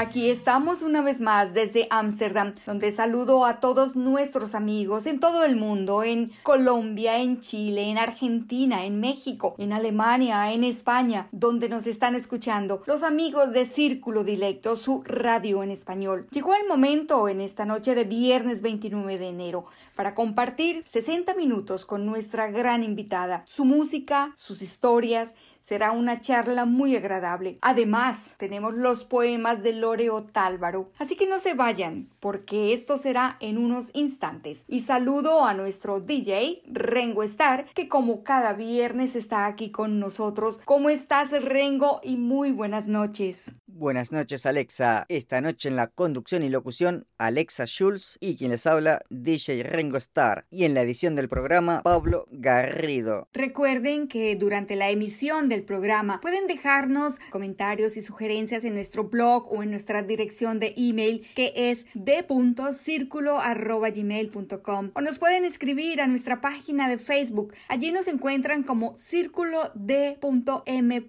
Aquí 0.00 0.30
estamos 0.30 0.82
una 0.82 1.02
vez 1.02 1.20
más 1.20 1.54
desde 1.54 1.88
Ámsterdam, 1.90 2.54
donde 2.66 2.92
saludo 2.92 3.44
a 3.44 3.58
todos 3.58 3.96
nuestros 3.96 4.54
amigos 4.54 5.06
en 5.06 5.18
todo 5.18 5.42
el 5.42 5.56
mundo, 5.56 6.04
en 6.04 6.30
Colombia, 6.44 7.18
en 7.18 7.40
Chile, 7.40 7.90
en 7.90 7.98
Argentina, 7.98 8.84
en 8.84 9.00
México, 9.00 9.56
en 9.58 9.72
Alemania, 9.72 10.52
en 10.52 10.62
España, 10.62 11.26
donde 11.32 11.68
nos 11.68 11.88
están 11.88 12.14
escuchando 12.14 12.84
los 12.86 13.02
amigos 13.02 13.52
de 13.52 13.64
Círculo 13.64 14.22
Dilecto, 14.22 14.76
su 14.76 15.02
radio 15.02 15.64
en 15.64 15.72
español. 15.72 16.28
Llegó 16.30 16.54
el 16.54 16.68
momento 16.68 17.28
en 17.28 17.40
esta 17.40 17.64
noche 17.64 17.96
de 17.96 18.04
viernes 18.04 18.62
29 18.62 19.18
de 19.18 19.26
enero 19.26 19.64
para 19.96 20.14
compartir 20.14 20.84
60 20.86 21.34
minutos 21.34 21.84
con 21.84 22.06
nuestra 22.06 22.48
gran 22.52 22.84
invitada, 22.84 23.42
su 23.48 23.64
música, 23.64 24.32
sus 24.36 24.62
historias, 24.62 25.34
Será 25.68 25.92
una 25.92 26.22
charla 26.22 26.64
muy 26.64 26.96
agradable. 26.96 27.58
Además, 27.60 28.34
tenemos 28.38 28.72
los 28.72 29.04
poemas 29.04 29.62
de 29.62 29.74
Loreo 29.74 30.24
Tálvaro. 30.24 30.90
Así 30.98 31.14
que 31.14 31.28
no 31.28 31.40
se 31.40 31.52
vayan, 31.52 32.08
porque 32.20 32.72
esto 32.72 32.96
será 32.96 33.36
en 33.40 33.58
unos 33.58 33.90
instantes. 33.92 34.64
Y 34.66 34.80
saludo 34.80 35.44
a 35.44 35.52
nuestro 35.52 36.00
DJ, 36.00 36.62
Rengo 36.68 37.22
Star, 37.22 37.66
que 37.74 37.86
como 37.86 38.24
cada 38.24 38.54
viernes 38.54 39.14
está 39.14 39.44
aquí 39.44 39.70
con 39.70 40.00
nosotros. 40.00 40.58
¿Cómo 40.64 40.88
estás, 40.88 41.32
Rengo? 41.32 42.00
Y 42.02 42.16
muy 42.16 42.50
buenas 42.50 42.86
noches. 42.86 43.52
Buenas 43.66 44.10
noches, 44.10 44.44
Alexa. 44.44 45.04
Esta 45.08 45.40
noche 45.40 45.68
en 45.68 45.76
la 45.76 45.86
conducción 45.86 46.42
y 46.42 46.48
locución, 46.48 47.06
Alexa 47.16 47.64
Schulz 47.64 48.16
y 48.18 48.36
quien 48.36 48.50
les 48.50 48.66
habla, 48.66 49.02
DJ 49.10 49.62
Rengo 49.62 49.98
Star. 49.98 50.46
Y 50.50 50.64
en 50.64 50.74
la 50.74 50.80
edición 50.80 51.14
del 51.14 51.28
programa, 51.28 51.82
Pablo 51.82 52.26
Garrido. 52.32 53.28
Recuerden 53.34 54.08
que 54.08 54.34
durante 54.34 54.74
la 54.74 54.90
emisión 54.90 55.48
del 55.48 55.57
programa 55.62 56.20
pueden 56.20 56.46
dejarnos 56.46 57.18
comentarios 57.30 57.96
y 57.96 58.02
sugerencias 58.02 58.64
en 58.64 58.74
nuestro 58.74 59.04
blog 59.04 59.50
o 59.52 59.62
en 59.62 59.70
nuestra 59.70 60.02
dirección 60.02 60.60
de 60.60 60.74
email 60.76 61.26
que 61.34 61.52
es 61.54 61.86
d.circulo.gmail.com 61.94 64.90
o 64.94 65.00
nos 65.00 65.18
pueden 65.18 65.44
escribir 65.44 66.00
a 66.00 66.06
nuestra 66.06 66.40
página 66.40 66.88
de 66.88 66.98
Facebook. 66.98 67.54
Allí 67.68 67.92
nos 67.92 68.08
encuentran 68.08 68.62
como 68.62 68.96
círculo 68.96 69.70
d.m. 69.74 71.06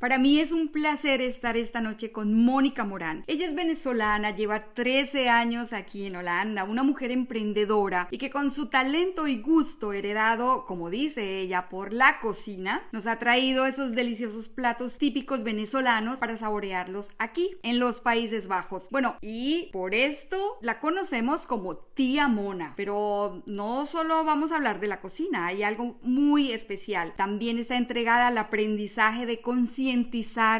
Para 0.00 0.16
mí 0.16 0.40
es 0.40 0.50
un 0.50 0.68
placer 0.68 1.20
estar 1.20 1.58
esta 1.58 1.82
noche 1.82 2.10
con 2.10 2.32
Mónica 2.32 2.86
Morán. 2.86 3.22
Ella 3.26 3.44
es 3.44 3.54
venezolana, 3.54 4.34
lleva 4.34 4.72
13 4.72 5.28
años 5.28 5.74
aquí 5.74 6.06
en 6.06 6.16
Holanda, 6.16 6.64
una 6.64 6.82
mujer 6.82 7.10
emprendedora 7.10 8.08
y 8.10 8.16
que 8.16 8.30
con 8.30 8.50
su 8.50 8.68
talento 8.68 9.26
y 9.26 9.42
gusto 9.42 9.92
heredado, 9.92 10.64
como 10.64 10.88
dice 10.88 11.40
ella, 11.40 11.68
por 11.68 11.92
la 11.92 12.18
cocina, 12.20 12.88
nos 12.92 13.06
ha 13.06 13.18
traído 13.18 13.66
esos 13.66 13.94
deliciosos 13.94 14.48
platos 14.48 14.96
típicos 14.96 15.44
venezolanos 15.44 16.18
para 16.18 16.38
saborearlos 16.38 17.10
aquí, 17.18 17.58
en 17.62 17.78
los 17.78 18.00
Países 18.00 18.48
Bajos. 18.48 18.88
Bueno, 18.90 19.18
y 19.20 19.68
por 19.70 19.94
esto 19.94 20.56
la 20.62 20.80
conocemos 20.80 21.44
como 21.44 21.76
tía 21.76 22.26
Mona, 22.26 22.72
pero 22.74 23.42
no 23.44 23.84
solo 23.84 24.24
vamos 24.24 24.50
a 24.50 24.56
hablar 24.56 24.80
de 24.80 24.88
la 24.88 25.02
cocina, 25.02 25.44
hay 25.44 25.62
algo 25.62 25.98
muy 26.00 26.52
especial. 26.52 27.12
También 27.18 27.58
está 27.58 27.76
entregada 27.76 28.28
al 28.28 28.38
aprendizaje 28.38 29.26
de 29.26 29.42
conciencia 29.42 29.89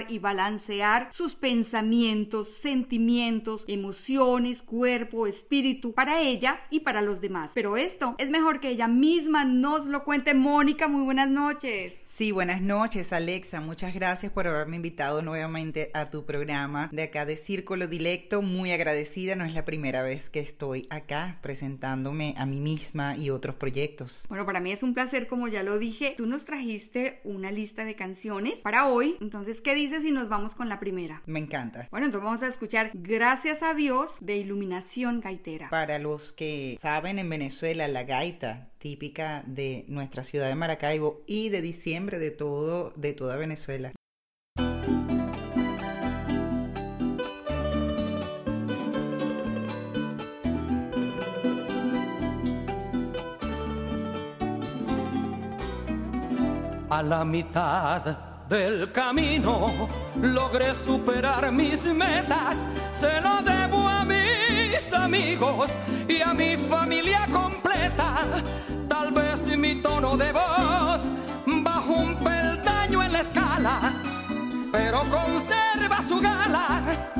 y 0.08 0.18
balancear 0.18 1.08
sus 1.12 1.36
pensamientos, 1.36 2.48
sentimientos, 2.48 3.64
emociones, 3.68 4.62
cuerpo, 4.62 5.28
espíritu 5.28 5.92
para 5.92 6.20
ella 6.20 6.60
y 6.70 6.80
para 6.80 7.02
los 7.02 7.20
demás. 7.20 7.52
Pero 7.54 7.76
esto 7.76 8.16
es 8.18 8.30
mejor 8.30 8.58
que 8.58 8.70
ella 8.70 8.88
misma 8.88 9.44
nos 9.44 9.86
lo 9.86 10.02
cuente. 10.02 10.34
Mónica, 10.34 10.88
muy 10.88 11.04
buenas 11.04 11.30
noches. 11.30 11.94
Sí, 12.04 12.32
buenas 12.32 12.60
noches, 12.60 13.12
Alexa. 13.12 13.60
Muchas 13.60 13.94
gracias 13.94 14.32
por 14.32 14.48
haberme 14.48 14.76
invitado 14.76 15.22
nuevamente 15.22 15.92
a 15.94 16.10
tu 16.10 16.24
programa 16.26 16.88
de 16.92 17.04
acá 17.04 17.24
de 17.24 17.36
Círculo 17.36 17.86
Dilecto. 17.86 18.42
Muy 18.42 18.72
agradecida, 18.72 19.36
no 19.36 19.44
es 19.44 19.54
la 19.54 19.64
primera 19.64 20.02
vez 20.02 20.30
que 20.30 20.40
estoy 20.40 20.88
acá 20.90 21.38
presentándome 21.42 22.34
a 22.36 22.46
mí 22.46 22.58
misma 22.58 23.16
y 23.16 23.30
otros 23.30 23.54
proyectos. 23.54 24.26
Bueno, 24.28 24.44
para 24.44 24.58
mí 24.58 24.72
es 24.72 24.82
un 24.82 24.94
placer, 24.94 25.28
como 25.28 25.46
ya 25.46 25.62
lo 25.62 25.78
dije, 25.78 26.14
tú 26.16 26.26
nos 26.26 26.44
trajiste 26.44 27.20
una 27.22 27.52
lista 27.52 27.84
de 27.84 27.94
canciones 27.94 28.58
para 28.58 28.88
hoy 28.88 29.16
entonces, 29.20 29.60
¿qué 29.60 29.74
dices 29.74 30.02
si 30.02 30.12
nos 30.12 30.30
vamos 30.30 30.54
con 30.54 30.70
la 30.70 30.80
primera? 30.80 31.22
Me 31.26 31.38
encanta. 31.38 31.88
Bueno, 31.90 32.06
entonces 32.06 32.24
vamos 32.24 32.42
a 32.42 32.48
escuchar 32.48 32.90
Gracias 32.94 33.62
a 33.62 33.74
Dios 33.74 34.12
de 34.20 34.38
Iluminación 34.38 35.20
Gaitera. 35.20 35.68
Para 35.68 35.98
los 35.98 36.32
que 36.32 36.78
saben 36.80 37.18
en 37.18 37.28
Venezuela, 37.28 37.86
la 37.86 38.04
gaita 38.04 38.70
típica 38.78 39.44
de 39.46 39.84
nuestra 39.88 40.24
ciudad 40.24 40.48
de 40.48 40.54
Maracaibo 40.54 41.22
y 41.26 41.50
de 41.50 41.60
diciembre 41.60 42.18
de 42.18 42.30
todo 42.30 42.94
de 42.96 43.12
toda 43.12 43.36
Venezuela. 43.36 43.92
A 56.88 57.02
la 57.02 57.24
mitad 57.24 58.29
del 58.50 58.90
camino 58.90 59.88
logré 60.20 60.74
superar 60.74 61.52
mis 61.52 61.84
metas, 61.84 62.64
se 62.92 63.20
lo 63.20 63.40
debo 63.42 63.86
a 63.88 64.04
mis 64.04 64.92
amigos 64.92 65.70
y 66.08 66.20
a 66.20 66.34
mi 66.34 66.56
familia 66.56 67.28
completa. 67.32 68.42
Tal 68.88 69.12
vez 69.12 69.56
mi 69.56 69.76
tono 69.76 70.16
de 70.16 70.32
voz 70.32 71.00
bajo 71.46 71.92
un 71.92 72.16
peldaño 72.16 73.04
en 73.04 73.12
la 73.12 73.20
escala, 73.20 73.92
pero 74.72 74.98
conserva 75.08 76.02
su 76.08 76.20
gala 76.20 77.19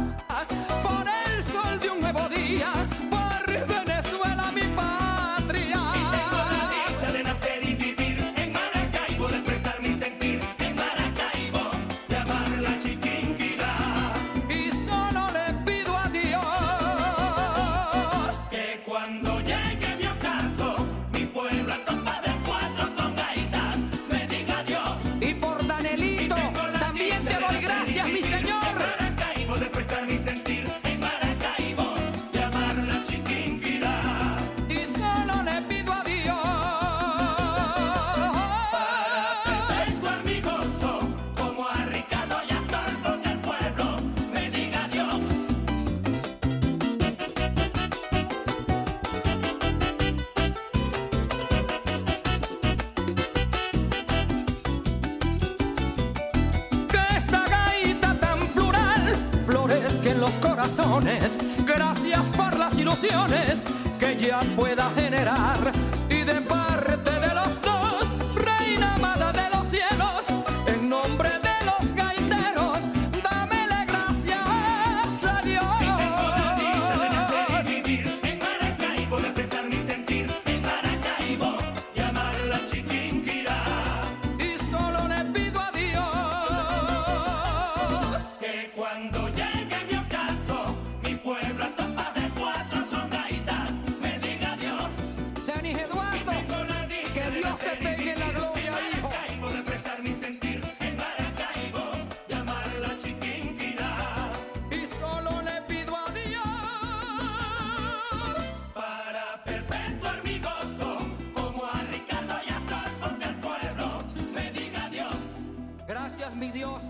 mi 116.41 116.51
Dios 116.51 116.83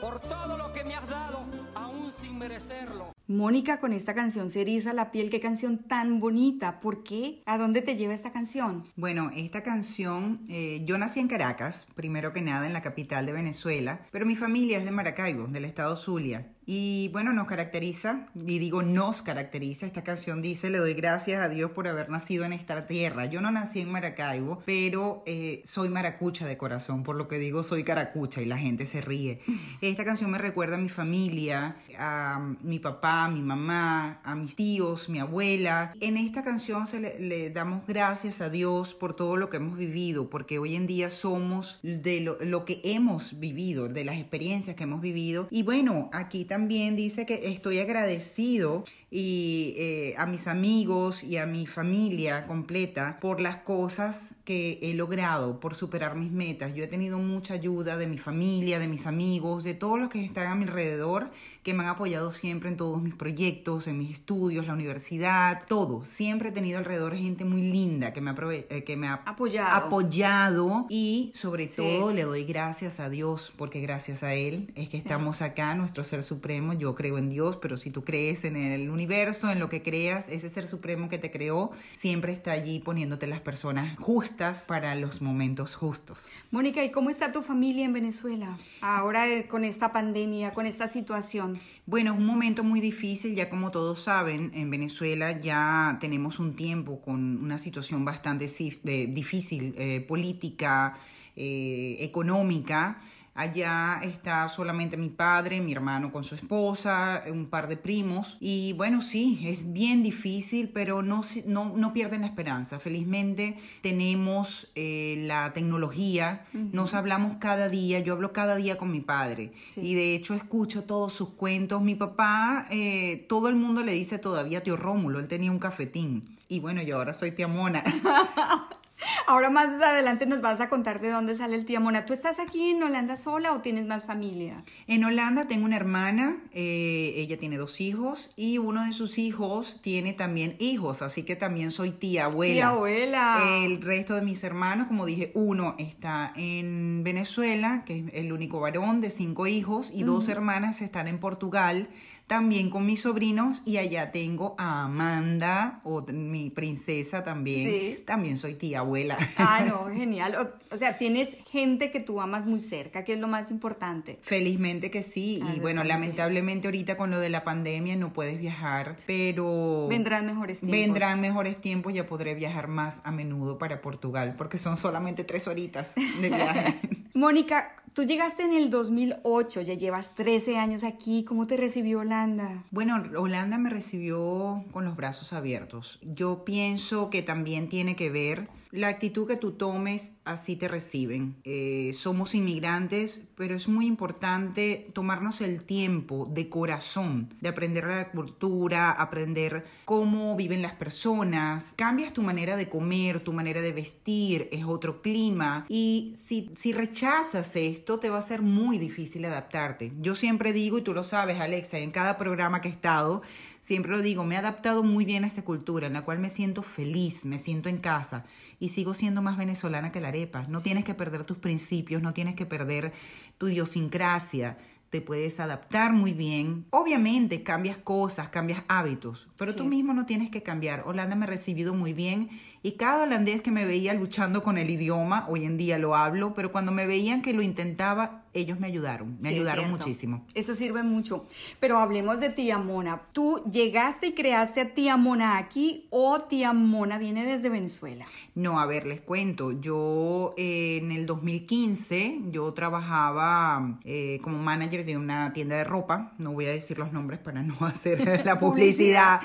por 0.00 0.20
todo 0.20 0.56
lo 0.56 0.72
que 0.72 0.84
me 0.84 0.94
has 0.94 1.08
dado, 1.08 1.40
aún 1.74 2.12
sin 2.20 2.38
merecerlo. 2.38 3.12
Mónica, 3.44 3.78
con 3.78 3.92
esta 3.92 4.14
canción 4.14 4.48
se 4.48 4.62
eriza 4.62 4.94
la 4.94 5.10
piel. 5.10 5.28
Qué 5.28 5.38
canción 5.38 5.76
tan 5.76 6.18
bonita. 6.18 6.80
¿Por 6.80 7.02
qué? 7.02 7.42
¿A 7.44 7.58
dónde 7.58 7.82
te 7.82 7.94
lleva 7.94 8.14
esta 8.14 8.32
canción? 8.32 8.84
Bueno, 8.96 9.30
esta 9.36 9.62
canción, 9.62 10.46
eh, 10.48 10.80
yo 10.86 10.96
nací 10.96 11.20
en 11.20 11.28
Caracas, 11.28 11.86
primero 11.94 12.32
que 12.32 12.40
nada 12.40 12.64
en 12.64 12.72
la 12.72 12.80
capital 12.80 13.26
de 13.26 13.34
Venezuela, 13.34 14.00
pero 14.12 14.24
mi 14.24 14.34
familia 14.34 14.78
es 14.78 14.86
de 14.86 14.92
Maracaibo, 14.92 15.46
del 15.46 15.66
estado 15.66 15.94
Zulia. 15.96 16.54
Y 16.66 17.10
bueno, 17.12 17.32
nos 17.32 17.46
caracteriza, 17.46 18.28
y 18.34 18.58
digo 18.58 18.82
nos 18.82 19.20
caracteriza, 19.20 19.86
esta 19.86 20.02
canción 20.02 20.40
dice, 20.40 20.70
le 20.70 20.78
doy 20.78 20.94
gracias 20.94 21.42
a 21.42 21.48
Dios 21.48 21.72
por 21.72 21.86
haber 21.88 22.08
nacido 22.08 22.44
en 22.44 22.54
esta 22.54 22.86
tierra. 22.86 23.26
Yo 23.26 23.42
no 23.42 23.50
nací 23.50 23.80
en 23.80 23.90
Maracaibo, 23.90 24.62
pero 24.64 25.22
eh, 25.26 25.60
soy 25.66 25.90
maracucha 25.90 26.46
de 26.46 26.56
corazón, 26.56 27.02
por 27.02 27.16
lo 27.16 27.28
que 27.28 27.38
digo 27.38 27.62
soy 27.62 27.84
caracucha 27.84 28.40
y 28.40 28.46
la 28.46 28.56
gente 28.56 28.86
se 28.86 29.02
ríe. 29.02 29.42
Esta 29.82 30.04
canción 30.04 30.30
me 30.30 30.38
recuerda 30.38 30.76
a 30.76 30.78
mi 30.78 30.88
familia, 30.88 31.76
a 31.98 32.54
mi 32.62 32.78
papá, 32.78 33.24
a 33.24 33.28
mi 33.34 33.42
mamá, 33.42 34.20
a 34.24 34.34
mis 34.34 34.56
tíos, 34.56 35.08
mi 35.08 35.18
abuela. 35.18 35.92
En 36.00 36.16
esta 36.16 36.42
canción 36.42 36.86
se 36.86 37.00
le, 37.00 37.50
damos 37.50 37.86
gracias 37.86 38.40
a 38.40 38.48
Dios 38.48 38.94
por 38.94 39.14
todo 39.14 39.36
lo 39.36 39.50
que 39.50 39.58
hemos 39.58 39.76
vivido, 39.76 40.30
porque 40.30 40.58
hoy 40.58 40.76
en 40.76 40.86
día 40.86 41.10
somos 41.10 41.80
de 41.82 42.20
lo, 42.20 42.38
lo 42.40 42.64
que 42.64 42.80
hemos 42.84 43.38
vivido, 43.38 43.88
de 43.88 44.04
las 44.04 44.16
experiencias 44.16 44.76
que 44.76 44.84
hemos 44.84 45.00
vivido. 45.00 45.48
Y 45.50 45.62
bueno, 45.62 46.08
aquí 46.12 46.44
también 46.44 46.96
dice 46.96 47.26
que 47.26 47.48
estoy 47.52 47.80
agradecido 47.80 48.84
y 49.16 49.74
eh, 49.78 50.14
a 50.18 50.26
mis 50.26 50.48
amigos 50.48 51.22
y 51.22 51.36
a 51.36 51.46
mi 51.46 51.68
familia 51.68 52.48
completa 52.48 53.18
por 53.20 53.40
las 53.40 53.58
cosas 53.58 54.34
que 54.44 54.80
he 54.82 54.92
logrado, 54.94 55.60
por 55.60 55.76
superar 55.76 56.16
mis 56.16 56.32
metas. 56.32 56.74
Yo 56.74 56.82
he 56.82 56.88
tenido 56.88 57.20
mucha 57.20 57.54
ayuda 57.54 57.96
de 57.96 58.08
mi 58.08 58.18
familia, 58.18 58.80
de 58.80 58.88
mis 58.88 59.06
amigos, 59.06 59.62
de 59.62 59.74
todos 59.74 60.00
los 60.00 60.08
que 60.08 60.24
están 60.24 60.48
a 60.48 60.56
mi 60.56 60.64
alrededor, 60.64 61.30
que 61.62 61.74
me 61.74 61.84
han 61.84 61.90
apoyado 61.90 62.32
siempre 62.32 62.68
en 62.70 62.76
todos 62.76 63.00
mis 63.00 63.14
proyectos, 63.14 63.86
en 63.86 63.98
mis 63.98 64.10
estudios, 64.10 64.66
la 64.66 64.72
universidad, 64.74 65.62
todo. 65.68 66.04
Siempre 66.04 66.48
he 66.48 66.52
tenido 66.52 66.78
alrededor 66.78 67.14
gente 67.14 67.44
muy 67.44 67.62
linda 67.62 68.12
que 68.12 68.20
me 68.20 68.30
ha, 68.32 68.36
eh, 68.68 68.82
que 68.84 68.96
me 68.96 69.06
ha 69.06 69.14
Apoyado. 69.24 69.86
apoyado 69.86 70.86
y 70.90 71.30
sobre 71.34 71.68
Sí. 71.68 71.76
todo 71.76 72.12
le 72.12 72.24
doy 72.24 72.44
gracias 72.44 72.98
a 72.98 73.08
Dios 73.08 73.52
porque 73.56 73.80
gracias 73.80 74.24
a 74.24 74.34
Él 74.34 74.72
es 74.74 74.88
que 74.88 74.96
estamos 74.96 75.40
acá, 75.40 75.74
nuestro 75.76 76.02
Ser 76.02 76.24
Supremo. 76.24 76.72
Yo 76.74 76.94
creo 76.96 77.16
en 77.16 77.30
Dios, 77.30 77.56
pero 77.56 77.78
si 77.78 77.90
tú 77.90 78.02
crees 78.02 78.44
en 78.44 78.56
el 78.56 78.90
universo, 78.90 79.03
en 79.50 79.58
lo 79.58 79.68
que 79.68 79.82
creas, 79.82 80.28
ese 80.28 80.50
Ser 80.50 80.66
Supremo 80.66 81.08
que 81.08 81.18
te 81.18 81.30
creó 81.30 81.72
siempre 81.96 82.32
está 82.32 82.52
allí 82.52 82.80
poniéndote 82.80 83.26
las 83.26 83.40
personas 83.40 83.98
justas 83.98 84.64
para 84.66 84.94
los 84.94 85.22
momentos 85.22 85.74
justos. 85.74 86.26
Mónica, 86.50 86.82
¿y 86.82 86.90
cómo 86.90 87.10
está 87.10 87.32
tu 87.32 87.42
familia 87.42 87.84
en 87.84 87.92
Venezuela? 87.92 88.56
Ahora 88.80 89.28
eh, 89.28 89.46
con 89.46 89.64
esta 89.64 89.92
pandemia, 89.92 90.54
con 90.54 90.66
esta 90.66 90.88
situación. 90.88 91.58
Bueno, 91.86 92.12
es 92.12 92.18
un 92.18 92.26
momento 92.26 92.64
muy 92.64 92.80
difícil, 92.80 93.34
ya 93.34 93.50
como 93.50 93.70
todos 93.70 94.00
saben, 94.00 94.50
en 94.54 94.70
Venezuela 94.70 95.38
ya 95.38 95.98
tenemos 96.00 96.38
un 96.38 96.56
tiempo 96.56 97.00
con 97.00 97.42
una 97.42 97.58
situación 97.58 98.04
bastante 98.04 98.46
eh, 98.46 99.06
difícil, 99.10 99.74
eh, 99.76 100.00
política, 100.00 100.96
eh, 101.36 101.96
económica. 102.00 103.00
Allá 103.34 104.00
está 104.04 104.48
solamente 104.48 104.96
mi 104.96 105.08
padre, 105.08 105.60
mi 105.60 105.72
hermano 105.72 106.12
con 106.12 106.22
su 106.22 106.36
esposa, 106.36 107.24
un 107.28 107.46
par 107.46 107.66
de 107.66 107.76
primos. 107.76 108.36
Y 108.38 108.74
bueno, 108.74 109.02
sí, 109.02 109.40
es 109.44 109.72
bien 109.72 110.04
difícil, 110.04 110.68
pero 110.68 111.02
no, 111.02 111.22
no, 111.44 111.72
no 111.76 111.92
pierden 111.92 112.20
la 112.20 112.28
esperanza. 112.28 112.78
Felizmente 112.78 113.56
tenemos 113.82 114.70
eh, 114.76 115.24
la 115.26 115.52
tecnología, 115.52 116.46
nos 116.52 116.94
hablamos 116.94 117.38
cada 117.40 117.68
día, 117.68 117.98
yo 117.98 118.12
hablo 118.12 118.32
cada 118.32 118.54
día 118.54 118.78
con 118.78 118.92
mi 118.92 119.00
padre. 119.00 119.52
Sí. 119.66 119.80
Y 119.80 119.94
de 119.94 120.14
hecho 120.14 120.34
escucho 120.34 120.84
todos 120.84 121.12
sus 121.12 121.30
cuentos. 121.30 121.82
Mi 121.82 121.96
papá, 121.96 122.66
eh, 122.70 123.26
todo 123.28 123.48
el 123.48 123.56
mundo 123.56 123.82
le 123.82 123.92
dice 123.92 124.18
todavía 124.18 124.62
tío 124.62 124.76
Rómulo, 124.76 125.18
él 125.18 125.26
tenía 125.26 125.50
un 125.50 125.58
cafetín. 125.58 126.36
Y 126.48 126.60
bueno, 126.60 126.82
yo 126.82 126.98
ahora 126.98 127.12
soy 127.12 127.32
tía 127.32 127.48
Mona. 127.48 127.82
Ahora 129.26 129.50
más 129.50 129.68
adelante 129.82 130.26
nos 130.26 130.40
vas 130.40 130.60
a 130.60 130.68
contar 130.68 131.00
de 131.00 131.10
dónde 131.10 131.36
sale 131.36 131.56
el 131.56 131.64
tía 131.64 131.80
Mona. 131.80 132.04
¿Tú 132.06 132.12
estás 132.12 132.38
aquí 132.38 132.70
en 132.70 132.82
Holanda 132.82 133.16
sola 133.16 133.52
o 133.52 133.60
tienes 133.60 133.86
más 133.86 134.04
familia? 134.04 134.64
En 134.86 135.04
Holanda 135.04 135.46
tengo 135.46 135.64
una 135.64 135.76
hermana, 135.76 136.36
eh, 136.52 137.14
ella 137.16 137.38
tiene 137.38 137.56
dos 137.56 137.80
hijos 137.80 138.32
y 138.36 138.58
uno 138.58 138.84
de 138.84 138.92
sus 138.92 139.18
hijos 139.18 139.80
tiene 139.82 140.12
también 140.12 140.56
hijos, 140.58 141.02
así 141.02 141.22
que 141.22 141.36
también 141.36 141.70
soy 141.70 141.90
tía 141.92 142.26
abuela. 142.26 142.54
Tía 142.54 142.68
abuela. 142.68 143.42
El 143.64 143.82
resto 143.82 144.14
de 144.14 144.22
mis 144.22 144.42
hermanos, 144.44 144.86
como 144.86 145.06
dije, 145.06 145.32
uno 145.34 145.74
está 145.78 146.32
en 146.36 147.02
Venezuela, 147.04 147.84
que 147.84 147.98
es 147.98 148.04
el 148.14 148.32
único 148.32 148.60
varón 148.60 149.00
de 149.00 149.10
cinco 149.10 149.46
hijos, 149.46 149.90
y 149.92 150.02
dos 150.02 150.28
hermanas 150.28 150.82
están 150.82 151.08
en 151.08 151.18
Portugal, 151.18 151.88
también 152.26 152.70
con 152.70 152.86
mis 152.86 153.02
sobrinos, 153.02 153.60
y 153.66 153.76
allá 153.76 154.10
tengo 154.10 154.54
a 154.58 154.84
Amanda, 154.84 155.80
o 155.84 156.02
mi 156.12 156.48
princesa 156.50 157.22
también. 157.22 157.70
Sí. 157.70 158.02
También 158.06 158.38
soy 158.38 158.54
tía 158.54 158.78
abuela. 158.80 159.18
Ah, 159.36 159.62
no, 159.66 159.86
genial. 159.94 160.34
O, 160.36 160.74
o 160.74 160.78
sea, 160.78 160.96
tienes 160.96 161.28
gente 161.50 161.90
que 161.90 162.00
tú 162.00 162.20
amas 162.20 162.46
muy 162.46 162.60
cerca, 162.60 163.04
que 163.04 163.12
es 163.12 163.18
lo 163.18 163.28
más 163.28 163.50
importante. 163.50 164.18
Felizmente 164.22 164.90
que 164.90 165.02
sí, 165.02 165.40
Ah, 165.44 165.52
y 165.56 165.60
bueno, 165.60 165.82
bien. 165.82 165.88
lamentablemente 165.88 166.66
ahorita 166.68 166.96
con 166.96 167.10
lo 167.10 167.20
de 167.20 167.28
la 167.28 167.44
pandemia 167.44 167.96
no 167.96 168.12
puedes 168.12 168.38
viajar, 168.40 168.96
pero 169.06 169.86
Vendrán 169.88 170.24
mejores 170.26 170.60
tiempos. 170.60 170.78
vendrán 170.80 171.20
mejores 171.20 171.60
tiempos, 171.60 171.92
ya 171.92 172.06
podré 172.06 172.34
viajar 172.34 172.68
más 172.68 173.00
a 173.04 173.10
menudo 173.12 173.58
para 173.58 173.80
Portugal, 173.82 174.34
porque 174.38 174.58
son 174.58 174.76
solamente 174.76 175.24
tres 175.24 175.46
horitas 175.46 175.90
de 175.94 176.28
viaje. 176.30 176.80
Mónica, 177.14 177.76
tú 177.94 178.02
llegaste 178.02 178.42
en 178.42 178.52
el 178.52 178.70
2008, 178.70 179.62
ya 179.62 179.74
llevas 179.74 180.14
13 180.14 180.58
años 180.58 180.84
aquí. 180.84 181.24
¿Cómo 181.24 181.46
te 181.46 181.56
recibió 181.56 182.00
Holanda? 182.00 182.64
Bueno, 182.70 183.02
Holanda 183.16 183.56
me 183.56 183.70
recibió 183.70 184.64
con 184.72 184.84
los 184.84 184.96
brazos 184.96 185.32
abiertos. 185.32 186.00
Yo 186.02 186.44
pienso 186.44 187.08
que 187.08 187.22
también 187.22 187.68
tiene 187.68 187.96
que 187.96 188.10
ver 188.10 188.48
la 188.74 188.88
actitud 188.88 189.28
que 189.28 189.36
tú 189.36 189.52
tomes, 189.52 190.14
así 190.24 190.56
te 190.56 190.66
reciben. 190.66 191.36
Eh, 191.44 191.92
somos 191.94 192.34
inmigrantes, 192.34 193.22
pero 193.36 193.54
es 193.54 193.68
muy 193.68 193.86
importante 193.86 194.88
tomarnos 194.92 195.40
el 195.42 195.62
tiempo 195.62 196.26
de 196.28 196.48
corazón, 196.48 197.32
de 197.40 197.50
aprender 197.50 197.86
la 197.86 198.10
cultura, 198.10 198.90
aprender 198.90 199.64
cómo 199.84 200.34
viven 200.34 200.60
las 200.60 200.72
personas. 200.72 201.74
Cambias 201.76 202.12
tu 202.12 202.22
manera 202.22 202.56
de 202.56 202.68
comer, 202.68 203.20
tu 203.20 203.32
manera 203.32 203.60
de 203.60 203.72
vestir, 203.72 204.48
es 204.50 204.64
otro 204.64 205.02
clima. 205.02 205.66
Y 205.68 206.16
si, 206.20 206.50
si 206.56 206.72
rechazas 206.72 207.54
esto, 207.54 208.00
te 208.00 208.10
va 208.10 208.18
a 208.18 208.22
ser 208.22 208.42
muy 208.42 208.78
difícil 208.78 209.24
adaptarte. 209.24 209.92
Yo 210.00 210.16
siempre 210.16 210.52
digo, 210.52 210.78
y 210.78 210.82
tú 210.82 210.94
lo 210.94 211.04
sabes, 211.04 211.40
Alexa, 211.40 211.78
en 211.78 211.92
cada 211.92 212.18
programa 212.18 212.60
que 212.60 212.68
he 212.68 212.72
estado, 212.72 213.22
siempre 213.60 213.92
lo 213.92 214.02
digo, 214.02 214.24
me 214.24 214.34
he 214.34 214.38
adaptado 214.38 214.82
muy 214.82 215.04
bien 215.04 215.22
a 215.22 215.28
esta 215.28 215.44
cultura, 215.44 215.86
en 215.86 215.92
la 215.92 216.02
cual 216.02 216.18
me 216.18 216.28
siento 216.28 216.64
feliz, 216.64 217.24
me 217.24 217.38
siento 217.38 217.68
en 217.68 217.78
casa 217.78 218.24
y 218.64 218.70
sigo 218.70 218.94
siendo 218.94 219.20
más 219.20 219.36
venezolana 219.36 219.92
que 219.92 220.00
la 220.00 220.08
arepa. 220.08 220.46
No 220.48 220.62
tienes 220.62 220.84
que 220.84 220.94
perder 220.94 221.24
tus 221.24 221.36
principios, 221.36 222.00
no 222.00 222.14
tienes 222.14 222.34
que 222.34 222.46
perder 222.46 222.94
tu 223.36 223.48
idiosincrasia. 223.48 224.56
Te 224.88 225.02
puedes 225.02 225.38
adaptar 225.38 225.92
muy 225.92 226.14
bien. 226.14 226.64
Obviamente 226.70 227.42
cambias 227.42 227.76
cosas, 227.76 228.30
cambias 228.30 228.62
hábitos, 228.68 229.28
pero 229.36 229.54
tú 229.54 229.64
mismo 229.64 229.92
no 229.92 230.06
tienes 230.06 230.30
que 230.30 230.42
cambiar. 230.42 230.84
Holanda 230.86 231.14
me 231.14 231.24
ha 231.24 231.28
recibido 231.28 231.74
muy 231.74 231.92
bien 231.92 232.30
Y 232.66 232.72
cada 232.78 233.02
holandés 233.02 233.42
que 233.42 233.50
me 233.50 233.66
veía 233.66 233.92
luchando 233.92 234.42
con 234.42 234.56
el 234.56 234.70
idioma, 234.70 235.26
hoy 235.28 235.44
en 235.44 235.58
día 235.58 235.76
lo 235.76 235.94
hablo, 235.94 236.32
pero 236.32 236.50
cuando 236.50 236.72
me 236.72 236.86
veían 236.86 237.20
que 237.20 237.34
lo 237.34 237.42
intentaba, 237.42 238.22
ellos 238.32 238.58
me 238.58 238.66
ayudaron, 238.68 239.18
me 239.20 239.28
Sí, 239.28 239.34
ayudaron 239.34 239.70
muchísimo. 239.70 240.24
Eso 240.32 240.54
sirve 240.54 240.82
mucho. 240.82 241.26
Pero 241.60 241.76
hablemos 241.78 242.20
de 242.20 242.30
Tía 242.30 242.56
Mona. 242.56 243.02
¿Tú 243.12 243.42
llegaste 243.52 244.06
y 244.06 244.12
creaste 244.14 244.62
a 244.62 244.72
Tía 244.72 244.96
Mona 244.96 245.36
aquí 245.36 245.88
o 245.90 246.22
Tía 246.22 246.54
Mona 246.54 246.96
viene 246.96 247.26
desde 247.26 247.50
Venezuela? 247.50 248.06
No, 248.34 248.58
a 248.58 248.64
ver, 248.64 248.86
les 248.86 249.02
cuento. 249.02 249.52
Yo 249.52 250.34
eh, 250.38 250.78
en 250.82 250.90
el 250.90 251.04
2015, 251.04 252.22
yo 252.30 252.50
trabajaba 252.54 253.78
eh, 253.84 254.20
como 254.22 254.38
manager 254.38 254.86
de 254.86 254.96
una 254.96 255.34
tienda 255.34 255.56
de 255.56 255.64
ropa. 255.64 256.14
No 256.16 256.32
voy 256.32 256.46
a 256.46 256.50
decir 256.50 256.78
los 256.78 256.92
nombres 256.94 257.20
para 257.20 257.42
no 257.42 257.54
hacer 257.60 258.24
la 258.24 258.40
publicidad. 258.40 259.20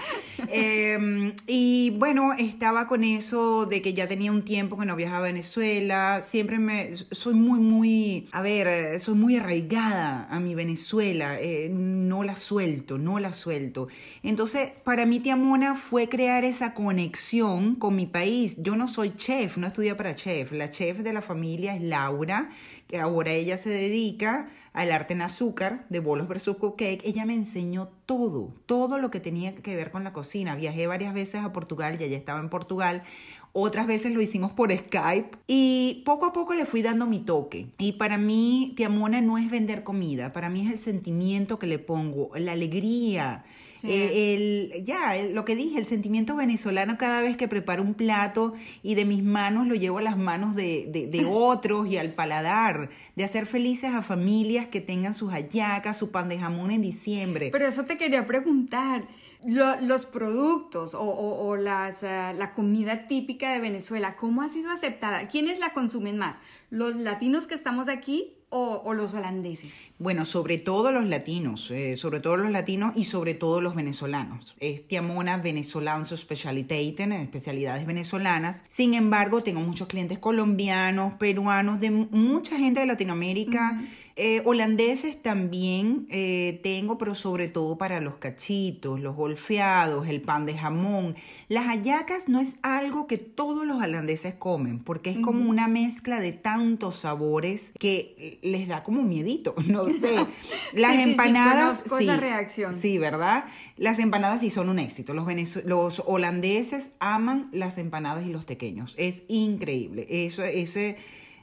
Eh, 0.50 1.34
y 1.48 1.96
bueno, 1.98 2.34
estaba 2.38 2.86
con 2.86 3.05
eso 3.05 3.29
de 3.30 3.82
que 3.82 3.94
ya 3.94 4.08
tenía 4.08 4.32
un 4.32 4.44
tiempo 4.44 4.78
que 4.78 4.86
no 4.86 4.96
viajaba 4.96 5.20
a 5.20 5.32
Venezuela. 5.32 6.22
Siempre 6.24 6.58
me... 6.58 6.96
Soy 7.12 7.34
muy, 7.36 7.60
muy... 7.60 8.28
A 8.32 8.42
ver, 8.42 9.00
soy 9.00 9.16
muy 9.16 9.36
arraigada 9.36 10.28
a 10.30 10.40
mi 10.40 10.56
Venezuela. 10.56 11.40
eh, 11.40 11.70
no 11.70 12.24
la 12.24 12.36
suelto, 12.36 12.98
no 12.98 13.20
la 13.20 13.34
suelto. 13.34 13.88
Entonces, 14.24 14.72
para 14.84 15.06
mí, 15.06 15.20
Tía 15.20 15.36
Mona 15.36 15.76
fue 15.76 16.10
crear 16.10 16.44
esa 16.44 16.74
conexión 16.74 17.76
con 17.76 17.96
mi 17.96 18.08
país. 18.08 18.58
Yo 18.62 18.76
no 18.76 18.88
soy 18.88 19.14
chef, 19.16 19.58
no 19.58 19.68
estudié 19.68 19.96
para 19.96 20.16
chef. 20.16 20.52
La 20.52 20.70
chef 20.70 21.00
de 21.00 21.14
la 21.14 21.22
familia 21.22 21.76
es 21.76 21.82
Laura, 21.82 22.50
que 22.88 22.98
ahora 22.98 23.32
ella 23.32 23.58
se 23.58 23.70
dedica 23.70 24.50
al 24.74 24.92
arte 24.92 25.14
en 25.14 25.22
azúcar 25.22 25.86
de 25.90 26.00
Bolos 26.00 26.28
versus 26.28 26.58
Cupcake. 26.58 27.06
Ella 27.06 27.26
me 27.26 27.34
enseñó 27.34 27.90
todo, 28.06 28.54
todo 28.66 28.98
lo 28.98 29.10
que 29.10 29.20
tenía 29.20 29.56
que 29.56 29.76
ver 29.76 29.92
con 29.92 30.04
la 30.04 30.14
cocina. 30.14 30.56
Viajé 30.56 30.88
varias 30.88 31.14
veces 31.14 31.44
a 31.44 31.54
Portugal, 31.54 31.98
ya 31.98 32.08
ya 32.08 32.18
estaba 32.18 32.40
en 32.40 32.50
Portugal. 32.50 33.04
Otras 33.51 33.88
veces 33.88 34.13
lo 34.13 34.22
hicimos 34.22 34.51
por 34.51 34.72
Skype 34.72 35.32
y 35.48 36.03
poco 36.06 36.25
a 36.27 36.34
poco 36.34 36.53
le 36.53 36.65
fui 36.65 36.82
dando 36.82 37.08
mi 37.08 37.20
toque. 37.20 37.68
Y 37.79 37.94
para 37.94 38.18
mí, 38.18 38.74
Tía 38.77 38.89
Mona 38.89 39.22
no 39.22 39.38
es 39.38 39.50
vender 39.50 39.84
comida, 39.84 40.32
para 40.34 40.50
mí 40.50 40.65
es 40.68 40.72
el 40.74 40.79
sentimiento 40.79 41.58
que 41.60 41.68
le 41.68 41.79
pongo, 41.79 42.29
la 42.36 42.51
alegría. 42.51 43.44
Sí. 43.75 43.88
eh, 43.89 44.34
el, 44.74 44.84
ya, 44.84 45.15
el- 45.15 45.34
lo 45.34 45.46
que 45.46 45.56
dije, 45.56 45.79
el 45.79 45.86
sentimiento 45.86 46.36
venezolano 46.36 46.98
cada 46.98 47.22
vez 47.22 47.38
que 47.38 47.48
preparo 47.48 47.82
un 47.82 47.94
plato 47.94 48.53
y 48.84 48.96
de 48.96 49.06
mis 49.06 49.24
manos 49.24 49.68
lo 49.68 49.74
llevo 49.74 50.00
a 50.00 50.01
las 50.01 50.18
manos 50.18 50.53
de, 50.53 50.86
de- 50.91 51.08
de 51.08 51.25
otros 51.32 51.88
y 51.88 51.98
al 51.98 52.13
paladar, 52.13 52.89
de 53.15 53.24
hacer 53.24 53.46
felices 53.46 53.94
a 53.94 54.01
familias 54.01 54.68
que 54.68 54.82
tengan 54.82 55.13
sus 55.13 55.32
hallacas, 55.32 55.96
su 55.98 56.12
pan 56.12 56.27
de 56.27 56.38
jamón 56.38 56.72
en 56.72 56.82
diciembre. 56.82 57.50
Pero 57.53 57.68
eso 57.68 57.86
te 57.86 57.98
quería 57.98 58.27
preguntar. 58.27 59.08
Lo- 59.46 59.79
los 59.79 60.05
productos 60.05 60.93
o, 60.93 61.00
o- 61.01 61.48
o 61.48 61.55
las, 61.55 62.03
ah, 62.03 62.34
la 62.34 62.53
comida 62.53 63.08
típica 63.08 63.53
de 63.53 63.60
Venezuela, 63.60 64.15
¿cómo 64.17 64.41
ha 64.41 64.50
sido 64.50 64.69
aceptada? 64.69 65.27
¿Quiénes 65.29 65.60
la 65.60 65.74
consumen 65.74 66.17
más? 66.17 66.41
¿Los 66.69 66.98
latinos 66.98 67.48
que 67.48 67.55
estamos 67.55 67.88
aquí 67.88 68.34
o, 68.50 68.81
o 68.84 68.93
los 68.93 69.13
holandeses? 69.13 69.72
Bueno, 69.98 70.25
sobre 70.25 70.58
todo 70.58 70.91
los 70.91 71.05
latinos, 71.05 71.72
eh, 71.72 71.96
sobre 71.96 72.19
todo 72.19 72.36
los 72.36 72.51
latinos 72.51 72.91
y 72.98 73.05
sobre 73.05 73.34
todo 73.34 73.62
los 73.62 73.75
venezolanos. 73.75 74.55
Es 74.60 74.86
Tiamona 74.88 75.38
Venezolanzo 75.38 76.17
Specialiteiten, 76.17 77.13
especialidades 77.13 77.86
venezolanas. 77.86 78.65
Sin 78.67 78.93
embargo, 78.93 79.41
tengo 79.41 79.62
muchos 79.62 79.88
clientes 79.88 80.19
colombianos, 80.19 81.13
peruanos, 81.13 81.79
de 81.79 81.91
mucha 81.91 82.58
gente 82.58 82.81
de 82.81 82.88
Latinoamérica. 82.88 83.81
Eh, 84.22 84.42
holandeses 84.44 85.22
también 85.22 86.06
eh, 86.10 86.60
tengo, 86.62 86.98
pero 86.98 87.16
sobre 87.16 87.48
todo 87.48 87.78
para 87.78 88.02
los 88.02 88.16
cachitos, 88.16 89.00
los 89.00 89.16
golfeados, 89.16 90.10
el 90.10 90.22
pan 90.22 90.46
de 90.46 90.58
jamón. 90.58 91.16
Las 91.48 91.68
hallacas 91.68 92.28
no 92.28 92.42
es 92.42 92.58
algo 92.62 93.08
que 93.08 93.18
todos 93.18 93.66
los 93.66 93.82
holandeses 93.82 94.34
comen, 94.34 94.80
porque 94.80 95.12
es 95.12 95.20
como 95.20 95.50
una 95.50 95.70
mezcla 95.70 96.20
de 96.20 96.34
tantos 96.34 96.98
sabores 96.98 97.72
que 97.80 98.40
les 98.42 98.68
da 98.68 98.84
como 98.84 99.04
miedito, 99.04 99.56
no 99.68 99.86
sé. 99.86 100.26
Las 100.74 100.92
Sí, 100.92 100.98
sí, 100.98 101.04
sí, 101.06 101.10
empanadas, 101.12 101.86
reacción. 102.20 102.76
sí, 102.76 102.98
¿verdad? 102.98 103.46
Las 103.78 104.00
empanadas 104.00 104.42
sí 104.42 104.50
son 104.50 104.68
un 104.68 104.80
éxito. 104.80 105.14
Los, 105.14 105.26
los 105.64 106.04
holandeses 106.06 106.92
aman 107.00 107.48
las 107.54 107.78
empanadas 107.78 108.26
y 108.26 108.32
los 108.34 108.44
pequeños. 108.44 108.96
Es 108.98 109.24
increíble. 109.30 110.06
Eso, 110.10 110.44
ese, 110.44 110.98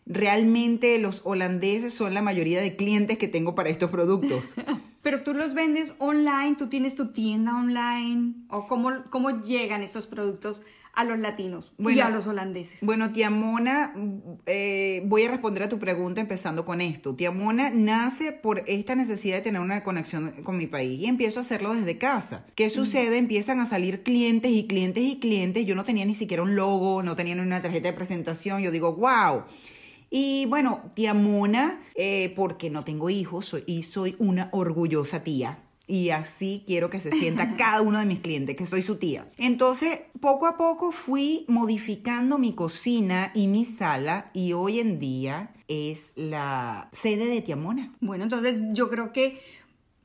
realmente 0.06 0.98
los 0.98 1.20
holandeses 1.24 1.92
son 1.92 2.14
la 2.14 2.22
mayoría 2.22 2.60
de 2.60 2.76
clientes 2.76 3.18
que 3.18 3.28
tengo 3.28 3.54
para 3.54 3.68
estos 3.68 3.90
productos. 3.90 4.54
Pero 5.02 5.22
tú 5.22 5.34
los 5.34 5.54
vendes 5.54 5.94
online, 5.98 6.56
tú 6.56 6.68
tienes 6.68 6.94
tu 6.94 7.12
tienda 7.12 7.56
online, 7.56 8.34
o 8.48 8.66
cómo, 8.66 9.04
cómo 9.10 9.40
llegan 9.42 9.82
estos 9.82 10.06
productos 10.06 10.62
a 10.96 11.04
los 11.04 11.18
latinos 11.18 11.72
y 11.78 12.00
a 12.00 12.08
los 12.08 12.26
holandeses. 12.26 12.78
Bueno, 12.80 13.12
tía 13.12 13.28
Mona, 13.28 13.92
eh, 14.46 15.02
voy 15.04 15.24
a 15.24 15.30
responder 15.30 15.64
a 15.64 15.68
tu 15.68 15.78
pregunta 15.78 16.22
empezando 16.22 16.64
con 16.64 16.80
esto. 16.80 17.14
Tía 17.14 17.30
Mona 17.30 17.68
nace 17.68 18.32
por 18.32 18.64
esta 18.66 18.94
necesidad 18.94 19.36
de 19.36 19.42
tener 19.42 19.60
una 19.60 19.84
conexión 19.84 20.30
con 20.42 20.56
mi 20.56 20.66
país 20.66 20.98
y 20.98 21.06
empiezo 21.06 21.38
a 21.38 21.42
hacerlo 21.42 21.74
desde 21.74 21.98
casa. 21.98 22.46
¿Qué 22.54 22.70
sucede? 22.70 23.18
Empiezan 23.18 23.60
a 23.60 23.66
salir 23.66 24.02
clientes 24.02 24.50
y 24.50 24.66
clientes 24.66 25.04
y 25.04 25.20
clientes. 25.20 25.66
Yo 25.66 25.74
no 25.74 25.84
tenía 25.84 26.06
ni 26.06 26.14
siquiera 26.14 26.42
un 26.42 26.56
logo, 26.56 27.02
no 27.02 27.14
tenía 27.14 27.34
ni 27.34 27.42
una 27.42 27.60
tarjeta 27.60 27.90
de 27.90 27.94
presentación. 27.94 28.62
Yo 28.62 28.70
digo, 28.70 28.94
wow. 28.94 29.44
Y 30.10 30.46
bueno, 30.46 30.82
tía 30.94 31.14
Mona, 31.14 31.80
eh, 31.94 32.32
porque 32.36 32.70
no 32.70 32.84
tengo 32.84 33.10
hijos 33.10 33.46
soy- 33.46 33.64
y 33.66 33.82
soy 33.82 34.16
una 34.18 34.48
orgullosa 34.52 35.24
tía. 35.24 35.58
Y 35.88 36.10
así 36.10 36.64
quiero 36.66 36.90
que 36.90 36.98
se 37.00 37.12
sienta 37.12 37.54
cada 37.56 37.80
uno 37.82 37.98
de 37.98 38.06
mis 38.06 38.18
clientes, 38.20 38.56
que 38.56 38.66
soy 38.66 38.82
su 38.82 38.96
tía. 38.96 39.28
Entonces, 39.36 40.00
poco 40.20 40.46
a 40.46 40.56
poco 40.56 40.90
fui 40.90 41.44
modificando 41.48 42.38
mi 42.38 42.54
cocina 42.54 43.30
y 43.34 43.46
mi 43.46 43.64
sala 43.64 44.30
y 44.32 44.52
hoy 44.52 44.80
en 44.80 44.98
día 44.98 45.52
es 45.68 46.12
la 46.16 46.88
sede 46.92 47.26
de 47.26 47.40
Tía 47.40 47.56
Mona. 47.56 47.92
Bueno, 48.00 48.24
entonces 48.24 48.60
yo 48.72 48.88
creo 48.88 49.12
que 49.12 49.40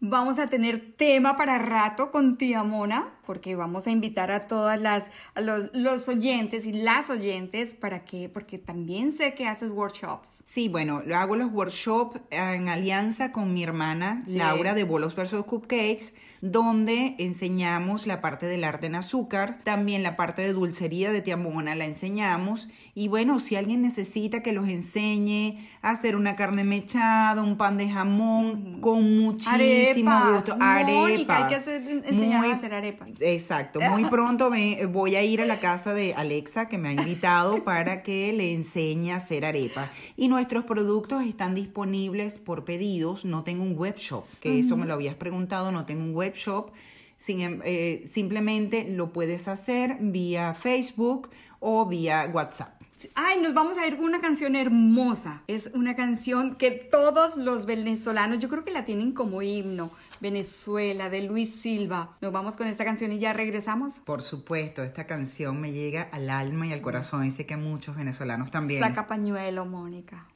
vamos 0.01 0.39
a 0.39 0.47
tener 0.47 0.95
tema 0.97 1.37
para 1.37 1.59
rato 1.59 2.11
con 2.11 2.37
tía 2.37 2.63
Mona, 2.63 3.07
porque 3.25 3.55
vamos 3.55 3.85
a 3.85 3.91
invitar 3.91 4.31
a 4.31 4.47
todas 4.47 4.81
las, 4.81 5.11
a 5.35 5.41
los, 5.41 5.69
los 5.73 6.09
oyentes 6.09 6.65
y 6.65 6.73
las 6.73 7.09
oyentes 7.09 7.75
para 7.75 8.03
que, 8.03 8.27
porque 8.27 8.57
también 8.57 9.11
sé 9.11 9.35
que 9.35 9.47
haces 9.47 9.69
workshops. 9.69 10.29
Sí, 10.45 10.67
bueno, 10.67 11.03
lo 11.05 11.15
hago 11.15 11.35
los 11.35 11.51
workshops 11.51 12.19
en 12.31 12.67
alianza 12.67 13.31
con 13.31 13.53
mi 13.53 13.63
hermana 13.63 14.23
Sí. 14.25 14.37
Laura 14.37 14.73
de 14.73 14.83
Bolos 14.83 15.15
versus 15.15 15.45
Cupcakes, 15.45 16.13
donde 16.41 17.15
enseñamos 17.19 18.07
la 18.07 18.19
parte 18.19 18.47
del 18.47 18.63
arte 18.63 18.87
en 18.87 18.95
azúcar, 18.95 19.59
también 19.63 20.01
la 20.01 20.17
parte 20.17 20.41
de 20.41 20.53
dulcería 20.53 21.11
de 21.11 21.21
Tía 21.21 21.37
Mona 21.37 21.75
la 21.75 21.85
enseñamos. 21.85 22.67
Y 22.93 23.07
bueno, 23.07 23.39
si 23.39 23.55
alguien 23.55 23.81
necesita 23.81 24.43
que 24.43 24.51
los 24.51 24.67
enseñe 24.67 25.65
a 25.81 25.91
hacer 25.91 26.15
una 26.17 26.35
carne 26.35 26.63
mechada, 26.65 27.41
un 27.41 27.55
pan 27.57 27.77
de 27.77 27.89
jamón, 27.89 28.81
con 28.81 29.17
muchísimo 29.19 30.11
Arepas, 30.11 30.35
gusto. 30.47 30.57
Mónica, 30.57 31.37
hay 31.37 31.49
que 31.49 31.55
hacer- 31.55 32.03
enseñar 32.05 32.35
a 32.35 32.39
Muy- 32.47 32.51
hacer 32.51 32.73
arepas. 32.73 33.09
Exacto, 33.21 33.79
muy 33.81 34.03
pronto 34.05 34.49
me- 34.51 34.85
voy 34.87 35.15
a 35.15 35.23
ir 35.23 35.41
a 35.41 35.45
la 35.45 35.59
casa 35.61 35.93
de 35.93 36.13
Alexa 36.13 36.67
que 36.67 36.77
me 36.77 36.89
ha 36.89 36.91
invitado 36.91 37.63
para 37.63 38.03
que 38.03 38.33
le 38.33 38.51
enseñe 38.53 39.11
a 39.13 39.15
hacer 39.17 39.45
arepas. 39.45 39.89
Y 40.17 40.27
nuestros 40.27 40.65
productos 40.65 41.23
están 41.23 41.55
disponibles 41.55 42.39
por 42.39 42.65
pedidos, 42.65 43.23
no 43.23 43.43
tengo 43.43 43.63
un 43.63 43.75
web 43.77 43.95
shop, 43.97 44.25
que 44.41 44.59
eso 44.59 44.75
me 44.75 44.85
lo 44.85 44.95
habías 44.95 45.15
preguntado, 45.15 45.71
no 45.71 45.85
tengo 45.85 46.03
un 46.03 46.13
web 46.13 46.33
shop. 46.33 46.71
Sin 47.17 47.39
em- 47.39 47.61
eh, 47.63 48.03
simplemente 48.07 48.83
lo 48.89 49.13
puedes 49.13 49.47
hacer 49.47 49.97
vía 50.01 50.53
Facebook 50.55 51.29
o 51.59 51.85
vía 51.85 52.29
WhatsApp. 52.33 52.80
Ay, 53.15 53.41
nos 53.41 53.53
vamos 53.53 53.77
a 53.77 53.87
ir 53.87 53.97
con 53.97 54.05
una 54.05 54.21
canción 54.21 54.55
hermosa. 54.55 55.43
Es 55.47 55.69
una 55.73 55.95
canción 55.95 56.55
que 56.55 56.71
todos 56.71 57.37
los 57.37 57.65
venezolanos, 57.65 58.39
yo 58.39 58.49
creo 58.49 58.63
que 58.63 58.71
la 58.71 58.85
tienen 58.85 59.11
como 59.13 59.41
himno. 59.41 59.91
Venezuela, 60.19 61.09
de 61.09 61.23
Luis 61.23 61.55
Silva. 61.61 62.15
Nos 62.21 62.31
vamos 62.31 62.55
con 62.55 62.67
esta 62.67 62.85
canción 62.85 63.11
y 63.11 63.17
ya 63.17 63.33
regresamos. 63.33 63.95
Por 64.05 64.21
supuesto, 64.21 64.83
esta 64.83 65.07
canción 65.07 65.59
me 65.59 65.71
llega 65.71 66.03
al 66.11 66.29
alma 66.29 66.67
y 66.67 66.73
al 66.73 66.81
corazón 66.81 67.25
y 67.25 67.31
sé 67.31 67.47
que 67.47 67.55
a 67.55 67.57
muchos 67.57 67.95
venezolanos 67.95 68.51
también. 68.51 68.81
Saca 68.81 69.07
pañuelo, 69.07 69.65
Mónica. 69.65 70.27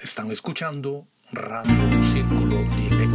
Están 0.00 0.30
escuchando 0.30 1.08
Radio 1.32 2.04
Círculo 2.04 2.62
Directo. 2.76 3.05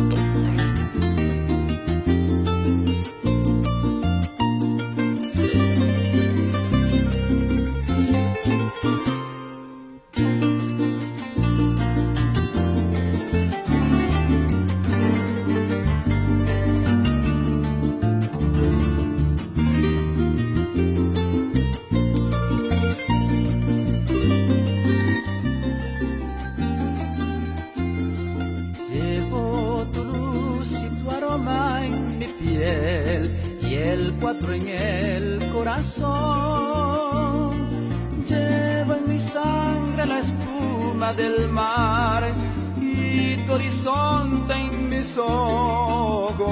Llevo 38.29 38.93
en 38.93 39.07
mi 39.07 39.19
sangre 39.19 40.05
la 40.05 40.19
espuma 40.19 41.11
del 41.13 41.49
mar 41.49 42.23
y 42.79 43.35
tu 43.37 43.53
horizonte 43.53 44.53
en 44.53 44.89
mis 44.89 45.17
ojos. 45.17 46.47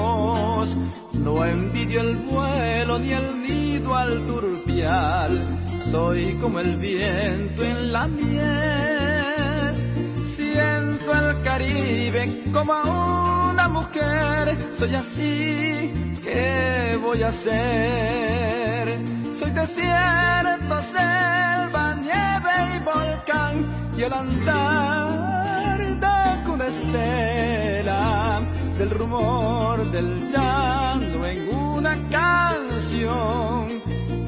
No 1.12 1.44
envidio 1.44 2.00
el 2.00 2.16
vuelo 2.16 2.98
ni 2.98 3.12
el 3.12 3.40
nido 3.40 3.94
al 3.94 4.26
turpial, 4.26 5.46
soy 5.78 6.34
como 6.40 6.58
el 6.58 6.74
viento 6.78 7.62
en 7.62 7.92
la 7.92 8.08
mies. 8.08 9.86
Siento 10.26 11.14
el 11.14 11.40
Caribe 11.42 12.42
como 12.52 12.72
a 12.72 13.50
una 13.52 13.68
mujer, 13.68 14.58
soy 14.72 14.96
así, 14.96 15.92
¿qué 16.20 16.98
voy 17.00 17.22
a 17.22 17.28
hacer? 17.28 19.19
Soy 19.30 19.50
desierto, 19.50 20.82
selva, 20.82 21.94
nieve 22.00 22.50
y 22.76 22.78
volcán 22.80 23.54
y 23.96 24.02
el 24.02 24.12
andar 24.12 25.78
de 25.78 26.50
una 26.50 26.66
estela 26.66 28.40
del 28.76 28.90
rumor 28.90 29.90
del 29.90 30.30
llanto 30.30 31.26
en 31.26 31.48
una 31.56 31.96
canción 32.08 33.80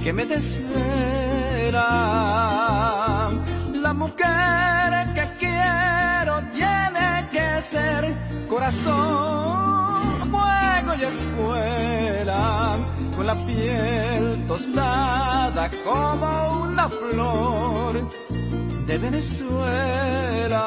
que 0.03 0.13
me 0.13 0.25
desvela. 0.27 1.81
La 3.73 3.93
mujer 3.95 5.13
que 5.15 5.25
quiero 5.39 6.43
tiene 6.53 7.29
que 7.33 7.63
ser 7.63 8.15
corazón, 8.49 9.82
fuego 10.33 10.91
y 10.99 11.03
espuela, 11.05 12.79
con 13.15 13.27
la 13.27 13.37
piel 13.47 14.45
tostada 14.49 15.71
como 15.85 16.63
una 16.63 16.89
flor 16.89 18.09
de 18.87 18.99
Venezuela. 18.99 20.63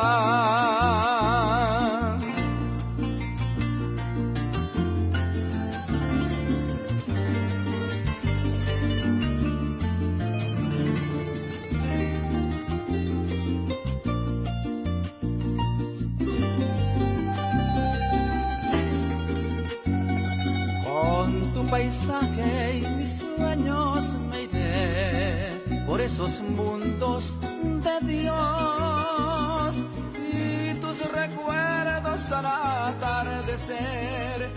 Paisaje 21.70 22.80
y 22.80 22.86
mis 22.96 23.12
sueños 23.12 24.12
me 24.30 24.44
iré 24.44 25.62
por 25.88 26.02
esos 26.02 26.42
mundos 26.42 27.34
de 27.62 28.00
Dios 28.08 29.86
y 30.32 30.74
tus 30.80 31.00
recuerdos 31.12 32.32
al 32.32 32.46
atardecer 32.46 34.50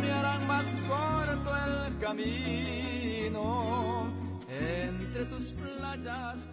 me 0.00 0.12
harán 0.12 0.46
más 0.46 0.72
corto 0.88 1.50
el 1.66 1.98
camino 1.98 4.12
entre 4.48 5.24
tus 5.26 5.52
playas. 5.52 6.48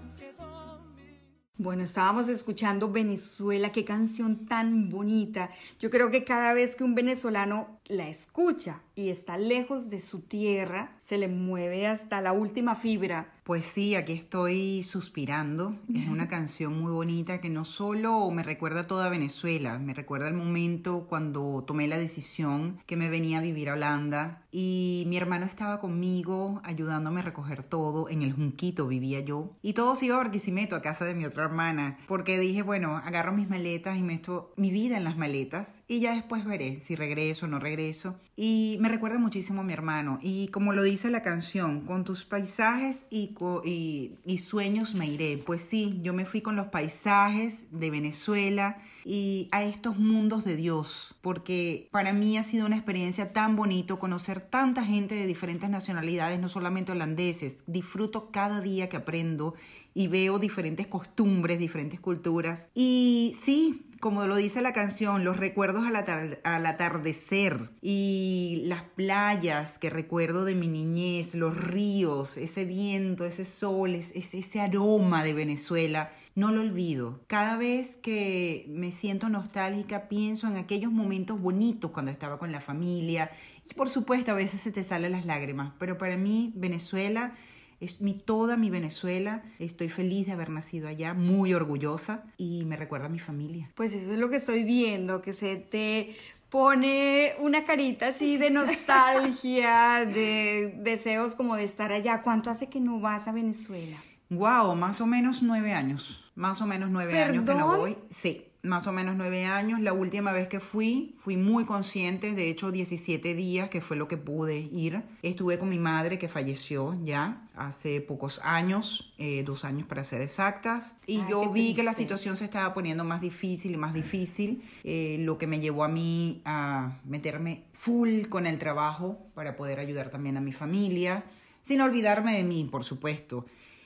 Bueno, 1.64 1.84
estábamos 1.84 2.28
escuchando 2.28 2.92
Venezuela, 2.92 3.72
qué 3.72 3.86
canción 3.86 4.48
tan 4.48 4.90
bonita. 4.90 5.50
Yo 5.80 5.90
creo 5.90 6.12
que 6.12 6.26
cada 6.26 6.54
vez 6.54 6.76
que 6.76 6.84
un 6.84 6.94
venezolano 6.94 7.80
la 7.86 8.10
escucha 8.10 8.82
y 8.98 9.08
está 9.08 9.38
lejos 9.38 9.90
de 9.90 10.02
su 10.02 10.20
tierra, 10.20 10.92
se 11.08 11.18
le 11.18 11.30
mueve 11.30 11.88
hasta 11.88 12.20
la 12.20 12.34
última 12.34 12.76
fibra. 12.76 13.32
Pues 13.44 13.66
sí, 13.66 13.96
aquí 13.96 14.14
estoy 14.14 14.84
suspirando. 14.84 15.76
Es 15.94 16.08
una 16.08 16.30
canción 16.30 16.80
muy 16.80 16.94
bonita 16.94 17.42
que 17.42 17.50
no 17.50 17.66
solo 17.66 18.32
me 18.32 18.42
recuerda 18.42 18.82
a 18.82 18.88
toda 18.88 19.10
Venezuela, 19.10 19.80
me 19.80 19.94
recuerda 19.94 20.30
el 20.30 20.34
momento 20.34 21.08
cuando 21.10 21.62
tomé 21.68 21.90
la 21.90 21.98
decisión 21.98 22.80
que 22.86 22.96
me 22.96 23.10
venía 23.10 23.40
a 23.40 23.42
vivir 23.42 23.70
a 23.70 23.74
Holanda 23.74 24.44
y 24.50 25.04
mi 25.08 25.18
hermano 25.18 25.46
estaba 25.46 25.82
conmigo 25.82 26.62
ayudándome 26.64 27.20
a 27.20 27.24
recoger 27.24 27.64
todo. 27.64 28.08
En 28.08 28.22
el 28.22 28.32
Junquito 28.32 28.88
vivía 28.88 29.20
yo 29.20 29.58
y 29.62 29.74
todo 29.74 29.96
se 29.98 30.06
iba 30.06 30.16
a 30.16 30.20
Barquisimeto, 30.20 30.78
a 30.78 30.82
casa 30.82 31.04
de 31.04 31.14
mi 31.14 31.26
otra 31.26 31.44
hermana, 31.44 31.98
porque 32.08 32.40
dije, 32.40 32.62
bueno, 32.62 32.96
agarro 32.96 33.34
mis 33.34 33.50
maletas 33.50 33.98
y 33.98 34.04
meto 34.04 34.54
mi 34.56 34.72
vida 34.72 34.96
en 34.96 35.04
las 35.04 35.18
maletas 35.18 35.84
y 35.90 36.00
ya 36.00 36.14
después 36.14 36.46
veré 36.46 36.80
si 36.80 36.96
regreso 36.96 37.46
o 37.46 37.50
no 37.50 37.60
regreso. 37.60 38.16
Y 38.36 38.78
me 38.80 38.90
recuerda 38.90 39.20
muchísimo 39.20 39.62
a 39.62 39.64
mi 39.64 39.74
hermano 39.74 40.18
y 40.22 40.48
como 40.48 40.72
lo 40.72 40.82
dice 40.82 41.12
la 41.12 41.22
canción, 41.22 41.82
con 41.82 42.04
tus 42.04 42.24
paisajes 42.24 43.06
y, 43.10 43.33
y, 43.64 44.14
y 44.26 44.38
sueños 44.40 44.96
me 44.96 45.08
iré. 45.08 45.38
Pues 45.38 45.62
sí, 45.62 46.00
yo 46.02 46.14
me 46.14 46.26
fui 46.26 46.42
con 46.42 46.56
los 46.56 46.68
paisajes 46.68 47.66
de 47.72 47.90
Venezuela 47.90 48.78
y 49.06 49.50
a 49.52 49.64
estos 49.64 49.98
mundos 49.98 50.46
de 50.46 50.56
Dios, 50.56 51.16
porque 51.22 51.90
para 51.92 52.14
mí 52.14 52.38
ha 52.38 52.44
sido 52.44 52.66
una 52.66 52.78
experiencia 52.78 53.34
tan 53.34 53.56
bonito 53.56 54.00
conocer 54.00 54.42
tanta 54.42 54.84
gente 54.84 55.16
de 55.16 55.28
diferentes 55.28 55.70
nacionalidades, 55.70 56.40
no 56.40 56.50
solamente 56.50 56.92
holandeses. 56.92 57.64
Disfruto 57.68 58.32
cada 58.32 58.62
día 58.62 58.90
que 58.90 58.98
aprendo 58.98 59.56
y 59.94 60.08
veo 60.08 60.40
diferentes 60.40 60.88
costumbres, 60.88 61.60
diferentes 61.60 62.00
culturas. 62.00 62.68
Y 62.74 63.36
sí, 63.42 63.86
como 64.00 64.26
lo 64.28 64.36
dice 64.36 64.62
la 64.62 64.74
canción, 64.74 65.24
los 65.24 65.38
recuerdos 65.38 65.86
al, 65.86 65.96
atar- 65.96 66.40
al 66.44 66.66
atardecer 66.66 67.70
y 67.82 68.64
las 68.66 68.84
playas 68.84 69.78
que 69.78 69.90
recuerdo 69.90 70.44
de 70.46 70.56
mi 70.56 70.68
niñez, 70.68 71.36
los 71.36 71.56
ríos, 71.56 72.38
ese 72.38 72.66
viento, 72.66 73.26
ese 73.26 73.46
sol, 73.46 73.96
es- 73.96 74.12
es- 74.16 74.34
ese 74.34 74.60
aroma 74.62 75.24
de 75.24 75.34
Venezuela. 75.34 76.12
No 76.36 76.52
lo 76.52 76.62
olvido. 76.62 77.22
Cada 77.28 77.58
vez 77.58 77.96
que 77.98 78.66
me 78.70 78.92
siento 78.92 79.30
nostálgica 79.30 80.10
pienso 80.10 80.48
en 80.48 80.58
aquellos 80.58 80.92
momentos 80.92 81.40
bonitos 81.40 81.92
cuando 81.92 82.12
estaba 82.12 82.40
con 82.40 82.52
la 82.52 82.60
familia. 82.60 83.30
Y 83.70 83.76
por 83.76 83.90
supuesto 83.90 84.32
a 84.32 84.36
veces 84.36 84.60
se 84.60 84.72
te 84.72 84.84
salen 84.84 85.12
las 85.14 85.26
lágrimas, 85.26 85.74
pero 85.78 85.98
para 85.98 86.18
mí 86.18 86.52
Venezuela 86.56 87.36
es 87.84 88.02
mi, 88.02 88.14
toda 88.14 88.58
mi 88.58 88.70
Venezuela. 88.70 89.44
Estoy 89.60 89.90
feliz 89.90 90.28
de 90.28 90.34
haber 90.34 90.50
nacido 90.50 90.88
allá, 90.88 91.14
muy 91.14 91.54
orgullosa 91.54 92.24
y 92.38 92.66
me 92.66 92.76
recuerda 92.76 93.08
a 93.08 93.10
mi 93.10 93.20
familia. 93.20 93.72
Pues 93.76 93.94
eso 93.94 94.12
es 94.12 94.18
lo 94.18 94.30
que 94.30 94.38
estoy 94.38 94.64
viendo, 94.64 95.22
que 95.22 95.34
se 95.34 95.58
te 95.58 96.16
pone 96.50 97.34
una 97.40 97.66
carita 97.66 98.08
así 98.08 98.38
de 98.38 98.52
nostalgia, 98.52 100.06
de 100.06 100.76
deseos 100.78 101.36
como 101.36 101.56
de 101.56 101.64
estar 101.64 101.92
allá. 101.92 102.22
¿Cuánto 102.22 102.50
hace 102.50 102.70
que 102.70 102.80
no 102.80 103.00
vas 103.00 103.28
a 103.28 103.32
Venezuela? 103.32 103.98
Wow, 104.30 104.76
más 104.76 105.02
o 105.02 105.08
menos 105.08 105.44
nueve 105.44 105.74
años. 105.74 106.20
Más 106.36 106.62
o 106.62 106.66
menos 106.66 106.90
nueve 106.90 107.20
años 107.22 107.46
que 107.46 107.54
no 107.54 107.78
voy. 107.78 107.98
Sí, 108.10 108.48
más 108.64 108.88
o 108.88 108.94
menos 108.94 109.18
nueve 109.18 109.46
años. 109.46 109.82
La 109.82 109.92
última 109.92 110.32
vez 110.32 110.48
que 110.48 110.62
fui, 110.62 111.16
fui 111.20 111.36
muy 111.36 111.66
consciente. 111.66 112.34
De 112.34 112.50
hecho, 112.50 112.72
17 112.72 113.36
días, 113.36 113.70
que 113.70 113.82
fue 113.82 113.98
lo 113.98 114.08
que 114.08 114.16
pude 114.16 114.58
ir. 114.58 115.04
Estuve 115.22 115.60
con 115.60 115.68
mi 115.68 115.80
madre, 115.80 116.18
que 116.18 116.30
falleció 116.30 116.98
ya 117.04 117.50
hace 117.56 118.00
pocos 118.00 118.40
años, 118.44 119.14
eh, 119.18 119.44
dos 119.46 119.66
años 119.66 119.86
para 119.86 120.06
ser 120.06 120.22
exactas. 120.22 120.98
Y 121.06 121.20
Ay, 121.20 121.26
yo 121.30 121.52
vi 121.52 121.76
que 121.76 121.84
la 121.84 121.94
situación 121.94 122.38
se 122.38 122.46
estaba 122.46 122.74
poniendo 122.74 123.04
más 123.04 123.20
difícil 123.20 123.74
y 123.74 123.78
más 123.78 123.94
difícil, 123.94 124.64
eh, 124.86 125.18
lo 125.20 125.38
que 125.38 125.46
me 125.46 125.60
llevó 125.60 125.84
a 125.84 125.90
mí 125.90 126.42
a 126.46 127.00
meterme 127.04 127.66
full 127.74 128.28
con 128.30 128.48
el 128.48 128.60
trabajo 128.60 129.28
para 129.34 129.58
poder 129.58 129.80
ayudar 129.80 130.10
también 130.10 130.38
a 130.38 130.42
mi 130.42 130.54
familia, 130.54 131.26
sin 131.62 131.82
olvidarme 131.82 132.34
de 132.34 132.46
mí, 132.46 132.68
por 132.72 132.86
supuesto. 132.86 133.46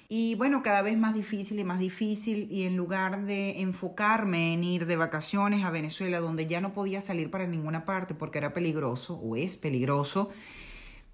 Y 0.09 0.35
bueno, 0.35 0.63
cada 0.63 0.81
vez 0.81 0.97
más 0.97 1.13
difícil 1.13 1.59
y 1.59 1.65
más 1.65 1.79
difícil 1.79 2.47
y 2.49 2.63
en 2.63 2.77
lugar 2.77 3.25
de 3.25 3.59
enfocarme 3.61 4.53
en 4.53 4.63
ir 4.63 4.85
de 4.85 4.95
vacaciones 4.95 5.65
a 5.65 5.69
Venezuela, 5.69 6.19
donde 6.21 6.45
ya 6.47 6.61
no 6.61 6.71
podía 6.73 7.01
salir 7.01 7.29
para 7.29 7.45
ninguna 7.45 7.83
parte 7.85 8.13
porque 8.13 8.37
era 8.37 8.53
peligroso 8.53 9.15
o 9.15 9.35
es 9.35 9.57
peligroso, 9.57 10.29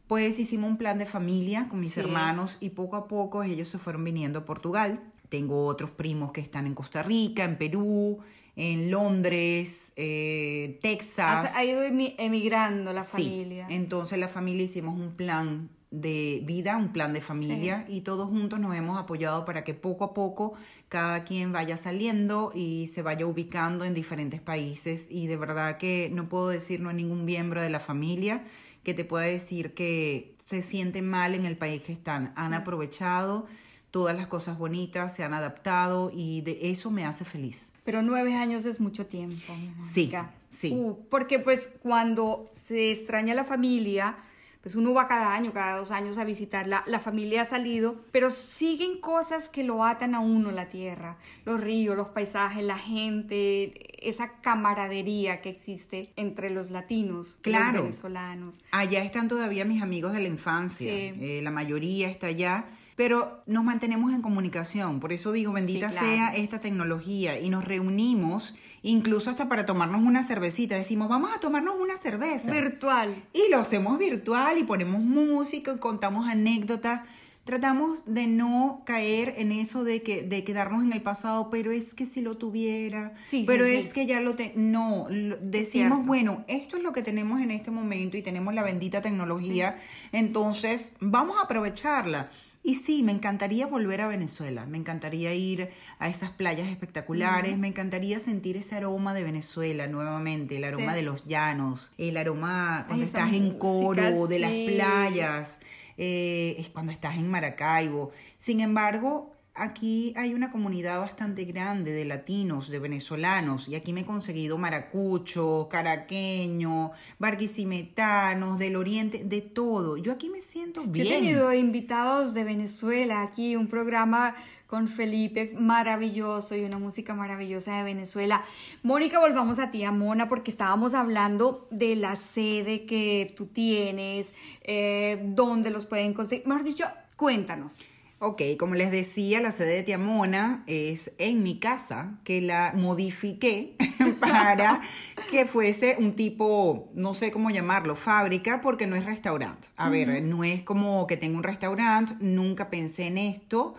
pues 0.05 0.37
hicimos 0.37 0.69
un 0.69 0.77
plan 0.77 0.99
de 0.99 1.07
familia 1.07 1.67
con 1.69 1.79
mis 1.79 1.93
Sí. 1.93 2.01
hermanos 2.01 2.57
y 2.59 2.69
poco 2.69 2.95
a 2.95 3.07
poco 3.07 3.41
ellos 3.41 3.67
se 3.69 3.79
fueron 3.79 4.03
viniendo 4.03 4.39
a 4.39 4.45
Portugal. 4.45 4.99
Tengo 5.29 5.65
otros 5.65 5.89
primos 5.89 6.31
que 6.31 6.41
están 6.41 6.67
en 6.67 6.75
Costa 6.75 7.01
Rica, 7.01 7.43
en 7.45 7.57
Perú, 7.57 8.19
en 8.55 8.91
Londres, 8.91 9.91
eh, 9.95 10.77
Texas. 10.83 11.51
Ha 11.55 11.65
ido 11.65 11.81
emi- 11.83 12.13
emigrando 12.19 12.93
la 12.93 13.03
Sí. 13.03 13.09
familia. 13.13 13.65
Entonces 13.71 14.19
la 14.19 14.27
familia 14.27 14.65
hicimos 14.65 14.99
un 14.99 15.15
plan 15.15 15.69
de 15.93 16.41
vida, 16.43 16.75
un 16.75 16.91
plan 16.91 17.13
de 17.13 17.21
familia 17.21 17.85
y 17.87 18.01
todos 18.01 18.27
juntos 18.27 18.59
nos 18.59 18.75
hemos 18.75 18.97
apoyado 18.97 19.45
para 19.45 19.63
que 19.63 19.75
poco 19.75 20.05
a 20.05 20.13
poco 20.15 20.55
cada 20.89 21.23
quien 21.23 21.51
vaya 21.51 21.77
saliendo 21.77 22.51
y 22.55 22.87
se 22.87 23.03
vaya 23.03 23.27
ubicando 23.27 23.85
en 23.85 23.93
diferentes 23.93 24.41
países 24.41 25.05
y 25.07 25.27
de 25.27 25.37
verdad 25.37 25.77
que 25.77 26.09
no 26.11 26.27
puedo 26.27 26.49
decir 26.49 26.79
no 26.79 26.89
hay 26.89 26.95
ningún 26.95 27.25
miembro 27.25 27.61
de 27.61 27.69
la 27.69 27.79
familia 27.79 28.43
que 28.83 28.95
te 28.95 29.05
pueda 29.05 29.25
decir 29.25 29.75
que 29.75 30.35
se 30.39 30.63
siente 30.63 31.03
mal 31.03 31.35
en 31.35 31.45
el 31.45 31.57
país 31.57 31.83
que 31.83 31.93
están. 31.93 32.33
Han 32.35 32.55
aprovechado 32.55 33.45
todas 33.91 34.15
las 34.15 34.25
cosas 34.25 34.57
bonitas, 34.57 35.15
se 35.15 35.23
han 35.23 35.35
adaptado 35.35 36.09
y 36.11 36.41
de 36.41 36.71
eso 36.71 36.89
me 36.89 37.05
hace 37.05 37.23
feliz. 37.23 37.69
Pero 37.83 38.01
nueve 38.01 38.33
años 38.33 38.65
es 38.65 38.79
mucho 38.79 39.05
tiempo. 39.05 39.53
Sí, 39.93 40.11
sí. 40.49 40.73
Uh, 40.73 40.97
porque 41.11 41.37
pues 41.37 41.69
cuando 41.83 42.49
se 42.51 42.91
extraña 42.91 43.35
la 43.35 43.43
familia, 43.43 44.17
pues 44.63 44.75
uno 44.75 44.93
va 44.93 45.09
cada 45.09 45.33
año, 45.33 45.51
cada 45.51 45.77
dos 45.77 45.91
años 45.91 46.17
a 46.17 46.23
visitarla, 46.23 46.83
la 46.87 47.01
familia 47.01 47.41
ha 47.41 47.45
salido, 47.45 47.97
pero 48.13 48.31
siguen 48.31 49.01
cosas 49.01 49.49
que 49.49 49.65
lo 49.65 49.83
atan 49.83 50.15
a 50.15 50.21
uno 50.21 50.51
la 50.51 50.69
tierra, 50.69 51.17
los 51.43 51.59
ríos, 51.59 51.97
los 51.97 52.07
paisajes, 52.07 52.63
la 52.63 52.77
gente, 52.77 53.73
esa 54.07 54.39
camaradería 54.41 55.41
que 55.41 55.49
existe 55.49 56.09
entre 56.15 56.49
los 56.49 56.71
latinos, 56.71 57.37
Claro. 57.41 57.73
los 57.79 57.83
venezolanos. 57.87 58.61
Allá 58.71 59.03
están 59.03 59.27
todavía 59.27 59.65
mis 59.65 59.81
amigos 59.81 60.13
de 60.13 60.21
la 60.21 60.27
infancia, 60.29 60.91
Sí. 60.93 61.13
eh, 61.19 61.41
la 61.43 61.51
mayoría 61.51 62.09
está 62.09 62.27
allá, 62.27 62.65
pero 62.95 63.43
nos 63.47 63.63
mantenemos 63.63 64.13
en 64.13 64.21
comunicación, 64.21 64.99
por 64.99 65.13
eso 65.13 65.31
digo, 65.31 65.51
bendita 65.53 65.89
Sí, 65.89 65.93
claro. 65.97 66.07
sea 66.07 66.35
esta 66.35 66.59
tecnología 66.61 67.39
y 67.39 67.49
nos 67.49 67.65
reunimos 67.65 68.53
incluso 68.81 69.29
hasta 69.29 69.47
para 69.47 69.65
tomarnos 69.65 70.01
una 70.01 70.23
cervecita, 70.23 70.75
decimos, 70.75 71.07
vamos 71.09 71.31
a 71.33 71.39
tomarnos 71.39 71.75
una 71.79 71.97
cerveza. 71.97 72.51
Virtual. 72.51 73.15
Y 73.33 73.49
lo 73.49 73.59
hacemos 73.59 73.97
virtual 73.97 74.57
y 74.57 74.63
ponemos 74.63 75.01
música 75.01 75.73
y 75.75 75.79
contamos 75.79 76.27
anécdotas. 76.27 77.01
Tratamos 77.45 78.03
de 78.05 78.27
no 78.27 78.83
caer 78.85 79.33
en 79.37 79.51
eso 79.51 79.83
de 79.83 80.01
que 80.01 80.21
de 80.23 80.45
quedarnos 80.45 80.81
en 80.83 80.93
el 80.93 81.01
pasado, 81.01 81.49
pero 81.49 81.71
es 81.71 81.93
que 81.93 82.05
si 82.05 82.21
lo 82.21 82.37
tuviera, 82.37 83.15
Sí, 83.25 83.43
pero 83.45 83.65
sí. 83.65 83.75
es 83.75 83.91
que 83.93 84.05
ya 84.05 84.21
lo 84.21 84.35
te 84.35 84.53
no, 84.55 85.07
lo- 85.09 85.35
decimos, 85.37 86.05
bueno, 86.05 86.45
esto 86.47 86.77
es 86.77 86.83
lo 86.83 86.93
que 86.93 87.01
tenemos 87.01 87.41
en 87.41 87.51
este 87.51 87.69
momento 87.69 88.15
y 88.15 88.21
tenemos 88.21 88.53
la 88.53 88.63
bendita 88.63 89.01
tecnología, 89.01 89.77
entonces 90.13 90.93
vamos 91.01 91.37
a 91.37 91.41
aprovecharla. 91.43 92.29
Y 92.65 92.75
sí, 92.75 93.03
me 93.03 93.11
encantaría 93.11 93.67
volver 93.67 93.99
a 93.99 94.07
Venezuela, 94.07 94.65
me 94.65 94.77
encantaría 94.77 95.33
ir 95.33 95.69
a 95.99 96.07
esas 96.07 96.29
playas 96.31 96.69
espectaculares, 96.69 97.57
me 97.57 97.67
encantaría 97.67 98.19
sentir 98.19 98.55
ese 98.55 98.75
aroma 98.75 99.13
de 99.13 99.23
Venezuela 99.23 99.85
nuevamente, 99.87 100.55
el 100.55 100.63
aroma 100.63 100.91
Sí. 100.91 100.95
de 100.95 101.01
los 101.01 101.25
llanos, 101.25 101.91
el 101.97 102.15
aroma 102.15 102.85
cuando 102.87 103.03
estás 103.03 103.33
en 103.33 103.43
música, 103.57 103.59
coro, 103.59 104.27
de 104.27 104.39
las 104.39 104.51
playas, 104.51 105.59
eh, 105.97 106.55
es 106.57 106.69
cuando 106.69 106.93
estás 106.93 107.17
en 107.17 107.29
Maracaibo. 107.29 108.11
Sin 108.37 108.61
embargo, 108.61 109.32
aquí 109.55 110.13
hay 110.15 110.33
una 110.33 110.51
comunidad 110.51 110.99
bastante 110.99 111.45
grande 111.45 111.91
de 111.91 112.05
latinos, 112.05 112.69
de 112.69 112.79
venezolanos, 112.79 113.67
y 113.67 113.75
aquí 113.75 113.93
me 113.93 114.01
he 114.01 114.05
conseguido 114.05 114.57
maracucho, 114.57 115.67
caraqueño, 115.69 116.91
barquisimetanos, 117.19 118.57
del 118.57 118.75
oriente, 118.75 119.23
de 119.23 119.41
todo. 119.41 119.97
Yo 119.97 120.11
aquí 120.11 120.29
me 120.29 120.41
siento 120.41 120.83
Yo 120.83 120.91
bien. 120.91 121.07
he 121.07 121.09
tenido 121.11 121.53
invitados 121.53 122.33
de 122.33 122.43
Venezuela 122.43 123.21
aquí, 123.21 123.55
un 123.55 123.67
programa 123.67 124.35
con 124.65 124.87
Felipe 124.87 125.53
maravilloso 125.55 126.55
y 126.55 126.63
una 126.63 126.79
música 126.79 127.13
maravillosa 127.13 127.77
de 127.77 127.83
Venezuela. 127.83 128.43
Mónica, 128.81 129.19
volvamos 129.19 129.59
a 129.59 129.69
ti, 129.69 129.83
a 129.83 129.91
Mona, 129.91 130.29
porque 130.29 130.49
estábamos 130.49 130.95
hablando 130.95 131.67
de 131.69 131.95
la 131.95 132.15
sede 132.15 132.87
que 132.87 133.31
tú 133.37 133.45
tienes, 133.45 134.33
eh, 134.63 135.21
dónde 135.25 135.69
los 135.69 135.85
pueden 135.85 136.15
conseguir. 136.15 136.47
Mejor 136.47 136.63
dicho, 136.63 136.85
cuéntanos. 137.17 137.81
Ok, 138.25 138.41
como 138.57 138.75
les 138.75 138.89
decía, 138.89 139.41
la 139.41 139.51
sede 139.51 139.75
de 139.75 139.83
Tiamona 139.83 140.63
es 140.65 141.11
en 141.17 141.43
mi 141.43 141.59
casa, 141.59 142.21
que 142.23 142.39
la 142.39 142.71
modifiqué 142.73 143.75
para 144.21 144.79
que 145.29 145.45
fuese 145.45 145.97
un 145.99 146.15
tipo, 146.15 146.89
no 146.95 147.15
sé 147.15 147.31
cómo 147.31 147.49
llamarlo, 147.49 147.97
fábrica, 147.97 148.61
porque 148.61 148.87
no 148.87 148.95
es 148.95 149.03
restaurante. 149.03 149.67
A 149.75 149.89
ver, 149.89 150.23
no 150.23 150.45
es 150.45 150.63
como 150.63 151.05
que 151.05 151.17
tengo 151.17 151.35
un 151.35 151.43
restaurante, 151.43 152.13
nunca 152.21 152.69
pensé 152.69 153.07
en 153.07 153.17
esto 153.17 153.75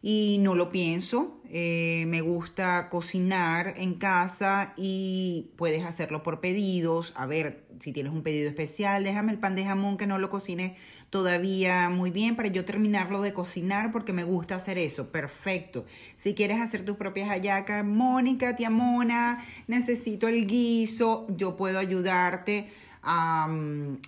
y 0.00 0.38
no 0.42 0.54
lo 0.54 0.70
pienso. 0.70 1.40
Eh, 1.50 2.04
me 2.06 2.20
gusta 2.20 2.88
cocinar 2.90 3.74
en 3.78 3.94
casa 3.94 4.74
y 4.76 5.50
puedes 5.56 5.84
hacerlo 5.84 6.22
por 6.22 6.40
pedidos. 6.40 7.12
A 7.16 7.26
ver, 7.26 7.66
si 7.80 7.92
tienes 7.92 8.12
un 8.12 8.22
pedido 8.22 8.48
especial, 8.48 9.02
déjame 9.02 9.32
el 9.32 9.38
pan 9.40 9.56
de 9.56 9.64
jamón 9.64 9.96
que 9.96 10.06
no 10.06 10.18
lo 10.18 10.30
cocine 10.30 10.76
todavía 11.10 11.88
muy 11.88 12.10
bien 12.10 12.36
para 12.36 12.48
yo 12.48 12.64
terminarlo 12.64 13.22
de 13.22 13.32
cocinar 13.32 13.92
porque 13.92 14.12
me 14.12 14.24
gusta 14.24 14.56
hacer 14.56 14.78
eso. 14.78 15.08
Perfecto. 15.10 15.86
Si 16.16 16.34
quieres 16.34 16.60
hacer 16.60 16.84
tus 16.84 16.96
propias 16.96 17.28
hallacas, 17.28 17.84
Mónica, 17.84 18.56
tía 18.56 18.70
Mona, 18.70 19.44
necesito 19.66 20.28
el 20.28 20.46
guiso, 20.46 21.26
yo 21.36 21.56
puedo 21.56 21.78
ayudarte 21.78 22.70
a, 23.02 23.48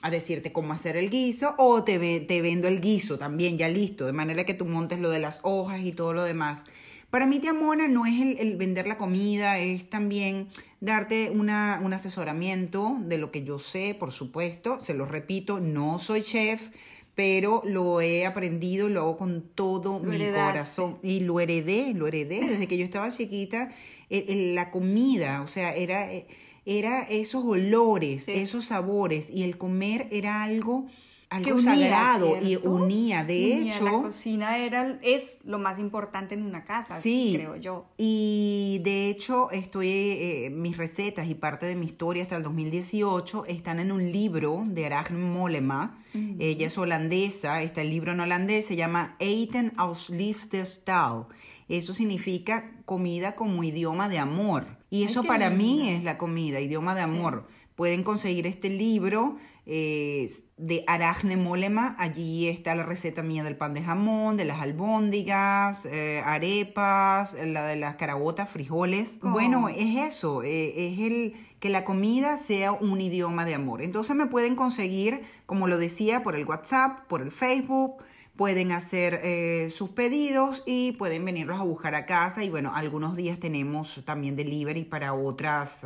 a 0.02 0.10
decirte 0.10 0.52
cómo 0.52 0.72
hacer 0.72 0.96
el 0.96 1.10
guiso 1.10 1.54
o 1.58 1.84
te, 1.84 2.20
te 2.20 2.42
vendo 2.42 2.68
el 2.68 2.80
guiso 2.80 3.18
también 3.18 3.56
ya 3.56 3.68
listo, 3.68 4.06
de 4.06 4.12
manera 4.12 4.44
que 4.44 4.54
tú 4.54 4.66
montes 4.66 4.98
lo 4.98 5.10
de 5.10 5.20
las 5.20 5.40
hojas 5.42 5.80
y 5.80 5.92
todo 5.92 6.12
lo 6.12 6.24
demás. 6.24 6.64
Para 7.10 7.26
mí, 7.26 7.40
tía 7.40 7.52
Mona, 7.52 7.88
no 7.88 8.06
es 8.06 8.20
el, 8.20 8.38
el 8.38 8.56
vender 8.56 8.86
la 8.86 8.96
comida, 8.96 9.58
es 9.58 9.90
también 9.90 10.48
darte 10.80 11.30
una, 11.30 11.80
un 11.84 11.92
asesoramiento 11.92 12.96
de 13.00 13.18
lo 13.18 13.30
que 13.32 13.42
yo 13.42 13.58
sé, 13.58 13.96
por 13.98 14.12
supuesto. 14.12 14.80
Se 14.80 14.94
lo 14.94 15.06
repito, 15.06 15.58
no 15.58 15.98
soy 15.98 16.22
chef, 16.22 16.68
pero 17.16 17.62
lo 17.66 18.00
he 18.00 18.26
aprendido 18.26 18.88
y 18.88 18.92
lo 18.92 19.00
hago 19.00 19.18
con 19.18 19.42
todo 19.54 19.98
Lo 19.98 20.08
mi 20.10 20.16
heredaste. 20.16 20.52
corazón. 20.52 20.98
Y 21.02 21.20
lo 21.20 21.40
heredé, 21.40 21.92
lo 21.94 22.06
heredé 22.06 22.46
desde 22.48 22.68
que 22.68 22.78
yo 22.78 22.84
estaba 22.84 23.10
chiquita. 23.10 23.70
la 24.08 24.70
comida, 24.70 25.42
o 25.42 25.46
sea, 25.48 25.74
era, 25.74 26.12
eh, 26.12 26.26
era 26.64 27.02
esos 27.02 27.44
olores, 27.44 28.24
Sí. 28.24 28.32
esos 28.32 28.66
sabores. 28.66 29.30
Y 29.30 29.42
el 29.42 29.56
comer 29.58 30.06
era 30.10 30.42
algo, 30.42 30.86
algo 31.30 31.44
Que 31.46 31.52
unía, 31.52 31.64
sagrado 31.74 32.42
y 32.42 32.56
unía. 32.56 33.24
De 33.24 33.58
Unía, 33.60 33.74
hecho, 33.76 33.84
La 33.84 33.92
cocina 34.02 34.58
era, 34.58 34.98
es 35.00 35.38
lo 35.44 35.60
más 35.60 35.78
importante 35.78 36.34
en 36.34 36.42
una 36.44 36.64
casa, 36.64 36.96
Sí. 36.98 37.34
creo 37.36 37.54
yo. 37.56 37.86
Y 37.96 38.80
de 38.82 39.08
hecho, 39.08 39.48
estoy, 39.52 39.88
eh, 39.88 40.50
mis 40.52 40.76
recetas 40.76 41.28
y 41.28 41.34
parte 41.36 41.66
de 41.66 41.76
mi 41.76 41.86
historia 41.86 42.24
hasta 42.24 42.36
el 42.36 42.42
2018 42.42 43.44
están 43.46 43.78
en 43.78 43.92
un 43.92 44.10
libro 44.10 44.64
de 44.66 44.86
Arachne 44.86 45.18
Mollema. 45.18 46.02
Ella 46.40 46.66
es 46.66 46.76
holandesa. 46.76 47.62
Está 47.62 47.82
el 47.82 47.90
libro 47.90 48.10
en 48.10 48.18
holandés, 48.20 48.66
se 48.66 48.74
llama 48.74 49.14
Eten 49.20 49.72
als 49.76 50.10
Liefdestaal. 50.10 51.26
Eso 51.68 51.94
significa 51.94 52.72
comida 52.84 53.36
como 53.36 53.62
idioma 53.62 54.08
de 54.08 54.18
amor. 54.18 54.66
Y 54.90 55.04
eso 55.04 55.22
para 55.22 55.50
mí 55.50 55.88
es 55.90 56.02
la 56.02 56.18
comida, 56.18 56.58
idioma 56.58 56.96
de 56.96 57.02
amor. 57.02 57.46
Pueden 57.76 58.02
conseguir 58.02 58.48
este 58.48 58.68
libro 58.68 59.36
eh, 59.72 60.28
de 60.56 60.82
Arachne 60.88 61.36
Mollema. 61.36 61.94
Allí 61.96 62.48
está 62.48 62.74
la 62.74 62.82
receta 62.82 63.22
mía 63.22 63.44
del 63.44 63.56
pan 63.56 63.72
de 63.72 63.82
jamón, 63.82 64.36
de 64.36 64.44
las 64.44 64.60
albóndigas, 64.60 65.86
eh, 65.86 66.20
arepas, 66.24 67.34
la 67.34 67.66
de 67.66 67.76
las 67.76 67.94
carabotas, 67.94 68.50
frijoles. 68.50 69.20
Oh. 69.22 69.30
Bueno, 69.30 69.68
es 69.68 69.96
eso, 69.96 70.42
eh, 70.42 70.88
es 70.88 70.98
el 70.98 71.34
que 71.60 71.68
la 71.68 71.84
comida 71.84 72.36
sea 72.36 72.72
un 72.72 73.00
idioma 73.00 73.44
de 73.44 73.54
amor. 73.54 73.80
Entonces 73.80 74.16
me 74.16 74.26
pueden 74.26 74.56
conseguir, 74.56 75.22
como 75.46 75.68
lo 75.68 75.78
decía, 75.78 76.24
por 76.24 76.34
el 76.34 76.46
WhatsApp, 76.46 77.06
por 77.06 77.22
el 77.22 77.30
Facebook. 77.30 78.02
Pueden 78.34 78.72
hacer 78.72 79.20
eh, 79.22 79.68
sus 79.70 79.90
pedidos 79.90 80.64
y 80.66 80.92
pueden 80.92 81.24
venirlos 81.24 81.60
a 81.60 81.62
buscar 81.62 81.94
a 81.94 82.06
casa. 82.06 82.42
Y 82.42 82.50
bueno, 82.50 82.72
algunos 82.74 83.14
días 83.14 83.38
tenemos 83.38 84.02
también 84.04 84.34
delivery 84.34 84.84
para 84.84 85.12
otras, 85.12 85.84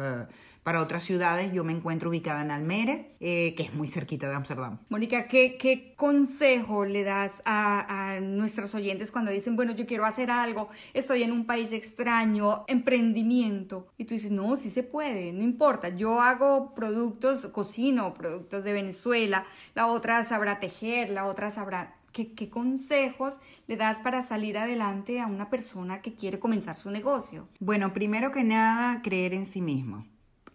para 0.64 0.82
otras 0.82 1.04
ciudades. 1.04 1.52
Yo 1.52 1.62
me 1.62 1.72
encuentro 1.72 2.08
ubicada 2.08 2.42
en 2.42 2.50
Almere, 2.50 3.14
eh, 3.20 3.54
que 3.56 3.62
es 3.62 3.74
muy 3.74 3.86
cerquita 3.86 4.28
de 4.28 4.34
Ámsterdam. 4.34 4.78
Mónica, 4.88 5.28
¿qué, 5.28 5.56
¿qué 5.56 5.94
consejo 5.94 6.84
le 6.84 7.04
das 7.04 7.42
a, 7.44 8.14
a 8.14 8.20
nuestros 8.20 8.74
oyentes 8.74 9.12
cuando 9.12 9.30
dicen, 9.30 9.54
bueno, 9.54 9.72
yo 9.72 9.86
quiero 9.86 10.06
hacer 10.06 10.30
algo, 10.30 10.68
estoy 10.94 11.22
en 11.22 11.30
un 11.30 11.44
país 11.44 11.70
extraño, 11.72 12.64
emprendimiento? 12.66 13.86
Y 13.98 14.06
tú 14.06 14.14
dices, 14.14 14.30
no, 14.30 14.56
sí 14.56 14.70
se 14.70 14.82
puede, 14.82 15.32
no 15.32 15.42
importa, 15.42 15.90
yo 15.90 16.20
hago 16.20 16.74
productos, 16.74 17.46
cocino 17.46 18.14
productos 18.14 18.64
de 18.64 18.72
Venezuela, 18.72 19.44
la 19.74 19.86
otra 19.86 20.24
sabrá 20.24 20.58
tejer, 20.58 21.10
la 21.10 21.26
otra 21.26 21.50
sabrá... 21.50 21.96
¿Qué, 22.14 22.32
¿Qué 22.32 22.48
consejos 22.48 23.40
le 23.66 23.76
das 23.76 23.98
para 23.98 24.22
salir 24.22 24.56
adelante 24.56 25.18
a 25.18 25.26
una 25.26 25.50
persona 25.50 26.00
que 26.00 26.14
quiere 26.14 26.38
comenzar 26.38 26.78
su 26.78 26.92
negocio? 26.92 27.48
Bueno, 27.58 27.92
primero 27.92 28.30
que 28.30 28.44
nada, 28.44 29.02
creer 29.02 29.34
en 29.34 29.46
sí 29.46 29.60
mismo. 29.60 30.06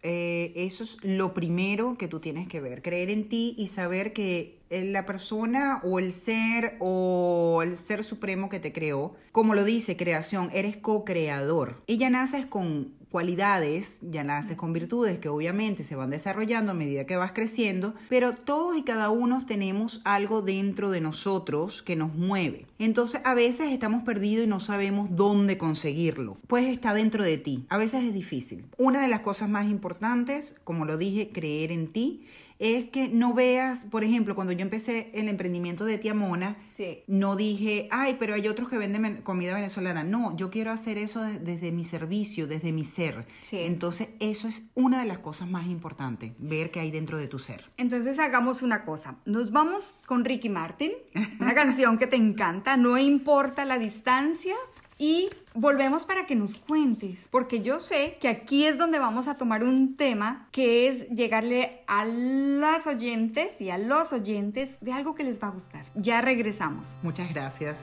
Eh, 0.04 0.54
eso 0.56 0.84
es 0.84 0.98
lo 1.04 1.34
primero 1.34 1.98
que 1.98 2.08
tú 2.08 2.20
tienes 2.20 2.48
que 2.48 2.62
ver, 2.62 2.82
creer 2.82 3.10
en 3.10 3.28
ti 3.28 3.56
y 3.58 3.68
saber 3.68 4.14
que 4.14 4.60
eh, 4.70 4.86
la 4.86 5.06
persona 5.06 5.82
o 5.84 6.00
el 6.00 6.14
ser 6.14 6.78
o 6.80 7.62
el 7.64 7.76
ser 7.76 8.04
supremo 8.04 8.50
que 8.50 8.60
te 8.60 8.72
creó, 8.72 9.16
como 9.32 9.56
lo 9.56 9.64
dice 9.64 9.98
creación, 9.98 10.50
eres 10.54 10.78
co-creador. 10.78 11.82
Ya 11.88 12.10
naces 12.10 12.46
con 12.46 12.94
cualidades, 13.10 14.00
ya 14.02 14.24
naces 14.24 14.56
con 14.56 14.74
virtudes 14.74 15.20
que 15.20 15.30
obviamente 15.30 15.84
se 15.84 15.96
van 15.96 16.10
desarrollando 16.10 16.72
a 16.72 16.76
medida 16.76 17.06
que 17.06 17.18
vas 17.18 17.32
creciendo, 17.32 17.94
pero 18.08 18.34
todos 18.34 18.78
y 18.78 18.84
cada 18.84 19.10
uno 19.10 19.46
tenemos 19.46 20.02
algo 20.06 20.42
dentro 20.42 20.92
de 20.92 21.02
nosotros 21.02 21.82
que 21.82 21.96
nos 21.96 22.14
mueve. 22.14 22.66
Entonces 22.78 23.22
a 23.26 23.34
veces 23.34 23.72
estamos 23.72 24.04
perdidos 24.04 24.46
y 24.46 24.50
no 24.50 24.60
sabemos 24.60 25.16
dónde 25.16 25.58
conseguirlo. 25.58 26.38
Pues 26.48 26.66
está 26.66 26.94
dentro 26.94 27.24
de 27.24 27.38
ti. 27.38 27.66
A 27.70 27.78
veces 27.78 28.04
es 28.04 28.14
difícil. 28.14 28.66
Una 28.78 29.02
de 29.02 29.08
las 29.08 29.22
cosas 29.22 29.50
más 29.50 29.68
importantes, 29.68 30.56
como 30.64 30.86
lo 30.86 30.98
dije, 30.98 31.30
creer 31.30 31.72
en 31.72 31.88
ti 31.88 32.26
es 32.60 32.90
que 32.90 33.08
no 33.08 33.34
veas, 33.34 33.86
por 33.90 34.04
ejemplo, 34.04 34.36
cuando 34.36 34.52
yo 34.54 34.60
empecé 34.62 35.10
el 35.14 35.30
emprendimiento 35.30 35.86
de 35.86 35.98
Tía 35.98 36.14
Mona, 36.14 36.58
Sí. 36.68 37.00
no 37.08 37.36
dije, 37.38 37.88
ay, 37.90 38.18
pero 38.20 38.34
hay 38.34 38.48
otros 38.50 38.68
que 38.68 38.78
venden 38.78 39.22
comida 39.24 39.54
venezolana. 39.56 40.04
No, 40.04 40.36
yo 40.36 40.50
quiero 40.50 40.72
hacer 40.72 40.98
eso 40.98 41.22
de- 41.22 41.40
desde 41.40 41.72
mi 41.72 41.86
servicio, 41.86 42.48
desde 42.48 42.72
mi 42.74 42.84
ser. 42.84 43.26
Sí. 43.40 43.60
Entonces, 43.60 44.10
eso 44.20 44.48
es 44.50 44.64
una 44.76 45.00
de 45.00 45.06
las 45.06 45.20
cosas 45.20 45.50
más 45.50 45.68
importantes, 45.68 46.34
ver 46.38 46.70
qué 46.72 46.82
hay 46.82 46.92
dentro 46.92 47.18
de 47.18 47.28
tu 47.28 47.40
ser. 47.40 47.64
Entonces 47.78 48.20
hagamos 48.20 48.62
una 48.62 48.84
cosa. 48.84 49.16
Nos 49.26 49.52
vamos 49.52 49.96
con 50.06 50.26
Ricky 50.26 50.50
Martin, 50.50 50.92
una 51.40 51.54
canción 51.56 51.98
que 51.98 52.08
te 52.08 52.18
encanta, 52.18 52.76
no 52.76 52.98
importa 52.98 53.64
la 53.64 53.78
distancia. 53.80 54.56
Y 55.02 55.30
volvemos 55.60 56.06
para 56.06 56.26
que 56.26 56.36
nos 56.36 56.56
cuentes, 56.56 57.28
porque 57.32 57.62
yo 57.62 57.80
sé 57.80 58.18
que 58.20 58.28
aquí 58.28 58.66
es 58.66 58.78
donde 58.78 59.00
vamos 59.00 59.28
a 59.28 59.36
tomar 59.36 59.64
un 59.64 59.96
tema 59.96 60.48
que 60.52 60.88
es 60.88 61.10
llegarle 61.10 61.84
a 61.88 62.06
las 62.06 62.88
oyentes 62.88 63.60
y 63.62 63.70
a 63.70 63.78
los 63.78 64.14
oyentes 64.14 64.78
de 64.82 64.94
algo 64.94 65.16
que 65.16 65.24
les 65.24 65.42
va 65.42 65.48
a 65.48 65.52
gustar. 65.52 65.86
Ya 65.96 66.22
regresamos. 66.22 66.98
Muchas 67.04 67.30
gracias. 67.34 67.78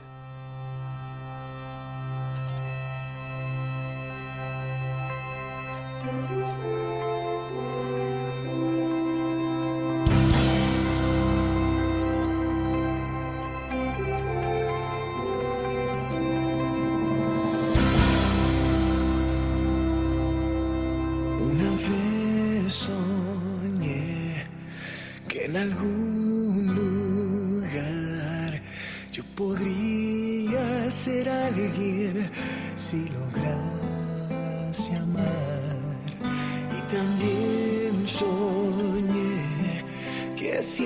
He 40.75 40.85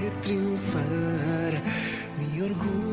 de 0.00 0.10
triunfar, 0.20 1.62
mi 2.18 2.42
orgullo 2.42 2.91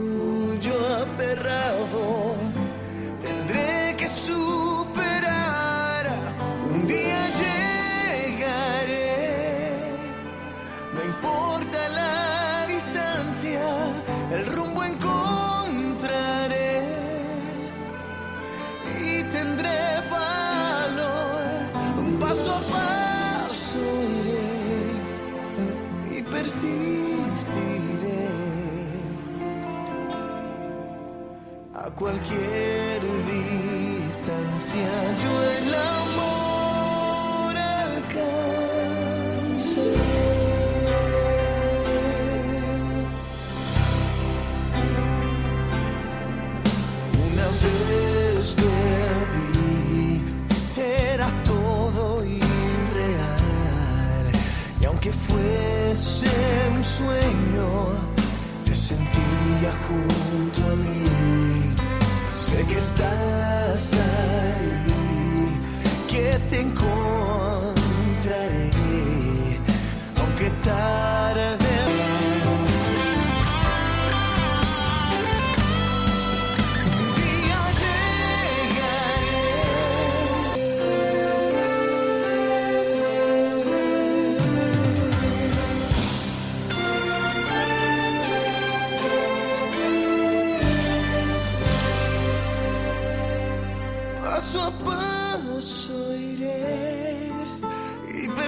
cualquier 31.99 33.01
distancia 33.27 34.89
yo 35.21 35.31
el 35.43 35.75
amor 35.75 37.57
alcancé. 37.57 38.37
Una 47.27 47.47
vez 47.63 48.55
te 48.55 48.71
vi, 49.33 50.23
era 50.81 51.29
todo 51.43 52.03
irreal. 52.23 53.39
Y 54.79 54.85
aunque 54.85 55.11
fuese 55.11 56.29
un 56.73 56.81
sueño, 56.81 57.69
te 58.63 58.73
sentía 58.73 59.71
junto. 59.85 60.48
Sé 62.49 62.65
que 62.65 62.77
estás 62.77 63.93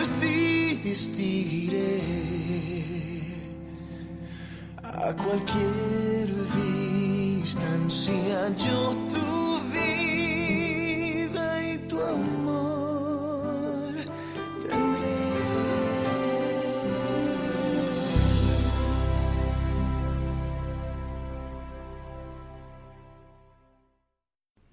persistiré 0.02 2.02
a 4.84 5.14
cualquier 5.14 6.28
distancia. 7.44 8.50
Yo 8.58 8.96
tu 9.10 9.31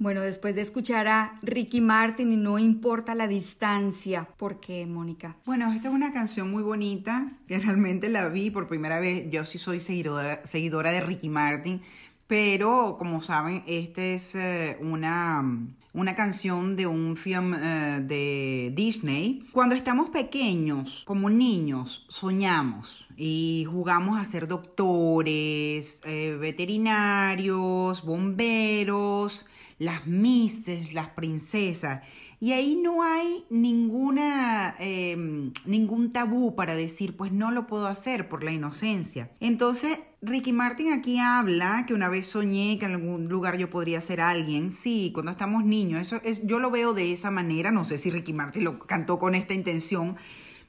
Bueno, 0.09 0.23
después 0.23 0.55
de 0.55 0.63
escuchar 0.63 1.07
a 1.07 1.39
Ricky 1.43 1.83
Martin 1.83 2.33
y 2.33 2.39
no 2.39 2.59
importa 2.59 3.15
la 3.15 3.29
distancia, 3.29 4.27
¿por 4.39 4.59
qué, 4.59 4.87
Mónica? 4.87 5.37
Bueno, 5.45 5.71
esta 5.71 5.89
es 5.89 5.95
una 5.95 6.15
canción 6.15 6.51
muy 6.51 6.63
bonita, 6.63 7.33
que 7.47 7.59
realmente 7.59 8.09
la 8.09 8.31
vi 8.31 8.51
por 8.51 8.69
primera 8.69 9.01
vez. 9.01 9.31
Yo 9.31 9.45
sí 9.45 9.59
soy 9.59 9.83
seguidora, 9.83 10.41
seguidora 10.47 10.93
de 10.93 11.03
Ricky 11.03 11.29
Martin, 11.29 11.83
pero 12.27 12.97
como 12.99 13.21
saben, 13.21 13.63
esta 13.67 14.03
es 14.03 14.35
eh, 14.35 14.79
una, 14.81 15.45
una 15.93 16.15
canción 16.15 16.75
de 16.75 16.87
un 16.87 17.15
film 17.15 17.53
eh, 17.53 18.01
de 18.03 18.73
Disney. 18.75 19.45
Cuando 19.53 19.75
estamos 19.75 20.09
pequeños, 20.09 21.05
como 21.07 21.29
niños, 21.29 22.07
soñamos 22.09 23.07
y 23.15 23.67
jugamos 23.71 24.19
a 24.19 24.25
ser 24.25 24.49
doctores, 24.49 26.01
eh, 26.07 26.39
veterinarios, 26.41 28.03
bomberos, 28.07 29.45
las 29.79 30.07
mises, 30.07 30.93
las 30.93 31.09
princesas. 31.11 32.03
Y 32.41 32.53
ahí 32.53 32.77
no 32.81 33.03
hay 33.03 33.45
ninguna, 33.51 34.77
eh, 34.79 35.17
ningún 35.65 36.13
tabú 36.13 36.55
para 36.55 36.77
decir, 36.77 37.17
pues 37.17 37.33
no 37.33 37.51
lo 37.51 37.67
puedo 37.67 37.89
hacer 37.89 38.29
por 38.29 38.45
la 38.45 38.53
inocencia. 38.53 39.33
Entonces, 39.41 39.99
Ricky 40.23 40.53
Martin 40.53 40.93
aquí 40.93 41.19
habla 41.19 41.85
que 41.87 41.95
una 41.95 42.09
vez 42.09 42.27
soñé 42.27 42.79
que 42.79 42.87
en 42.87 42.93
algún 42.93 43.29
lugar 43.29 43.59
yo 43.59 43.71
podría 43.71 44.01
ser 44.01 44.21
alguien. 44.21 44.71
Sí, 44.71 45.11
cuando 45.13 45.33
estamos 45.33 45.65
niños, 45.65 46.01
eso 46.01 46.21
es, 46.23 46.47
yo 46.47 46.61
lo 46.61 46.71
veo 46.71 46.95
de 46.95 47.13
esa 47.13 47.33
manera. 47.33 47.73
No 47.73 47.85
sé 47.85 47.99
si 47.99 48.11
Ricky 48.11 48.33
Martin 48.33 48.63
lo 48.63 48.79
cantó 48.81 49.19
con 49.19 49.35
esta 49.35 49.55
intención. 49.55 50.17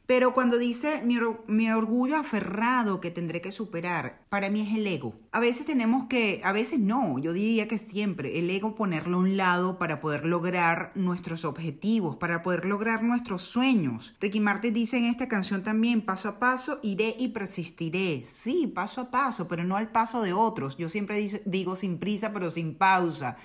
Pero 0.09 0.33
cuando 0.33 0.57
dice 0.57 1.03
mi, 1.05 1.17
or- 1.19 1.43
mi 1.45 1.69
orgullo 1.69 2.17
aferrado 2.17 2.99
que 2.99 3.11
tendré 3.11 3.41
que 3.41 3.51
superar, 3.51 4.25
para 4.29 4.49
mí 4.49 4.61
es 4.61 4.75
el 4.75 4.87
ego. 4.87 5.13
A 5.31 5.39
veces 5.39 5.67
tenemos 5.67 6.07
que, 6.07 6.41
a 6.43 6.51
veces 6.51 6.79
no, 6.79 7.19
yo 7.19 7.31
diría 7.31 7.67
que 7.67 7.77
siempre, 7.77 8.39
el 8.39 8.49
ego 8.49 8.73
ponerlo 8.73 9.17
a 9.17 9.19
un 9.19 9.37
lado 9.37 9.77
para 9.77 10.01
poder 10.01 10.25
lograr 10.25 10.93
nuestros 10.95 11.45
objetivos, 11.45 12.15
para 12.15 12.41
poder 12.41 12.65
lograr 12.65 13.03
nuestros 13.03 13.43
sueños. 13.43 14.15
Ricky 14.19 14.39
Martin 14.39 14.73
dice 14.73 14.97
en 14.97 15.05
esta 15.05 15.27
canción 15.27 15.61
también, 15.61 16.01
paso 16.01 16.27
a 16.29 16.39
paso 16.39 16.79
iré 16.81 17.15
y 17.19 17.27
persistiré. 17.27 18.23
Sí, 18.25 18.65
paso 18.65 19.01
a 19.01 19.11
paso, 19.11 19.47
pero 19.47 19.63
no 19.63 19.77
al 19.77 19.91
paso 19.91 20.23
de 20.23 20.33
otros. 20.33 20.75
Yo 20.77 20.89
siempre 20.89 21.29
digo 21.45 21.75
sin 21.75 21.99
prisa, 21.99 22.33
pero 22.33 22.49
sin 22.49 22.73
pausa 22.73 23.37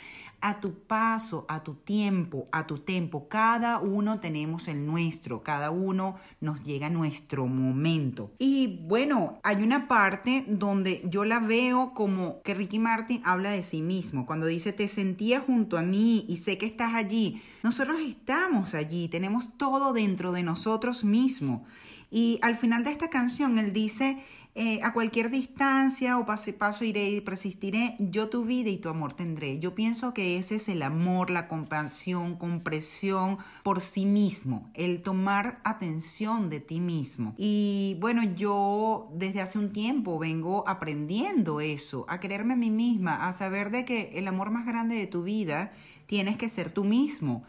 a 0.45 0.61
tu 0.61 0.75
paso, 0.75 1.47
a 1.49 1.63
tu 1.63 1.73
tiempo, 1.73 2.49
a 2.53 2.67
tu 2.67 2.81
tempo. 2.81 3.29
Cada 3.31 3.79
uno 3.79 4.21
tenemos 4.21 4.69
el 4.69 4.85
nuestro, 4.85 5.43
cada 5.43 5.71
uno 5.71 6.17
nos 6.43 6.63
llega 6.63 6.91
nuestro 6.91 7.47
momento. 7.47 8.31
Y 8.39 8.79
bueno, 8.87 9.41
hay 9.43 9.63
una 9.63 9.89
parte 9.89 10.45
donde 10.47 11.03
yo 11.07 11.25
la 11.25 11.41
veo 11.41 11.95
como 11.95 12.43
que 12.43 12.53
Ricky 12.53 12.79
Martin 12.79 13.23
habla 13.25 13.53
de 13.53 13.63
sí 13.63 13.81
mismo, 13.81 14.27
cuando 14.27 14.45
dice, 14.45 14.75
te 14.75 14.87
sentía 14.87 15.41
junto 15.41 15.79
a 15.79 15.83
mí 15.83 16.27
y 16.29 16.37
sé 16.37 16.59
que 16.59 16.67
estás 16.67 16.93
allí. 16.93 17.41
Nosotros 17.63 17.97
estamos 18.07 18.75
allí, 18.75 19.09
tenemos 19.09 19.57
todo 19.57 19.95
dentro 19.95 20.31
de 20.33 20.43
nosotros 20.43 21.05
mismos. 21.05 21.63
Y 22.11 22.39
al 22.43 22.55
final 22.57 22.85
de 22.85 22.91
esta 22.91 23.09
canción 23.09 23.59
él 23.59 23.73
dice, 23.73 24.23
eh, 24.57 24.79
a 24.85 24.93
cualquier 24.93 25.31
distancia 25.31 26.17
o 26.17 26.27
pase 26.27 26.53
paso 26.53 26.85
iré 26.85 27.11
y 27.11 27.21
persistiré, 27.21 27.97
yo 27.99 28.29
tu 28.29 28.45
vida 28.45 28.71
y 28.71 28.77
tu 28.77 28.89
amor 28.89 29.13
tendré. 29.13 29.59
Yo 29.59 29.75
pienso 29.75 30.15
que 30.15 30.39
ese 30.39 30.57
es 30.57 30.69
el 30.69 30.83
amor, 30.83 31.31
la 31.31 31.49
compasión, 31.49 32.37
compresión 32.37 33.39
por 33.65 33.81
sí 33.81 34.07
mismo, 34.07 34.71
el 34.75 35.03
tomar 35.03 35.61
atención 35.65 36.51
de 36.51 36.61
ti 36.61 36.79
mismo. 36.79 37.35
Y 37.37 37.97
bueno, 37.99 38.23
yo 38.23 39.09
desde 39.13 39.41
hace 39.41 39.59
un 39.59 39.73
tiempo 39.73 40.21
vengo 40.21 40.63
aprendiendo 40.69 41.61
eso, 41.61 42.07
a 42.09 42.21
quererme 42.21 42.53
a 42.55 42.57
mí 42.57 42.71
misma, 42.71 43.27
a 43.27 43.33
saber 43.33 43.73
de 43.73 43.85
que 43.85 44.11
el 44.15 44.29
amor 44.29 44.51
más 44.51 44.67
grande 44.67 44.95
de 44.95 45.09
tu 45.09 45.25
vida 45.25 45.73
tienes 46.07 46.37
que 46.37 46.49
ser 46.49 46.71
tú 46.71 46.85
mismo 46.85 47.45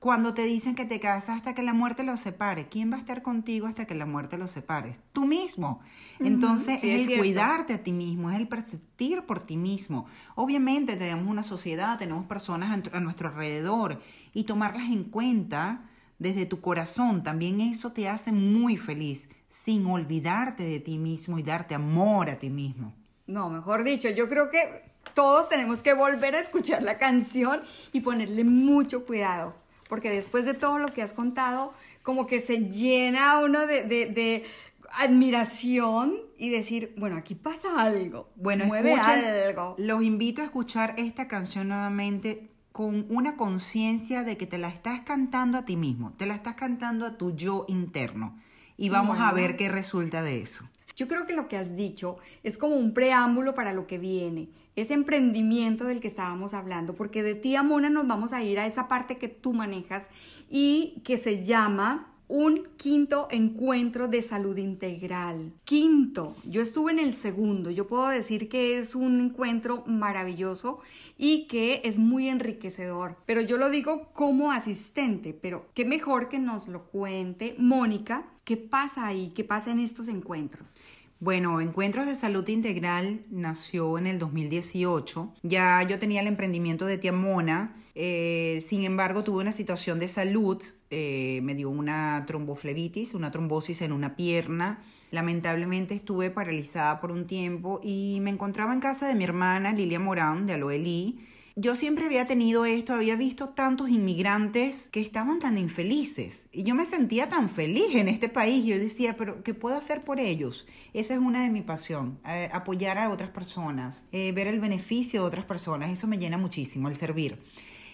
cuando 0.00 0.32
te 0.32 0.44
dicen 0.44 0.74
que 0.74 0.86
te 0.86 0.98
casas 0.98 1.36
hasta 1.36 1.54
que 1.54 1.62
la 1.62 1.74
muerte 1.74 2.02
los 2.04 2.20
separe, 2.20 2.68
¿quién 2.68 2.90
va 2.90 2.96
a 2.96 3.00
estar 3.00 3.20
contigo 3.20 3.66
hasta 3.66 3.84
que 3.84 3.94
la 3.94 4.06
muerte 4.06 4.38
los 4.38 4.50
separe? 4.50 4.96
Tú 5.12 5.26
mismo. 5.26 5.80
Entonces 6.18 6.80
sí, 6.80 6.90
es 6.90 7.06
el 7.06 7.18
cuidarte 7.18 7.74
a 7.74 7.82
ti 7.82 7.92
mismo, 7.92 8.30
es 8.30 8.38
el 8.38 8.48
persistir 8.48 9.22
por 9.22 9.42
ti 9.42 9.58
mismo. 9.58 10.06
Obviamente 10.36 10.96
tenemos 10.96 11.28
una 11.28 11.42
sociedad, 11.42 11.98
tenemos 11.98 12.24
personas 12.24 12.82
a 12.92 13.00
nuestro 13.00 13.28
alrededor 13.28 14.00
y 14.32 14.44
tomarlas 14.44 14.90
en 14.90 15.04
cuenta 15.04 15.82
desde 16.18 16.46
tu 16.46 16.62
corazón, 16.62 17.22
también 17.22 17.60
eso 17.60 17.92
te 17.92 18.08
hace 18.08 18.32
muy 18.32 18.76
feliz, 18.76 19.28
sin 19.48 19.86
olvidarte 19.86 20.62
de 20.62 20.80
ti 20.80 20.98
mismo 20.98 21.38
y 21.38 21.42
darte 21.42 21.74
amor 21.74 22.30
a 22.30 22.38
ti 22.38 22.48
mismo. 22.48 22.94
No, 23.26 23.50
mejor 23.50 23.84
dicho, 23.84 24.08
yo 24.10 24.28
creo 24.28 24.50
que 24.50 24.82
todos 25.14 25.48
tenemos 25.48 25.82
que 25.82 25.92
volver 25.94 26.34
a 26.34 26.40
escuchar 26.40 26.82
la 26.82 26.98
canción 26.98 27.62
y 27.92 28.00
ponerle 28.00 28.44
mucho 28.44 29.04
cuidado, 29.06 29.54
porque 29.90 30.08
después 30.08 30.46
de 30.46 30.54
todo 30.54 30.78
lo 30.78 30.88
que 30.94 31.02
has 31.02 31.12
contado, 31.12 31.74
como 32.02 32.26
que 32.26 32.40
se 32.40 32.70
llena 32.70 33.40
uno 33.40 33.66
de, 33.66 33.82
de- 33.84 34.06
de 34.06 34.44
admiración 34.92 36.14
y 36.38 36.48
decir, 36.50 36.94
bueno, 36.96 37.16
aquí 37.16 37.34
pasa 37.34 37.80
algo, 37.82 38.30
Bueno, 38.36 38.64
mueve 38.66 38.92
escuchen, 38.94 39.24
algo. 39.24 39.74
los 39.78 40.02
invito 40.02 40.40
a 40.40 40.44
escuchar 40.46 40.94
esta 40.96 41.28
canción 41.28 41.68
nuevamente 41.68 42.48
con 42.72 43.04
una 43.10 43.36
conciencia 43.36 44.22
de 44.24 44.36
que 44.36 44.46
te 44.46 44.56
la 44.56 44.68
estás 44.68 45.00
cantando 45.02 45.58
a 45.58 45.64
ti 45.64 45.76
mismo, 45.76 46.12
te 46.16 46.26
la 46.26 46.34
estás 46.34 46.54
cantando 46.54 47.04
a 47.04 47.18
tu 47.18 47.34
yo 47.36 47.64
interno. 47.68 48.38
Y 48.76 48.88
vamos 48.88 49.18
a 49.20 49.32
ver 49.32 49.56
qué 49.56 49.68
resulta 49.68 50.22
de 50.22 50.40
eso. 50.40 50.64
Yo 50.96 51.06
creo 51.06 51.26
que 51.26 51.34
lo 51.34 51.48
que 51.48 51.56
has 51.58 51.76
dicho 51.76 52.16
es 52.42 52.56
como 52.56 52.76
un 52.76 52.94
preámbulo 52.94 53.54
para 53.54 53.72
lo 53.72 53.86
que 53.86 53.98
viene, 53.98 54.48
ese 54.80 54.94
emprendimiento 54.94 55.84
del 55.84 56.00
que 56.00 56.08
estábamos 56.08 56.54
hablando, 56.54 56.94
porque 56.94 57.22
de 57.22 57.34
ti, 57.34 57.56
Amona, 57.56 57.90
nos 57.90 58.06
vamos 58.06 58.32
a 58.32 58.42
ir 58.42 58.58
a 58.58 58.66
esa 58.66 58.88
parte 58.88 59.18
que 59.18 59.28
tú 59.28 59.52
manejas 59.52 60.08
y 60.48 61.00
que 61.04 61.16
se 61.16 61.44
llama 61.44 62.10
un 62.30 62.68
quinto 62.76 63.26
encuentro 63.32 64.06
de 64.06 64.22
salud 64.22 64.56
integral. 64.56 65.52
Quinto, 65.64 66.36
yo 66.44 66.62
estuve 66.62 66.92
en 66.92 67.00
el 67.00 67.12
segundo, 67.12 67.72
yo 67.72 67.88
puedo 67.88 68.06
decir 68.06 68.48
que 68.48 68.78
es 68.78 68.94
un 68.94 69.20
encuentro 69.20 69.82
maravilloso 69.86 70.78
y 71.18 71.48
que 71.48 71.80
es 71.82 71.98
muy 71.98 72.28
enriquecedor, 72.28 73.16
pero 73.26 73.40
yo 73.40 73.56
lo 73.56 73.68
digo 73.68 74.10
como 74.12 74.52
asistente, 74.52 75.34
pero 75.34 75.66
qué 75.74 75.84
mejor 75.84 76.28
que 76.28 76.38
nos 76.38 76.68
lo 76.68 76.84
cuente 76.84 77.56
Mónica, 77.58 78.28
qué 78.44 78.56
pasa 78.56 79.08
ahí, 79.08 79.32
qué 79.34 79.42
pasa 79.42 79.72
en 79.72 79.80
estos 79.80 80.06
encuentros. 80.06 80.76
Bueno, 81.22 81.60
Encuentros 81.60 82.06
de 82.06 82.16
Salud 82.16 82.48
Integral 82.48 83.20
nació 83.30 83.98
en 83.98 84.06
el 84.06 84.18
2018. 84.18 85.34
Ya 85.42 85.82
yo 85.82 85.98
tenía 85.98 86.22
el 86.22 86.26
emprendimiento 86.26 86.86
de 86.86 86.96
Tía 86.96 87.12
Mona. 87.12 87.76
eh, 87.94 88.60
sin 88.66 88.84
embargo, 88.84 89.22
tuve 89.22 89.42
una 89.42 89.52
situación 89.52 89.98
de 89.98 90.08
salud. 90.08 90.62
eh, 90.92 91.40
me 91.42 91.54
dio 91.54 91.68
una 91.70 92.24
tromboflebitis, 92.26 93.12
una 93.14 93.30
trombosis 93.30 93.82
en 93.82 93.92
una 93.92 94.16
pierna. 94.16 94.82
Lamentablemente 95.10 95.94
estuve 95.94 96.30
paralizada 96.30 97.00
por 97.00 97.12
un 97.12 97.26
tiempo 97.26 97.80
y 97.84 98.18
me 98.22 98.30
encontraba 98.30 98.72
en 98.72 98.80
casa 98.80 99.06
de 99.06 99.14
mi 99.14 99.24
hermana 99.24 99.72
Lilia 99.72 100.00
Morán 100.00 100.46
de 100.46 100.54
Aloelí. 100.54 101.20
Yo 101.56 101.74
siempre 101.74 102.06
había 102.06 102.26
tenido 102.26 102.64
esto, 102.64 102.94
había 102.94 103.16
visto 103.16 103.48
tantos 103.48 103.90
inmigrantes 103.90 104.88
que 104.92 105.00
estaban 105.00 105.40
tan 105.40 105.58
infelices 105.58 106.46
y 106.52 106.62
yo 106.62 106.76
me 106.76 106.86
sentía 106.86 107.28
tan 107.28 107.48
feliz 107.48 107.94
en 107.94 108.08
este 108.08 108.28
país. 108.28 108.64
Yo 108.64 108.78
decía, 108.78 109.16
pero 109.18 109.42
¿qué 109.42 109.52
puedo 109.52 109.76
hacer 109.76 110.04
por 110.04 110.20
ellos? 110.20 110.66
Esa 110.94 111.14
es 111.14 111.20
una 111.20 111.42
de 111.42 111.50
mi 111.50 111.62
pasión, 111.62 112.20
eh, 112.26 112.48
apoyar 112.52 112.98
a 112.98 113.10
otras 113.10 113.30
personas, 113.30 114.04
eh, 114.12 114.30
ver 114.32 114.46
el 114.46 114.60
beneficio 114.60 115.22
de 115.22 115.26
otras 115.26 115.44
personas, 115.44 115.90
eso 115.90 116.06
me 116.06 116.18
llena 116.18 116.38
muchísimo, 116.38 116.88
el 116.88 116.96
servir. 116.96 117.38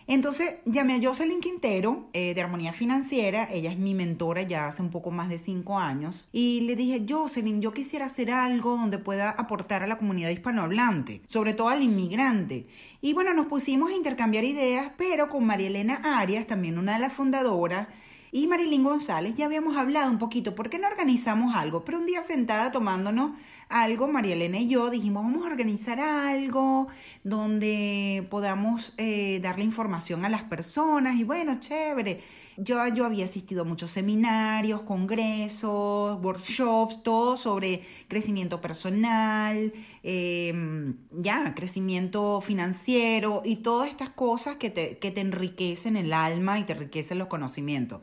Entonces 0.08 0.56
llamé 0.64 0.94
a 0.94 1.00
Jocelyn 1.02 1.40
Quintero 1.40 2.08
eh, 2.12 2.32
de 2.32 2.40
Armonía 2.40 2.72
Financiera, 2.72 3.48
ella 3.50 3.72
es 3.72 3.78
mi 3.78 3.92
mentora 3.92 4.42
ya 4.42 4.68
hace 4.68 4.80
un 4.80 4.90
poco 4.90 5.10
más 5.10 5.28
de 5.28 5.38
cinco 5.38 5.78
años, 5.78 6.28
y 6.32 6.60
le 6.60 6.76
dije, 6.76 7.04
Jocelyn, 7.08 7.60
yo 7.60 7.72
quisiera 7.72 8.06
hacer 8.06 8.30
algo 8.30 8.76
donde 8.76 8.98
pueda 8.98 9.30
aportar 9.30 9.82
a 9.82 9.88
la 9.88 9.98
comunidad 9.98 10.30
hispanohablante, 10.30 11.22
sobre 11.26 11.54
todo 11.54 11.70
al 11.70 11.82
inmigrante. 11.82 12.68
Y 13.00 13.14
bueno, 13.14 13.34
nos 13.34 13.46
pusimos 13.46 13.90
a 13.90 13.96
intercambiar 13.96 14.44
ideas, 14.44 14.92
pero 14.96 15.28
con 15.28 15.44
María 15.44 15.66
Elena 15.66 16.00
Arias, 16.20 16.46
también 16.46 16.78
una 16.78 16.94
de 16.94 17.00
las 17.00 17.12
fundadoras, 17.12 17.88
y 18.36 18.46
Marilyn 18.48 18.84
González 18.84 19.34
ya 19.34 19.46
habíamos 19.46 19.78
hablado 19.78 20.10
un 20.10 20.18
poquito, 20.18 20.54
¿por 20.54 20.68
qué 20.68 20.78
no 20.78 20.86
organizamos 20.88 21.56
algo? 21.56 21.86
Pero 21.86 21.98
un 22.00 22.04
día 22.04 22.22
sentada 22.22 22.70
tomándonos 22.70 23.30
algo, 23.70 24.08
María 24.08 24.34
Elena 24.34 24.58
y 24.58 24.68
yo 24.68 24.90
dijimos, 24.90 25.24
vamos 25.24 25.46
a 25.46 25.48
organizar 25.48 25.98
algo 26.00 26.86
donde 27.24 28.26
podamos 28.28 28.92
eh, 28.98 29.40
darle 29.42 29.64
información 29.64 30.26
a 30.26 30.28
las 30.28 30.42
personas 30.42 31.16
y 31.16 31.24
bueno, 31.24 31.60
chévere. 31.60 32.20
Yo, 32.58 32.76
yo 32.88 33.06
había 33.06 33.24
asistido 33.24 33.62
a 33.62 33.64
muchos 33.64 33.90
seminarios, 33.90 34.82
congresos, 34.82 36.22
workshops, 36.22 37.02
todo 37.02 37.38
sobre 37.38 37.86
crecimiento 38.06 38.60
personal, 38.60 39.72
eh, 40.02 40.94
ya, 41.10 41.54
crecimiento 41.54 42.42
financiero 42.42 43.40
y 43.46 43.56
todas 43.56 43.88
estas 43.88 44.10
cosas 44.10 44.56
que 44.56 44.68
te, 44.68 44.98
que 44.98 45.10
te 45.10 45.22
enriquecen 45.22 45.96
el 45.96 46.12
alma 46.12 46.58
y 46.58 46.64
te 46.64 46.74
enriquecen 46.74 47.18
los 47.18 47.28
conocimientos. 47.28 48.02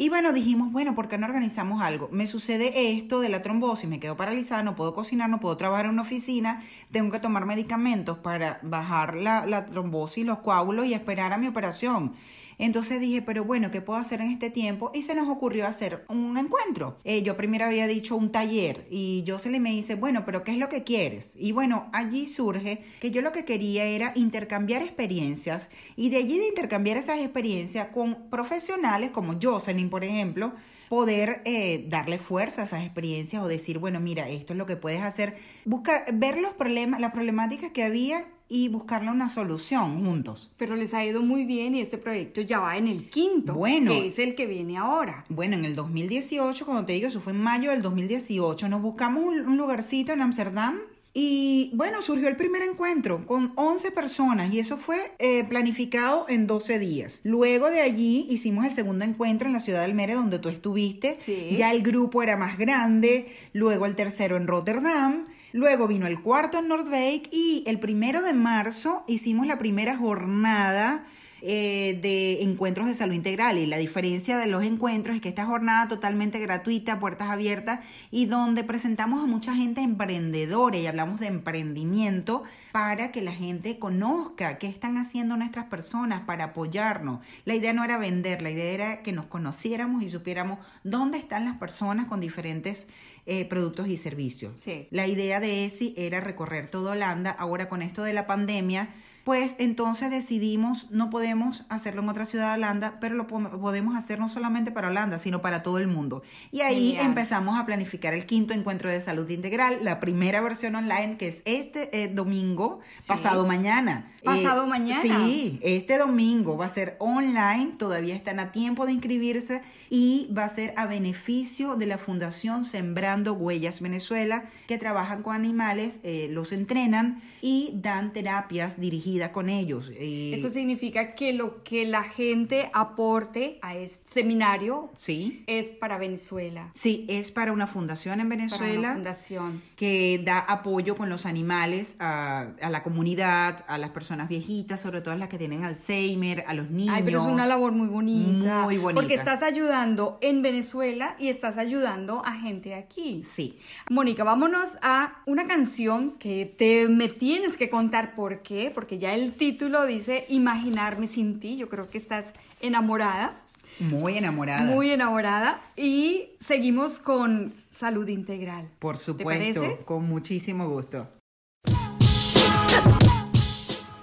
Y 0.00 0.08
bueno, 0.08 0.32
dijimos, 0.32 0.72
bueno, 0.72 0.94
¿por 0.94 1.08
qué 1.08 1.18
no 1.18 1.26
organizamos 1.26 1.82
algo? 1.82 2.08
Me 2.10 2.26
sucede 2.26 2.90
esto 2.90 3.20
de 3.20 3.28
la 3.28 3.42
trombosis, 3.42 3.86
me 3.86 4.00
quedo 4.00 4.16
paralizada, 4.16 4.62
no 4.62 4.74
puedo 4.74 4.94
cocinar, 4.94 5.28
no 5.28 5.40
puedo 5.40 5.58
trabajar 5.58 5.84
en 5.84 5.90
una 5.90 6.00
oficina, 6.00 6.62
tengo 6.90 7.10
que 7.12 7.18
tomar 7.18 7.44
medicamentos 7.44 8.16
para 8.16 8.60
bajar 8.62 9.14
la, 9.14 9.44
la 9.44 9.66
trombosis, 9.66 10.24
los 10.24 10.38
coágulos 10.38 10.86
y 10.86 10.94
esperar 10.94 11.34
a 11.34 11.36
mi 11.36 11.48
operación. 11.48 12.14
Entonces 12.60 13.00
dije, 13.00 13.22
pero 13.22 13.44
bueno, 13.44 13.70
¿qué 13.70 13.80
puedo 13.80 13.98
hacer 13.98 14.20
en 14.20 14.30
este 14.30 14.50
tiempo? 14.50 14.90
Y 14.92 15.00
se 15.00 15.14
nos 15.14 15.28
ocurrió 15.28 15.66
hacer 15.66 16.04
un 16.08 16.36
encuentro. 16.36 16.98
Eh, 17.04 17.22
yo 17.22 17.34
primero 17.34 17.64
había 17.64 17.86
dicho 17.86 18.16
un 18.16 18.30
taller 18.30 18.86
y 18.90 19.24
Jocelyn 19.26 19.62
me 19.62 19.70
dice, 19.70 19.94
bueno, 19.94 20.24
pero 20.26 20.44
¿qué 20.44 20.52
es 20.52 20.58
lo 20.58 20.68
que 20.68 20.84
quieres? 20.84 21.32
Y 21.36 21.52
bueno, 21.52 21.88
allí 21.94 22.26
surge 22.26 22.84
que 23.00 23.10
yo 23.10 23.22
lo 23.22 23.32
que 23.32 23.46
quería 23.46 23.84
era 23.84 24.12
intercambiar 24.14 24.82
experiencias 24.82 25.70
y 25.96 26.10
de 26.10 26.18
allí 26.18 26.38
de 26.38 26.48
intercambiar 26.48 26.98
esas 26.98 27.20
experiencias 27.20 27.88
con 27.94 28.28
profesionales 28.28 29.08
como 29.08 29.38
Jocelyn, 29.40 29.88
por 29.88 30.04
ejemplo, 30.04 30.52
poder 30.90 31.40
eh, 31.44 31.86
darle 31.88 32.18
fuerza 32.18 32.62
a 32.62 32.64
esas 32.64 32.82
experiencias 32.82 33.40
o 33.40 33.46
decir, 33.46 33.78
bueno, 33.78 34.00
mira, 34.00 34.28
esto 34.28 34.54
es 34.54 34.58
lo 34.58 34.66
que 34.66 34.74
puedes 34.74 35.00
hacer, 35.02 35.36
buscar, 35.64 36.04
ver 36.12 36.36
los 36.38 36.52
problemas, 36.54 37.00
las 37.00 37.12
problemáticas 37.12 37.70
que 37.70 37.84
había 37.84 38.26
y 38.48 38.70
buscarle 38.70 39.08
una 39.08 39.28
solución 39.28 40.04
juntos. 40.04 40.50
Pero 40.56 40.74
les 40.74 40.92
ha 40.92 41.04
ido 41.04 41.22
muy 41.22 41.44
bien 41.44 41.76
y 41.76 41.80
este 41.80 41.96
proyecto 41.96 42.40
ya 42.40 42.58
va 42.58 42.76
en 42.76 42.88
el 42.88 43.08
quinto, 43.08 43.54
Bueno. 43.54 43.92
que 43.92 44.08
es 44.08 44.18
el 44.18 44.34
que 44.34 44.46
viene 44.46 44.78
ahora. 44.78 45.24
Bueno, 45.28 45.54
en 45.54 45.64
el 45.64 45.76
2018, 45.76 46.66
cuando 46.66 46.84
te 46.84 46.94
digo, 46.94 47.06
eso 47.06 47.20
fue 47.20 47.34
en 47.34 47.40
mayo 47.40 47.70
del 47.70 47.82
2018, 47.82 48.68
nos 48.68 48.82
buscamos 48.82 49.22
un, 49.22 49.46
un 49.46 49.56
lugarcito 49.56 50.12
en 50.12 50.22
Amsterdam 50.22 50.80
y 51.12 51.72
bueno, 51.74 52.02
surgió 52.02 52.28
el 52.28 52.36
primer 52.36 52.62
encuentro 52.62 53.26
con 53.26 53.52
11 53.56 53.90
personas 53.90 54.52
y 54.54 54.60
eso 54.60 54.76
fue 54.76 55.12
eh, 55.18 55.44
planificado 55.44 56.26
en 56.28 56.46
12 56.46 56.78
días. 56.78 57.20
Luego 57.24 57.68
de 57.68 57.80
allí 57.80 58.26
hicimos 58.30 58.64
el 58.64 58.72
segundo 58.72 59.04
encuentro 59.04 59.48
en 59.48 59.52
la 59.52 59.60
ciudad 59.60 59.82
del 59.82 59.94
Mere 59.94 60.14
donde 60.14 60.38
tú 60.38 60.48
estuviste. 60.48 61.16
Sí. 61.16 61.54
Ya 61.56 61.72
el 61.72 61.82
grupo 61.82 62.22
era 62.22 62.36
más 62.36 62.58
grande, 62.58 63.32
luego 63.52 63.86
el 63.86 63.96
tercero 63.96 64.36
en 64.36 64.46
Rotterdam. 64.46 65.26
Luego 65.52 65.88
vino 65.88 66.06
el 66.06 66.22
cuarto 66.22 66.60
en 66.60 66.68
Noordwijk 66.68 67.28
y 67.32 67.64
el 67.66 67.80
primero 67.80 68.22
de 68.22 68.32
marzo 68.32 69.02
hicimos 69.08 69.48
la 69.48 69.58
primera 69.58 69.96
jornada 69.96 71.06
eh, 71.42 71.98
de 72.02 72.42
encuentros 72.42 72.86
de 72.86 72.94
salud 72.94 73.14
integral 73.14 73.58
y 73.58 73.66
la 73.66 73.78
diferencia 73.78 74.38
de 74.38 74.46
los 74.46 74.64
encuentros 74.64 75.16
es 75.16 75.22
que 75.22 75.28
esta 75.28 75.46
jornada 75.46 75.88
totalmente 75.88 76.38
gratuita, 76.38 77.00
puertas 77.00 77.30
abiertas 77.30 77.80
y 78.10 78.26
donde 78.26 78.64
presentamos 78.64 79.22
a 79.22 79.26
mucha 79.26 79.54
gente 79.54 79.80
emprendedora 79.80 80.76
y 80.76 80.86
hablamos 80.86 81.20
de 81.20 81.28
emprendimiento 81.28 82.42
para 82.72 83.12
que 83.12 83.22
la 83.22 83.32
gente 83.32 83.78
conozca 83.78 84.58
qué 84.58 84.66
están 84.66 84.96
haciendo 84.96 85.36
nuestras 85.36 85.66
personas 85.66 86.22
para 86.22 86.44
apoyarnos. 86.44 87.20
La 87.44 87.54
idea 87.54 87.72
no 87.72 87.84
era 87.84 87.98
vender, 87.98 88.42
la 88.42 88.50
idea 88.50 88.72
era 88.72 89.02
que 89.02 89.12
nos 89.12 89.26
conociéramos 89.26 90.02
y 90.02 90.08
supiéramos 90.10 90.58
dónde 90.84 91.18
están 91.18 91.44
las 91.44 91.56
personas 91.56 92.06
con 92.06 92.20
diferentes 92.20 92.86
eh, 93.26 93.44
productos 93.44 93.88
y 93.88 93.96
servicios. 93.96 94.58
Sí. 94.58 94.88
La 94.90 95.06
idea 95.06 95.40
de 95.40 95.64
ESI 95.64 95.94
era 95.96 96.20
recorrer 96.20 96.68
toda 96.68 96.92
Holanda. 96.92 97.30
Ahora 97.30 97.68
con 97.68 97.82
esto 97.82 98.02
de 98.02 98.12
la 98.12 98.26
pandemia, 98.26 98.88
pues 99.24 99.54
entonces 99.58 100.10
decidimos, 100.10 100.90
no 100.90 101.10
podemos 101.10 101.64
hacerlo 101.68 102.02
en 102.02 102.08
otra 102.08 102.24
ciudad 102.24 102.48
de 102.48 102.54
Holanda, 102.54 102.98
pero 103.00 103.14
lo 103.14 103.26
podemos 103.26 103.94
hacer 103.94 104.18
no 104.18 104.28
solamente 104.28 104.70
para 104.70 104.88
Holanda, 104.88 105.18
sino 105.18 105.42
para 105.42 105.62
todo 105.62 105.78
el 105.78 105.88
mundo. 105.88 106.22
Y 106.50 106.62
ahí 106.62 106.96
empezamos 106.98 107.58
a 107.58 107.66
planificar 107.66 108.14
el 108.14 108.24
quinto 108.24 108.54
encuentro 108.54 108.90
de 108.90 109.00
salud 109.00 109.28
integral, 109.28 109.80
la 109.82 110.00
primera 110.00 110.40
versión 110.40 110.74
online, 110.74 111.16
que 111.18 111.28
es 111.28 111.42
este 111.44 112.02
eh, 112.02 112.08
domingo, 112.08 112.80
pasado 113.06 113.46
mañana. 113.46 114.10
Pasado 114.24 114.64
eh, 114.64 114.68
mañana. 114.68 115.02
Sí, 115.02 115.58
este 115.62 115.98
domingo 115.98 116.56
va 116.56 116.66
a 116.66 116.70
ser 116.70 116.96
online, 116.98 117.72
todavía 117.78 118.14
están 118.14 118.40
a 118.40 118.52
tiempo 118.52 118.86
de 118.86 118.92
inscribirse 118.92 119.62
y 119.90 120.30
va 120.36 120.44
a 120.44 120.48
ser 120.48 120.72
a 120.76 120.86
beneficio 120.86 121.76
de 121.76 121.86
la 121.86 121.98
Fundación 121.98 122.64
Sembrando 122.64 123.34
Huellas 123.34 123.80
Venezuela, 123.80 124.44
que 124.66 124.78
trabajan 124.78 125.22
con 125.22 125.34
animales, 125.34 126.00
eh, 126.04 126.28
los 126.30 126.52
entrenan 126.52 127.22
y 127.42 127.72
dan 127.74 128.12
terapias 128.12 128.80
dirigidas 128.80 129.09
con 129.32 129.48
ellos. 129.48 129.92
Eso 129.98 130.50
significa 130.50 131.14
que 131.14 131.32
lo 131.32 131.62
que 131.62 131.84
la 131.84 132.04
gente 132.04 132.70
aporte 132.72 133.58
a 133.60 133.76
este 133.76 134.08
seminario 134.10 134.90
sí. 134.94 135.44
es 135.46 135.66
para 135.66 135.98
Venezuela. 135.98 136.70
Sí, 136.74 137.06
es 137.08 137.30
para 137.30 137.52
una 137.52 137.66
fundación 137.66 138.20
en 138.20 138.28
Venezuela 138.28 138.94
fundación. 138.94 139.62
que 139.76 140.20
da 140.24 140.38
apoyo 140.38 140.96
con 140.96 141.08
los 141.08 141.26
animales 141.26 141.96
a, 141.98 142.52
a 142.62 142.70
la 142.70 142.82
comunidad, 142.82 143.64
a 143.68 143.78
las 143.78 143.90
personas 143.90 144.28
viejitas, 144.28 144.80
sobre 144.80 145.00
todo 145.00 145.14
las 145.16 145.28
que 145.28 145.38
tienen 145.38 145.64
Alzheimer, 145.64 146.44
a 146.46 146.54
los 146.54 146.70
niños. 146.70 146.94
Ay, 146.96 147.02
pero 147.04 147.20
es 147.20 147.26
una 147.26 147.46
labor 147.46 147.72
muy 147.72 147.88
bonita. 147.88 148.62
Muy 148.62 148.78
bonita. 148.78 149.00
Porque 149.00 149.14
estás 149.14 149.42
ayudando 149.42 150.18
en 150.20 150.42
Venezuela 150.42 151.16
y 151.18 151.28
estás 151.28 151.58
ayudando 151.58 152.22
a 152.24 152.32
gente 152.34 152.74
aquí. 152.74 153.22
Sí. 153.24 153.58
Mónica, 153.90 154.24
vámonos 154.24 154.78
a 154.82 155.22
una 155.26 155.46
canción 155.46 156.12
que 156.18 156.46
te 156.46 156.88
me 156.88 157.08
tienes 157.08 157.56
que 157.56 157.68
contar 157.70 158.14
por 158.14 158.42
qué, 158.42 158.70
porque 158.74 158.98
ya 159.00 159.14
el 159.14 159.32
título 159.32 159.86
dice 159.86 160.26
Imaginarme 160.28 161.08
sin 161.08 161.40
ti. 161.40 161.56
Yo 161.56 161.68
creo 161.68 161.90
que 161.90 161.98
estás 161.98 162.32
enamorada. 162.60 163.40
Muy 163.80 164.18
enamorada. 164.18 164.62
Muy 164.62 164.90
enamorada. 164.90 165.60
Y 165.76 166.28
seguimos 166.38 166.98
con 166.98 167.52
salud 167.70 168.06
integral. 168.08 168.68
Por 168.78 168.98
supuesto, 168.98 169.78
con 169.86 170.04
muchísimo 170.04 170.68
gusto. 170.68 171.08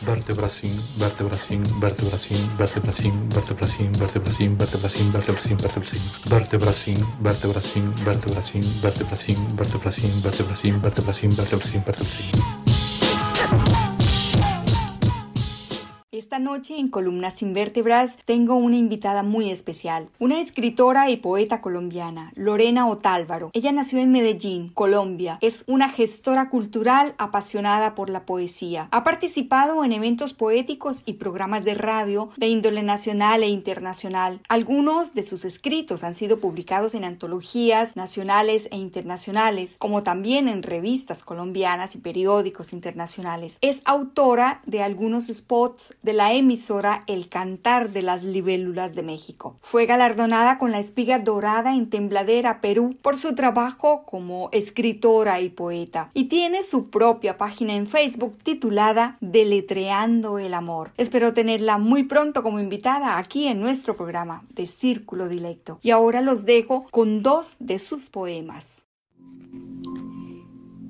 vertebracin, 0.07 0.71
vertebracin, 0.97 1.63
vertebracin, 1.81 2.57
vertebracin, 2.57 3.29
vertebracin, 3.29 3.91
vertebracin, 3.99 4.57
vertebracin, 4.57 5.17
vertebracin, 5.17 5.57
vertebracin, 5.59 7.03
vertebracin, 7.23 7.93
vertebracin, 8.05 8.63
vertebracin, 8.63 8.63
vertebracin, 8.81 9.43
vertebracin, 9.61 10.21
vertebracin, 10.23 10.81
vertebracin, 10.81 11.35
vertebracin, 11.35 11.83
vertebracin. 11.83 12.66
Esta 16.27 16.39
noche 16.39 16.77
en 16.77 16.89
Columnas 16.89 17.35
sin 17.35 17.53
Vértebras 17.53 18.17
tengo 18.25 18.55
una 18.55 18.75
invitada 18.75 19.23
muy 19.23 19.49
especial, 19.49 20.09
una 20.19 20.41
escritora 20.41 21.09
y 21.09 21.15
poeta 21.15 21.61
colombiana, 21.61 22.33
Lorena 22.35 22.89
Otálvaro. 22.89 23.49
Ella 23.53 23.71
nació 23.71 23.99
en 23.99 24.11
Medellín, 24.11 24.67
Colombia. 24.73 25.37
Es 25.39 25.63
una 25.67 25.87
gestora 25.87 26.49
cultural 26.49 27.15
apasionada 27.17 27.95
por 27.95 28.09
la 28.09 28.25
poesía. 28.25 28.89
Ha 28.91 29.05
participado 29.05 29.85
en 29.85 29.93
eventos 29.93 30.33
poéticos 30.33 30.97
y 31.05 31.13
programas 31.13 31.63
de 31.63 31.75
radio 31.75 32.29
de 32.35 32.47
índole 32.47 32.83
nacional 32.83 33.41
e 33.41 33.47
internacional. 33.47 34.41
Algunos 34.49 35.13
de 35.13 35.23
sus 35.23 35.45
escritos 35.45 36.03
han 36.03 36.13
sido 36.13 36.41
publicados 36.41 36.93
en 36.93 37.05
antologías 37.05 37.95
nacionales 37.95 38.67
e 38.71 38.75
internacionales, 38.75 39.77
como 39.79 40.03
también 40.03 40.49
en 40.49 40.61
revistas 40.61 41.23
colombianas 41.23 41.95
y 41.95 41.99
periódicos 41.99 42.73
internacionales. 42.73 43.57
Es 43.61 43.81
autora 43.85 44.59
de 44.65 44.83
algunos 44.83 45.27
spots 45.27 45.95
de 46.01 46.16
la 46.17 46.33
emisora 46.33 47.03
El 47.05 47.29
Cantar 47.29 47.91
de 47.93 48.01
las 48.01 48.23
Libélulas 48.23 48.95
de 48.95 49.03
México. 49.03 49.59
Fue 49.61 49.85
galardonada 49.85 50.57
con 50.57 50.71
la 50.71 50.79
espiga 50.79 51.19
dorada 51.19 51.75
en 51.75 51.91
Tembladera, 51.91 52.59
Perú, 52.59 52.95
por 53.03 53.17
su 53.17 53.35
trabajo 53.35 54.01
como 54.03 54.49
escritora 54.51 55.39
y 55.41 55.49
poeta, 55.49 56.09
y 56.15 56.23
tiene 56.23 56.63
su 56.63 56.89
propia 56.89 57.37
página 57.37 57.75
en 57.75 57.85
Facebook 57.85 58.35
titulada 58.41 59.17
Deletreando 59.21 60.39
el 60.39 60.55
Amor. 60.55 60.89
Espero 60.97 61.35
tenerla 61.35 61.77
muy 61.77 62.01
pronto 62.01 62.41
como 62.41 62.59
invitada 62.59 63.19
aquí 63.19 63.45
en 63.45 63.59
nuestro 63.59 63.95
programa 63.95 64.43
de 64.55 64.65
Círculo 64.65 65.29
Dilecto. 65.29 65.77
Y 65.83 65.91
ahora 65.91 66.21
los 66.21 66.45
dejo 66.45 66.87
con 66.89 67.21
dos 67.21 67.57
de 67.59 67.77
sus 67.77 68.09
poemas. 68.09 68.85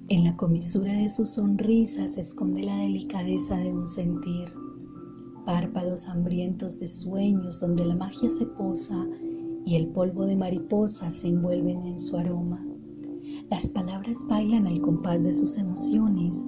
En 0.07 0.23
la 0.23 0.37
comisura 0.37 0.93
de 0.93 1.09
su 1.09 1.25
sonrisa 1.25 2.07
se 2.07 2.21
esconde 2.21 2.63
la 2.63 2.77
delicadeza 2.77 3.57
de 3.57 3.73
un 3.73 3.89
sentir 3.89 4.66
párpados 5.47 6.09
hambrientos 6.09 6.77
de 6.77 6.89
sueños 6.89 7.61
donde 7.61 7.85
la 7.85 7.95
magia 7.95 8.29
se 8.29 8.45
posa 8.45 9.07
y 9.65 9.75
el 9.75 9.87
polvo 9.87 10.25
de 10.25 10.35
mariposas 10.35 11.15
se 11.15 11.29
envuelven 11.29 11.83
en 11.83 11.97
su 11.97 12.17
aroma. 12.17 12.61
Las 13.49 13.69
palabras 13.69 14.17
bailan 14.27 14.67
al 14.67 14.81
compás 14.81 15.23
de 15.23 15.31
sus 15.31 15.55
emociones, 15.55 16.45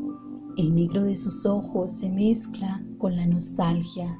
el 0.58 0.76
negro 0.76 1.06
de 1.06 1.16
sus 1.16 1.46
ojos 1.46 1.92
se 1.92 2.10
mezcla 2.10 2.86
con 2.98 3.16
la 3.16 3.26
nostalgia 3.26 4.20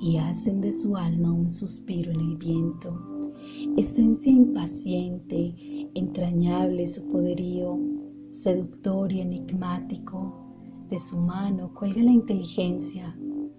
y 0.00 0.16
hacen 0.16 0.60
de 0.60 0.72
su 0.72 0.96
alma 0.96 1.32
un 1.32 1.48
suspiro 1.48 2.10
en 2.10 2.18
el 2.18 2.36
viento. 2.36 3.30
Esencia 3.76 4.32
impaciente, 4.32 5.54
entrañable 5.94 6.84
su 6.88 7.06
poderío, 7.06 7.78
seductor 8.30 9.12
y 9.12 9.20
enigmático, 9.20 10.34
de 10.90 10.98
su 10.98 11.16
mano 11.16 11.72
cuelga 11.72 12.02
la 12.02 12.10
inteligencia, 12.10 13.16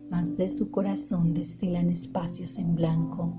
mas 0.10 0.38
de 0.38 0.50
su 0.50 0.72
corazón 0.72 1.34
destilan 1.34 1.90
espacios 1.90 2.58
en 2.58 2.76
blanco. 2.76 3.34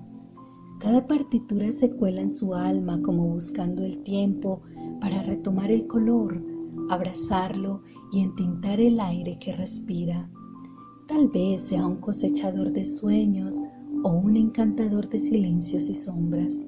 Cada 0.78 1.06
partitura 1.06 1.72
se 1.72 1.90
cuela 1.90 2.20
en 2.20 2.30
su 2.30 2.54
alma 2.54 3.00
como 3.02 3.26
buscando 3.26 3.82
el 3.82 3.98
tiempo 4.04 4.62
para 5.00 5.22
retomar 5.22 5.70
el 5.70 5.86
color, 5.86 6.40
abrazarlo 6.88 7.82
y 8.12 8.20
entintar 8.20 8.80
el 8.80 9.00
aire 9.00 9.38
que 9.38 9.56
respira. 9.56 10.30
Tal 11.08 11.28
vez 11.28 11.62
sea 11.62 11.86
un 11.86 11.96
cosechador 11.96 12.70
de 12.70 12.84
sueños 12.84 13.60
o 14.04 14.10
un 14.10 14.36
encantador 14.36 15.08
de 15.08 15.18
silencios 15.18 15.88
y 15.88 15.94
sombras. 15.94 16.66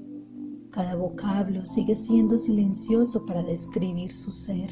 Cada 0.71 0.97
vocablo 0.97 1.65
sigue 1.65 1.95
siendo 1.95 2.39
silencioso 2.39 3.27
para 3.27 3.43
describir 3.43 4.11
su 4.11 4.31
ser, 4.31 4.71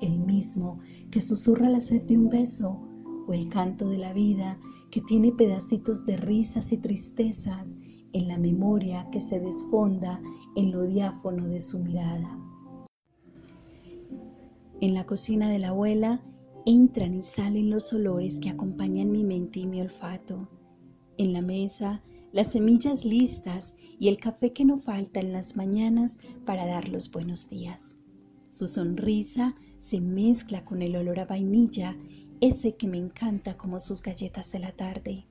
el 0.00 0.18
mismo 0.20 0.78
que 1.10 1.20
susurra 1.20 1.68
la 1.68 1.80
sed 1.80 2.02
de 2.04 2.16
un 2.16 2.28
beso 2.28 2.85
o 3.26 3.32
el 3.32 3.48
canto 3.48 3.88
de 3.88 3.98
la 3.98 4.12
vida 4.12 4.58
que 4.90 5.00
tiene 5.00 5.32
pedacitos 5.32 6.06
de 6.06 6.16
risas 6.16 6.72
y 6.72 6.78
tristezas 6.78 7.76
en 8.12 8.28
la 8.28 8.38
memoria 8.38 9.08
que 9.10 9.20
se 9.20 9.40
desfonda 9.40 10.20
en 10.54 10.72
lo 10.72 10.84
diáfono 10.84 11.46
de 11.48 11.60
su 11.60 11.78
mirada. 11.78 12.38
En 14.80 14.94
la 14.94 15.06
cocina 15.06 15.50
de 15.50 15.58
la 15.58 15.68
abuela 15.68 16.22
entran 16.66 17.14
y 17.14 17.22
salen 17.22 17.70
los 17.70 17.92
olores 17.92 18.40
que 18.40 18.50
acompañan 18.50 19.10
mi 19.10 19.24
mente 19.24 19.60
y 19.60 19.66
mi 19.66 19.80
olfato. 19.80 20.48
En 21.16 21.32
la 21.32 21.40
mesa, 21.40 22.02
las 22.32 22.52
semillas 22.52 23.04
listas 23.04 23.74
y 23.98 24.08
el 24.08 24.18
café 24.18 24.52
que 24.52 24.64
no 24.64 24.78
falta 24.78 25.20
en 25.20 25.32
las 25.32 25.56
mañanas 25.56 26.18
para 26.44 26.66
dar 26.66 26.88
los 26.88 27.10
buenos 27.10 27.48
días. 27.48 27.96
Su 28.50 28.66
sonrisa 28.66 29.54
se 29.78 30.00
mezcla 30.00 30.64
con 30.64 30.82
el 30.82 30.96
olor 30.96 31.20
a 31.20 31.26
vainilla 31.26 31.96
ese 32.40 32.76
que 32.76 32.86
me 32.86 32.98
encanta 32.98 33.56
como 33.56 33.80
sus 33.80 34.02
galletas 34.02 34.52
de 34.52 34.58
la 34.58 34.72
tarde. 34.72 35.26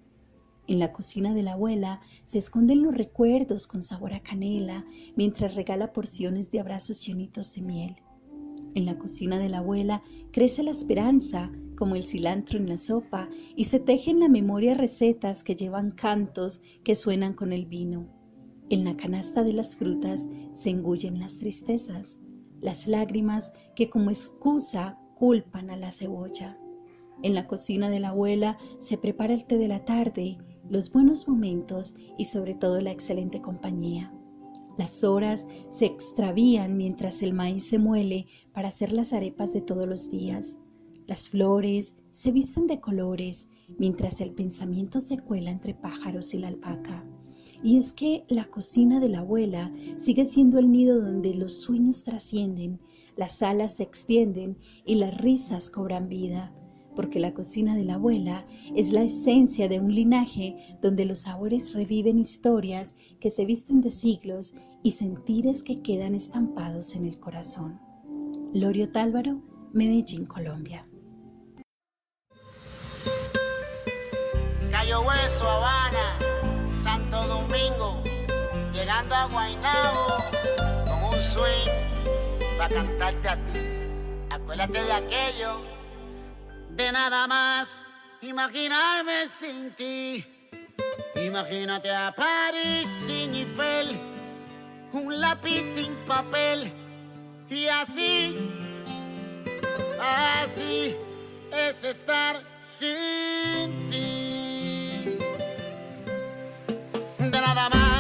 En 0.68 0.80
la 0.80 0.92
cocina 0.92 1.34
de 1.34 1.44
la 1.44 1.54
abuela 1.54 2.02
se 2.24 2.40
esconden 2.40 2.82
los 2.82 2.96
recuerdos 2.96 3.68
con 3.68 3.84
sabor 3.84 4.14
a 4.14 4.22
canela 4.22 4.86
mientras 5.16 5.54
regala 5.54 5.94
porciones 5.94 6.50
de 6.50 6.60
abrazos 6.60 7.06
llenitos 7.06 7.54
de 7.54 7.62
miel. 7.62 7.96
En 8.74 8.86
la 8.86 8.98
cocina 8.98 9.38
de 9.38 9.50
la 9.50 9.60
abuela 9.60 10.02
crece 10.32 10.64
la 10.64 10.72
esperanza 10.72 11.52
como 11.76 11.96
el 11.96 12.04
cilantro 12.04 12.58
en 12.58 12.68
la 12.68 12.78
sopa 12.78 13.30
y 13.56 13.66
se 13.66 13.80
tejen 13.80 14.16
en 14.16 14.22
la 14.22 14.30
memoria 14.30 14.74
recetas 14.74 15.44
que 15.44 15.56
llevan 15.56 15.92
cantos 15.92 16.62
que 16.84 16.96
suenan 16.96 17.34
con 17.34 17.54
el 17.54 17.68
vino. 17.68 18.08
En 18.70 18.84
la 18.84 18.98
canasta 18.98 19.44
de 19.44 19.54
las 19.54 19.76
frutas 19.76 20.28
se 20.54 20.72
engullen 20.72 21.20
las 21.20 21.38
tristezas, 21.38 22.18
las 22.62 22.88
lágrimas 22.88 23.54
que 23.76 23.90
como 23.90 24.10
excusa 24.10 24.98
culpan 25.16 25.70
a 25.70 25.78
la 25.78 25.92
cebolla. 25.92 26.58
En 27.24 27.34
la 27.34 27.48
cocina 27.48 27.90
de 27.90 28.00
la 28.00 28.10
abuela 28.10 28.58
se 28.78 28.98
prepara 28.98 29.34
el 29.34 29.46
té 29.46 29.58
de 29.58 29.68
la 29.68 29.86
tarde, 29.86 30.38
los 30.70 30.92
buenos 30.92 31.28
momentos 31.28 31.94
y 32.18 32.26
sobre 32.26 32.56
todo 32.56 32.80
la 32.82 32.92
excelente 32.92 33.42
compañía. 33.42 34.14
Las 34.78 35.04
horas 35.04 35.48
se 35.70 35.86
extravían 35.86 36.76
mientras 36.76 37.22
el 37.22 37.34
maíz 37.34 37.66
se 37.66 37.78
muele 37.78 38.28
para 38.52 38.68
hacer 38.68 38.92
las 38.92 39.14
arepas 39.14 39.54
de 39.54 39.62
todos 39.62 39.88
los 39.88 40.10
días. 40.10 40.58
Las 41.08 41.30
flores 41.30 41.94
se 42.12 42.32
visten 42.32 42.68
de 42.68 42.82
colores 42.82 43.48
mientras 43.78 44.20
el 44.20 44.32
pensamiento 44.32 45.00
se 45.00 45.18
cuela 45.18 45.52
entre 45.52 45.74
pájaros 45.74 46.34
y 46.34 46.40
la 46.40 46.50
alpaca. 46.50 47.06
Y 47.64 47.78
es 47.78 47.94
que 47.94 48.26
la 48.28 48.46
cocina 48.46 49.00
de 49.00 49.10
la 49.10 49.20
abuela 49.20 49.72
sigue 49.98 50.26
siendo 50.26 50.60
el 50.60 50.72
nido 50.72 51.00
donde 51.00 51.34
los 51.34 51.54
sueños 51.54 52.04
trascienden, 52.04 52.80
las 53.16 53.42
alas 53.42 53.78
se 53.78 53.84
extienden 53.84 54.58
y 54.86 54.96
las 54.96 55.18
risas 55.18 55.70
cobran 55.70 56.10
vida 56.10 56.54
porque 56.96 57.20
la 57.20 57.34
cocina 57.34 57.76
de 57.76 57.84
la 57.84 57.96
abuela 57.96 58.46
es 58.76 58.92
la 58.92 59.04
esencia 59.04 59.68
de 59.68 59.80
un 59.80 59.94
linaje 59.94 60.78
donde 60.82 61.06
los 61.06 61.20
sabores 61.20 61.74
reviven 61.74 62.20
historias 62.20 62.96
que 63.20 63.30
se 63.30 63.46
visten 63.46 63.82
de 63.82 63.90
siglos 63.90 64.54
y 64.84 64.92
sentires 64.92 65.64
que 65.64 65.82
quedan 65.82 66.16
estampados 66.16 66.96
en 66.96 67.06
el 67.06 67.20
corazón. 67.20 67.80
Lorio 68.54 68.90
Tálvaro, 68.92 69.42
Medellín, 69.74 70.26
Colombia. 70.26 70.88
Cayo 74.72 75.02
Hueso, 75.02 75.50
Habana, 75.50 76.18
Santo 76.84 77.28
Domingo, 77.28 78.02
llegando 78.74 79.16
a 79.16 79.26
Guaynabo 79.26 80.08
con 80.86 81.04
un 81.04 81.22
swing 81.22 81.86
para 82.58 82.76
cantarte 82.76 83.30
a 83.30 83.36
ti. 83.46 83.60
Acuérdate 84.30 84.84
de 84.84 84.92
aquello, 84.92 85.58
de 86.76 86.92
nada 86.92 87.26
más 87.28 87.82
imaginarme 88.22 89.28
sin 89.28 89.72
ti. 89.76 90.26
Imagínate 91.16 91.90
a 91.90 92.14
París 92.14 92.88
sin 93.08 93.34
Eiffel, 93.34 94.00
un 94.92 95.20
lápiz 95.20 95.64
sin 95.76 95.96
papel 96.06 96.72
y 97.50 97.68
así, 97.68 98.38
así 100.02 100.96
es 101.52 101.84
estar 101.84 102.42
sin 102.62 103.90
ti. 103.90 105.18
De 107.18 107.42
nada 107.42 107.70
más 107.70 107.95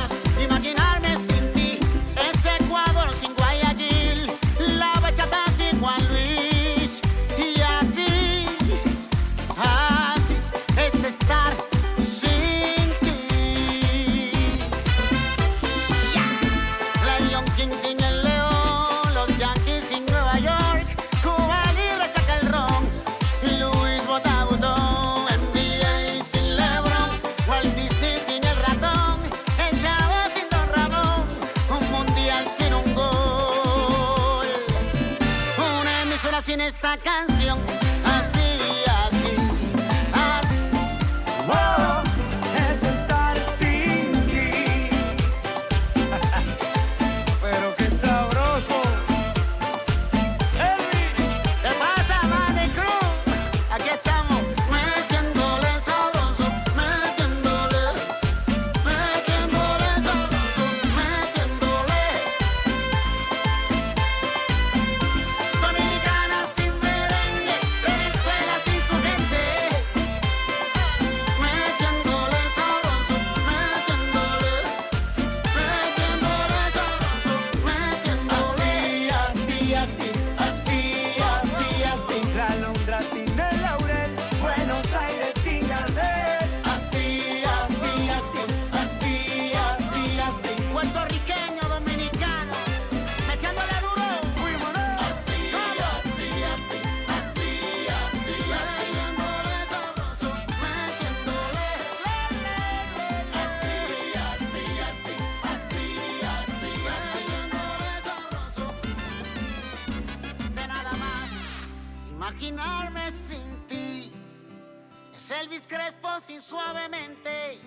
Crespo 115.85 116.19
sin 116.19 116.41
suavemente, 116.41 117.59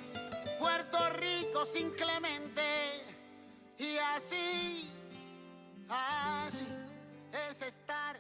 Puerto 0.59 0.99
Rico 1.11 1.65
sin 1.65 1.91
Clemente. 1.91 3.05
Y 3.79 3.97
así, 4.17 4.91
así 5.89 6.67
es 7.49 7.63
estar 7.63 8.17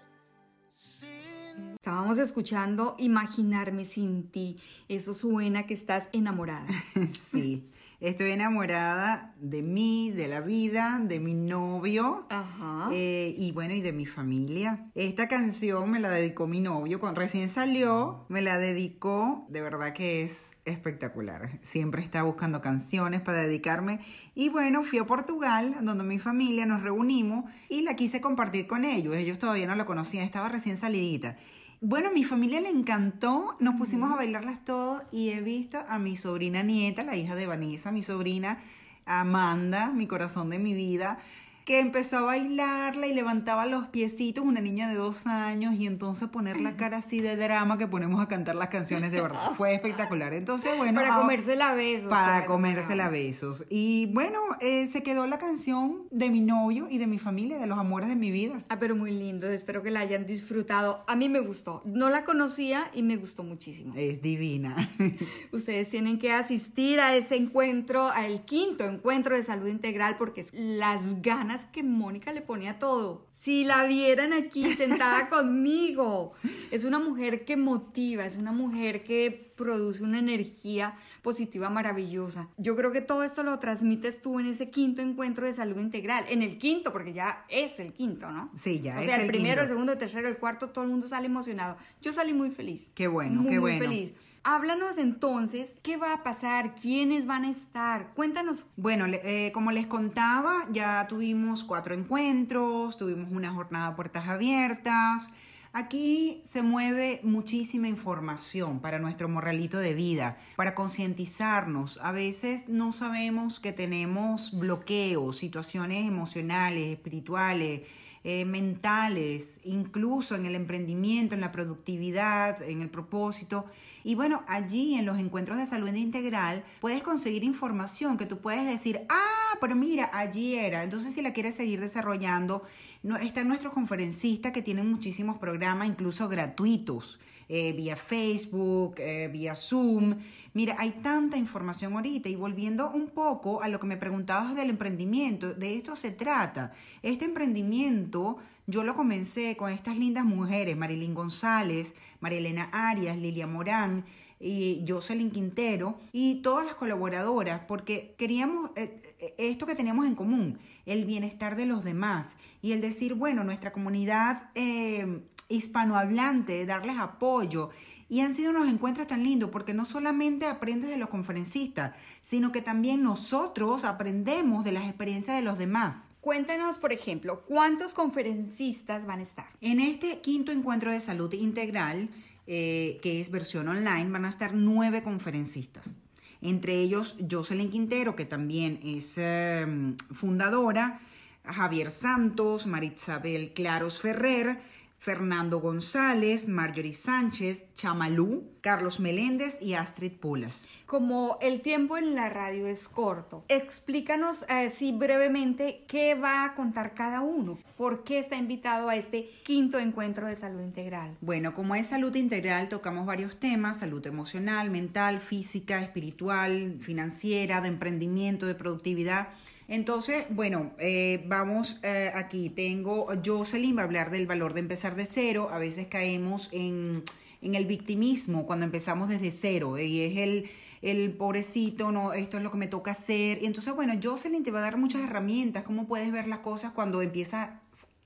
sin 0.72 1.74
Estábamos 1.74 2.18
escuchando 2.18 2.94
Imaginarme 2.98 3.84
sin 3.84 4.30
ti. 4.30 4.60
Eso 4.88 5.14
suena 5.14 5.66
que 5.66 5.74
estás 5.74 6.08
enamorada. 6.12 6.68
Sí, 7.32 7.68
estoy 8.00 8.30
enamorada 8.30 9.34
de 9.40 9.62
mí, 9.62 10.10
de 10.10 10.28
la 10.28 10.40
vida, 10.40 11.00
de 11.02 11.18
mi 11.18 11.34
novio 11.34 12.26
Ajá. 12.30 12.88
eh, 12.92 13.34
y 13.36 13.50
bueno, 13.52 13.74
y 13.74 13.80
de 13.80 13.92
mi 13.92 14.06
familia. 14.06 14.86
Esta 14.94 15.28
canción 15.28 15.90
me 15.90 15.98
la 15.98 16.10
dedicó 16.10 16.46
mi 16.46 16.60
novio, 16.60 17.00
cuando 17.00 17.20
recién 17.20 17.48
salió, 17.48 18.24
me 18.28 18.40
la 18.40 18.58
dedicó, 18.58 19.46
de 19.48 19.60
verdad 19.60 19.92
que 19.92 20.22
es 20.22 20.56
espectacular. 20.64 21.58
Siempre 21.62 22.02
está 22.02 22.22
buscando 22.22 22.60
canciones 22.60 23.20
para 23.20 23.42
dedicarme 23.42 24.00
y 24.34 24.48
bueno, 24.48 24.84
fui 24.84 24.98
a 24.98 25.06
Portugal, 25.06 25.76
donde 25.82 26.04
mi 26.04 26.18
familia 26.18 26.66
nos 26.66 26.82
reunimos 26.82 27.44
y 27.68 27.82
la 27.82 27.96
quise 27.96 28.20
compartir 28.20 28.66
con 28.66 28.84
ellos. 28.84 29.16
Ellos 29.16 29.38
todavía 29.38 29.66
no 29.66 29.74
la 29.74 29.86
conocían, 29.86 30.24
estaba 30.24 30.48
recién 30.48 30.76
salidita. 30.76 31.36
Bueno, 31.80 32.10
mi 32.10 32.24
familia 32.24 32.60
le 32.60 32.70
encantó, 32.70 33.56
nos 33.60 33.76
pusimos 33.76 34.10
a 34.10 34.16
bailarlas 34.16 34.64
todos 34.64 35.04
y 35.12 35.28
he 35.30 35.40
visto 35.40 35.78
a 35.88 36.00
mi 36.00 36.16
sobrina 36.16 36.64
nieta, 36.64 37.04
la 37.04 37.14
hija 37.14 37.36
de 37.36 37.46
Vanessa, 37.46 37.92
mi 37.92 38.02
sobrina 38.02 38.58
Amanda, 39.06 39.92
mi 39.92 40.08
corazón 40.08 40.50
de 40.50 40.58
mi 40.58 40.74
vida, 40.74 41.20
que 41.68 41.80
empezó 41.80 42.16
a 42.16 42.20
bailarla 42.22 43.08
y 43.08 43.12
levantaba 43.12 43.66
los 43.66 43.88
piecitos, 43.88 44.42
una 44.42 44.62
niña 44.62 44.88
de 44.88 44.94
dos 44.94 45.26
años, 45.26 45.74
y 45.74 45.86
entonces 45.86 46.26
poner 46.30 46.62
la 46.62 46.78
cara 46.78 46.96
así 46.96 47.20
de 47.20 47.36
drama 47.36 47.76
que 47.76 47.86
ponemos 47.86 48.22
a 48.22 48.26
cantar 48.26 48.56
las 48.56 48.68
canciones 48.68 49.12
de 49.12 49.20
verdad. 49.20 49.50
Fue 49.50 49.74
espectacular. 49.74 50.32
Entonces, 50.32 50.74
bueno. 50.78 50.98
Para 50.98 51.16
comérsela 51.16 51.72
a 51.72 51.74
besos. 51.74 52.08
Para 52.08 52.38
ese 52.38 52.46
comérsela 52.46 53.10
besos. 53.10 53.66
Y 53.68 54.06
bueno, 54.14 54.40
eh, 54.62 54.88
se 54.90 55.02
quedó 55.02 55.26
la 55.26 55.38
canción 55.38 56.04
de 56.10 56.30
mi 56.30 56.40
novio 56.40 56.86
y 56.88 56.96
de 56.96 57.06
mi 57.06 57.18
familia, 57.18 57.58
de 57.58 57.66
los 57.66 57.78
amores 57.78 58.08
de 58.08 58.16
mi 58.16 58.30
vida. 58.30 58.64
Ah, 58.70 58.78
pero 58.78 58.96
muy 58.96 59.10
lindo. 59.10 59.46
Espero 59.50 59.82
que 59.82 59.90
la 59.90 60.00
hayan 60.00 60.24
disfrutado. 60.24 61.04
A 61.06 61.16
mí 61.16 61.28
me 61.28 61.40
gustó. 61.40 61.82
No 61.84 62.08
la 62.08 62.24
conocía 62.24 62.90
y 62.94 63.02
me 63.02 63.16
gustó 63.16 63.42
muchísimo. 63.42 63.92
Es 63.94 64.22
divina. 64.22 64.90
Ustedes 65.52 65.90
tienen 65.90 66.18
que 66.18 66.32
asistir 66.32 66.98
a 66.98 67.14
ese 67.14 67.36
encuentro, 67.36 68.06
al 68.08 68.46
quinto 68.46 68.86
encuentro 68.86 69.36
de 69.36 69.42
salud 69.42 69.66
integral, 69.66 70.16
porque 70.16 70.40
es 70.40 70.48
las 70.54 71.20
ganas 71.20 71.57
que 71.66 71.82
Mónica 71.82 72.32
le 72.32 72.42
pone 72.42 72.68
a 72.68 72.78
todo. 72.78 73.26
Si 73.32 73.64
la 73.64 73.84
vieran 73.84 74.32
aquí 74.32 74.74
sentada 74.74 75.28
conmigo, 75.30 76.32
es 76.70 76.84
una 76.84 76.98
mujer 76.98 77.44
que 77.44 77.56
motiva, 77.56 78.26
es 78.26 78.36
una 78.36 78.52
mujer 78.52 79.04
que 79.04 79.52
produce 79.56 80.02
una 80.02 80.18
energía 80.18 80.94
positiva 81.22 81.68
maravillosa. 81.70 82.48
Yo 82.56 82.76
creo 82.76 82.92
que 82.92 83.00
todo 83.00 83.24
esto 83.24 83.42
lo 83.42 83.58
transmites 83.58 84.20
tú 84.22 84.40
en 84.40 84.46
ese 84.46 84.70
quinto 84.70 85.02
encuentro 85.02 85.46
de 85.46 85.52
salud 85.52 85.78
integral, 85.80 86.24
en 86.28 86.42
el 86.42 86.58
quinto, 86.58 86.92
porque 86.92 87.12
ya 87.12 87.44
es 87.48 87.78
el 87.80 87.92
quinto, 87.92 88.30
¿no? 88.30 88.50
Sí, 88.54 88.80
ya 88.80 88.96
o 88.96 89.00
es 89.00 89.06
sea, 89.06 89.16
el, 89.16 89.22
el 89.22 89.26
primero, 89.28 89.50
quinto. 89.54 89.62
el 89.62 89.68
segundo, 89.68 89.92
el 89.92 89.98
tercero, 89.98 90.28
el 90.28 90.38
cuarto, 90.38 90.70
todo 90.70 90.84
el 90.84 90.90
mundo 90.90 91.08
sale 91.08 91.26
emocionado. 91.26 91.76
Yo 92.02 92.12
salí 92.12 92.32
muy 92.32 92.50
feliz. 92.50 92.90
Qué 92.94 93.08
bueno, 93.08 93.42
muy, 93.42 93.50
qué 93.52 93.60
muy 93.60 93.72
bueno. 93.72 93.84
feliz. 93.84 94.14
Háblanos 94.50 94.96
entonces, 94.96 95.74
¿qué 95.82 95.98
va 95.98 96.14
a 96.14 96.22
pasar? 96.22 96.74
¿Quiénes 96.74 97.26
van 97.26 97.44
a 97.44 97.50
estar? 97.50 98.14
Cuéntanos. 98.14 98.64
Bueno, 98.78 99.04
eh, 99.06 99.52
como 99.52 99.72
les 99.72 99.86
contaba, 99.86 100.66
ya 100.72 101.06
tuvimos 101.06 101.64
cuatro 101.64 101.94
encuentros, 101.94 102.96
tuvimos 102.96 103.30
una 103.30 103.52
jornada 103.52 103.90
de 103.90 103.96
puertas 103.96 104.26
abiertas. 104.26 105.28
Aquí 105.74 106.40
se 106.44 106.62
mueve 106.62 107.20
muchísima 107.24 107.88
información 107.88 108.80
para 108.80 108.98
nuestro 108.98 109.28
morralito 109.28 109.76
de 109.76 109.92
vida, 109.92 110.38
para 110.56 110.74
concientizarnos. 110.74 112.00
A 112.02 112.12
veces 112.12 112.70
no 112.70 112.92
sabemos 112.92 113.60
que 113.60 113.74
tenemos 113.74 114.58
bloqueos, 114.58 115.36
situaciones 115.36 116.08
emocionales, 116.08 116.86
espirituales, 116.86 117.82
eh, 118.24 118.46
mentales, 118.46 119.60
incluso 119.62 120.36
en 120.36 120.46
el 120.46 120.54
emprendimiento, 120.54 121.34
en 121.34 121.42
la 121.42 121.52
productividad, 121.52 122.62
en 122.62 122.80
el 122.80 122.88
propósito. 122.88 123.66
Y 124.08 124.14
bueno, 124.14 124.42
allí 124.46 124.94
en 124.94 125.04
los 125.04 125.18
encuentros 125.18 125.58
de 125.58 125.66
salud 125.66 125.92
integral 125.92 126.64
puedes 126.80 127.02
conseguir 127.02 127.44
información 127.44 128.16
que 128.16 128.24
tú 128.24 128.38
puedes 128.38 128.64
decir, 128.64 129.02
ah, 129.10 129.58
pero 129.60 129.76
mira, 129.76 130.08
allí 130.14 130.54
era. 130.54 130.82
Entonces 130.82 131.12
si 131.12 131.20
la 131.20 131.34
quieres 131.34 131.56
seguir 131.56 131.78
desarrollando, 131.78 132.62
no, 133.02 133.18
están 133.18 133.48
nuestros 133.48 133.74
conferencistas 133.74 134.52
que 134.52 134.62
tienen 134.62 134.90
muchísimos 134.90 135.36
programas, 135.36 135.88
incluso 135.88 136.26
gratuitos, 136.26 137.20
eh, 137.50 137.74
vía 137.74 137.96
Facebook, 137.96 138.94
eh, 138.96 139.28
vía 139.30 139.54
Zoom. 139.54 140.16
Mira, 140.54 140.76
hay 140.78 140.92
tanta 141.02 141.36
información 141.36 141.92
ahorita 141.92 142.30
y 142.30 142.36
volviendo 142.36 142.90
un 142.90 143.08
poco 143.08 143.60
a 143.60 143.68
lo 143.68 143.78
que 143.78 143.88
me 143.88 143.98
preguntabas 143.98 144.56
del 144.56 144.70
emprendimiento, 144.70 145.52
de 145.52 145.74
esto 145.74 145.96
se 145.96 146.12
trata. 146.12 146.72
Este 147.02 147.26
emprendimiento 147.26 148.38
yo 148.68 148.84
lo 148.84 148.94
comencé 148.94 149.56
con 149.56 149.72
estas 149.72 149.96
lindas 149.96 150.26
mujeres, 150.26 150.76
Marilyn 150.76 151.14
González, 151.14 151.94
Marilena 152.20 152.68
Arias, 152.70 153.16
Lilia 153.16 153.46
Morán 153.46 154.04
y 154.38 154.84
Jocelyn 154.86 155.30
Quintero 155.30 155.98
y 156.12 156.42
todas 156.42 156.66
las 156.66 156.74
colaboradoras 156.74 157.62
porque 157.66 158.14
queríamos 158.18 158.70
eh, 158.76 159.16
eh, 159.20 159.34
esto 159.38 159.64
que 159.64 159.74
teníamos 159.74 160.04
en 160.04 160.14
común, 160.14 160.58
el 160.84 161.06
bienestar 161.06 161.56
de 161.56 161.64
los 161.64 161.82
demás 161.82 162.36
y 162.60 162.72
el 162.72 162.82
decir, 162.82 163.14
bueno, 163.14 163.42
nuestra 163.42 163.72
comunidad 163.72 164.50
eh, 164.54 165.22
hispanohablante, 165.48 166.66
darles 166.66 166.98
apoyo. 166.98 167.70
Y 168.10 168.20
han 168.20 168.34
sido 168.34 168.50
unos 168.50 168.68
encuentros 168.68 169.06
tan 169.06 169.22
lindos 169.22 169.50
porque 169.50 169.74
no 169.74 169.84
solamente 169.84 170.46
aprendes 170.46 170.88
de 170.88 170.96
los 170.96 171.10
conferencistas, 171.10 171.94
sino 172.22 172.52
que 172.52 172.62
también 172.62 173.02
nosotros 173.02 173.84
aprendemos 173.84 174.64
de 174.64 174.72
las 174.72 174.84
experiencias 174.84 175.36
de 175.36 175.42
los 175.42 175.58
demás. 175.58 176.10
Cuéntanos, 176.28 176.76
por 176.76 176.92
ejemplo, 176.92 177.42
¿cuántos 177.46 177.94
conferencistas 177.94 179.06
van 179.06 179.20
a 179.20 179.22
estar? 179.22 179.46
En 179.62 179.80
este 179.80 180.20
quinto 180.20 180.52
encuentro 180.52 180.92
de 180.92 181.00
salud 181.00 181.32
integral, 181.32 182.10
eh, 182.46 182.98
que 183.00 183.22
es 183.22 183.30
versión 183.30 183.66
online, 183.66 184.10
van 184.10 184.26
a 184.26 184.28
estar 184.28 184.52
nueve 184.52 185.02
conferencistas. 185.02 185.98
Entre 186.42 186.74
ellos, 186.74 187.16
Jocelyn 187.30 187.70
Quintero, 187.70 188.14
que 188.14 188.26
también 188.26 188.78
es 188.84 189.14
eh, 189.16 189.66
fundadora, 190.12 191.00
Javier 191.46 191.90
Santos, 191.90 192.66
Marisabel 192.66 193.54
Claros 193.54 193.98
Ferrer, 193.98 194.60
Fernando 194.98 195.60
González, 195.60 196.46
Marjorie 196.46 196.92
Sánchez, 196.92 197.64
Chamalú, 197.78 198.42
Carlos 198.60 198.98
Meléndez 198.98 199.56
y 199.62 199.74
Astrid 199.74 200.10
Pulas. 200.10 200.66
Como 200.84 201.38
el 201.40 201.60
tiempo 201.60 201.96
en 201.96 202.16
la 202.16 202.28
radio 202.28 202.66
es 202.66 202.88
corto, 202.88 203.44
explícanos 203.46 204.44
así 204.48 204.90
brevemente 204.90 205.84
qué 205.86 206.16
va 206.16 206.44
a 206.44 206.54
contar 206.56 206.92
cada 206.92 207.20
uno, 207.20 207.56
por 207.76 208.02
qué 208.02 208.18
está 208.18 208.36
invitado 208.36 208.88
a 208.88 208.96
este 208.96 209.30
quinto 209.44 209.78
encuentro 209.78 210.26
de 210.26 210.34
salud 210.34 210.60
integral. 210.60 211.16
Bueno, 211.20 211.54
como 211.54 211.76
es 211.76 211.86
salud 211.86 212.14
integral, 212.16 212.68
tocamos 212.68 213.06
varios 213.06 213.38
temas, 213.38 213.78
salud 213.78 214.04
emocional, 214.04 214.70
mental, 214.70 215.20
física, 215.20 215.80
espiritual, 215.80 216.78
financiera, 216.80 217.60
de 217.60 217.68
emprendimiento, 217.68 218.46
de 218.46 218.56
productividad. 218.56 219.28
Entonces, 219.68 220.24
bueno, 220.30 220.72
eh, 220.80 221.22
vamos 221.28 221.78
eh, 221.84 222.10
aquí. 222.14 222.50
Tengo 222.50 223.06
Jocelyn 223.24 223.76
va 223.76 223.82
a 223.82 223.84
hablar 223.84 224.10
del 224.10 224.26
valor 224.26 224.54
de 224.54 224.60
empezar 224.60 224.96
de 224.96 225.06
cero. 225.06 225.48
A 225.52 225.58
veces 225.58 225.86
caemos 225.86 226.48
en, 226.52 227.04
en 227.42 227.54
el 227.54 227.66
victimismo 227.66 228.46
cuando 228.46 228.64
empezamos 228.64 229.08
desde 229.08 229.30
cero 229.30 229.78
y 229.78 230.00
es 230.00 230.16
el, 230.16 230.50
el 230.82 231.12
pobrecito, 231.12 231.92
no, 231.92 232.12
esto 232.12 232.36
es 232.36 232.42
lo 232.42 232.50
que 232.50 232.58
me 232.58 232.66
toca 232.66 232.92
hacer. 232.92 233.42
Y 233.42 233.46
entonces, 233.46 233.74
bueno, 233.74 233.94
Jocelyn 234.02 234.44
te 234.44 234.50
va 234.50 234.58
a 234.58 234.62
dar 234.62 234.76
muchas 234.76 235.02
herramientas, 235.02 235.64
cómo 235.64 235.86
puedes 235.86 236.10
ver 236.12 236.26
las 236.26 236.40
cosas 236.40 236.72
cuando 236.72 237.02
empiezas 237.02 237.50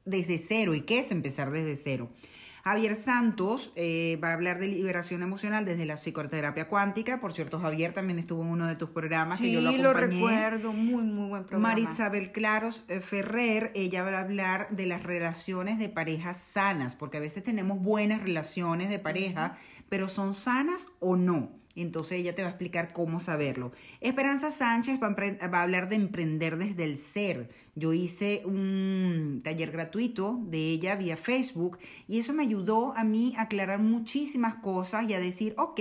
desde 0.05 0.39
cero 0.39 0.75
y 0.75 0.83
qué 0.83 0.99
es 0.99 1.11
empezar 1.11 1.51
desde 1.51 1.77
cero. 1.77 2.11
Javier 2.63 2.95
Santos 2.95 3.73
eh, 3.75 4.21
va 4.23 4.29
a 4.29 4.33
hablar 4.35 4.61
de 4.61 4.69
liberación 4.69 5.23
emocional 5.23 5.65
desde 5.65 5.85
la 5.85 5.97
psicoterapia 5.97 6.69
cuántica. 6.69 7.21
Por 7.21 7.33
cierto, 7.33 7.59
Javier 7.59 7.93
también 7.93 8.21
estuvo 8.21 8.43
en 8.43 8.49
uno 8.49 8.69
de 8.69 8.77
tus 8.77 8.91
programas 8.91 9.39
sí, 9.39 9.49
y 9.49 9.53
yo 9.53 9.61
lo 9.61 9.73
lo 9.73 9.91
acompañé. 9.91 10.15
recuerdo, 10.15 10.73
muy, 10.73 11.03
muy 11.03 11.29
buen 11.29 11.45
programa. 11.45 11.75
Marisabel 11.75 12.31
Claros 12.31 12.85
eh, 12.89 13.01
Ferrer, 13.01 13.73
ella 13.75 14.05
va 14.05 14.17
a 14.17 14.21
hablar 14.21 14.69
de 14.71 14.87
las 14.87 15.03
relaciones 15.03 15.81
de 15.81 15.89
parejas 15.89 16.37
sanas, 16.37 16.95
porque 16.95 17.17
a 17.17 17.21
veces 17.21 17.43
tenemos 17.43 17.83
buenas 17.83 18.23
relaciones 18.23 18.91
de 18.91 19.01
pareja, 19.01 19.59
pero 19.89 20.09
¿son 20.09 20.33
sanas 20.33 20.87
o 21.01 21.17
no? 21.17 21.51
Entonces 21.75 22.19
ella 22.19 22.35
te 22.35 22.43
va 22.43 22.49
a 22.49 22.51
explicar 22.51 22.93
cómo 22.93 23.21
saberlo. 23.21 23.73
Esperanza 24.01 24.51
Sánchez 24.51 25.01
va 25.03 25.15
a, 25.59 25.63
hablar 25.63 25.89
de 25.89 25.97
emprender 25.97 26.59
desde 26.59 26.85
el 26.85 26.97
ser. 26.97 27.49
Yo 27.75 27.93
hice 27.93 28.43
un 28.45 29.41
taller 29.43 29.71
gratuito 29.71 30.39
de 30.43 30.59
ella 30.71 30.97
vía 30.97 31.17
Facebook 31.17 31.79
y 32.07 32.19
eso 32.19 32.33
me 32.35 32.43
ayudó 32.43 32.95
a 32.97 33.05
mí 33.05 33.35
a 33.37 33.43
aclarar 33.43 33.79
muchísimas 33.79 34.57
cosas 34.57 35.09
y 35.09 35.15
a 35.15 35.21
decir, 35.21 35.55
ok, 35.57 35.81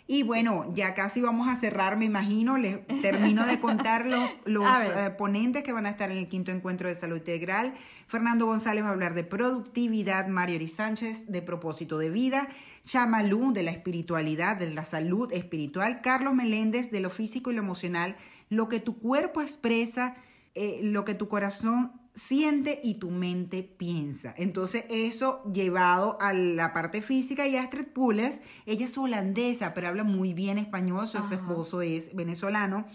Y 0.08 0.22
bueno, 0.22 0.72
ya 0.74 0.94
casi 0.94 1.20
vamos 1.20 1.48
a 1.48 1.56
cerrar, 1.56 1.98
me 1.98 2.06
imagino. 2.06 2.58
Les 2.58 2.86
termino 3.02 3.46
de 3.46 3.60
contar 3.60 4.06
los, 4.46 4.66
eh, 4.66 5.10
ponentes 5.18 5.64
que 5.64 5.74
van 5.74 5.88
a 5.88 5.90
estar 5.90 6.12
en 6.12 6.18
el 6.18 6.28
quinto 6.28 6.52
encuentro 6.52 6.88
de 6.88 6.96
salud 6.96 7.18
integral. 7.18 7.74
Fernando 8.08 8.46
González 8.46 8.84
va 8.84 8.90
a 8.90 8.92
hablar 8.92 9.16
de 9.16 9.24
productividad, 9.24 10.28
Mario 10.28 10.58
Ori 10.58 10.68
Sánchez 10.68 11.26
de 11.28 11.42
propósito 11.42 11.98
de 11.98 12.12
vida, 12.12 12.50
Chamalú 12.86 13.52
de 13.52 13.64
la 13.64 13.72
espiritualidad, 13.72 14.58
de 14.58 14.72
la 14.72 14.86
salud 14.86 15.32
espiritual, 15.34 16.02
Carlos 16.02 16.34
Meléndez 16.34 16.92
de 16.92 17.00
lo 17.00 17.10
físico 17.10 17.52
y 17.52 17.56
lo 17.56 17.62
emocional, 17.62 18.16
lo 18.50 18.70
que 18.70 18.80
tu 18.80 19.00
cuerpo 19.00 19.42
expresa, 19.42 20.16
eh, 20.54 20.80
lo 20.84 21.04
que 21.04 21.16
tu 21.16 21.28
corazón 21.28 21.92
siente 22.14 22.80
y 22.84 22.96
tu 22.96 23.12
mente 23.12 23.64
piensa. 23.64 24.34
Entonces 24.38 24.86
eso 24.90 25.44
llevado 25.52 26.18
a 26.22 26.32
la 26.34 26.74
parte 26.74 27.02
física 27.02 27.46
y 27.48 27.58
Astrid 27.58 27.88
Pules, 27.88 28.42
ella 28.66 28.86
es 28.86 28.98
holandesa, 28.98 29.74
pero 29.74 29.90
habla 29.90 30.04
muy 30.04 30.34
bien 30.34 30.58
español, 30.58 31.08
su 31.08 31.18
ex 31.18 31.32
esposo 31.32 31.82
es 31.82 32.16
venezolano, 32.16 32.86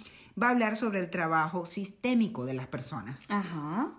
va 0.40 0.48
a 0.48 0.50
hablar 0.50 0.76
sobre 0.76 1.00
el 1.00 1.10
trabajo 1.10 1.66
sistémico 1.66 2.46
de 2.46 2.54
las 2.54 2.66
personas. 2.66 3.26
Ajá. 3.28 3.92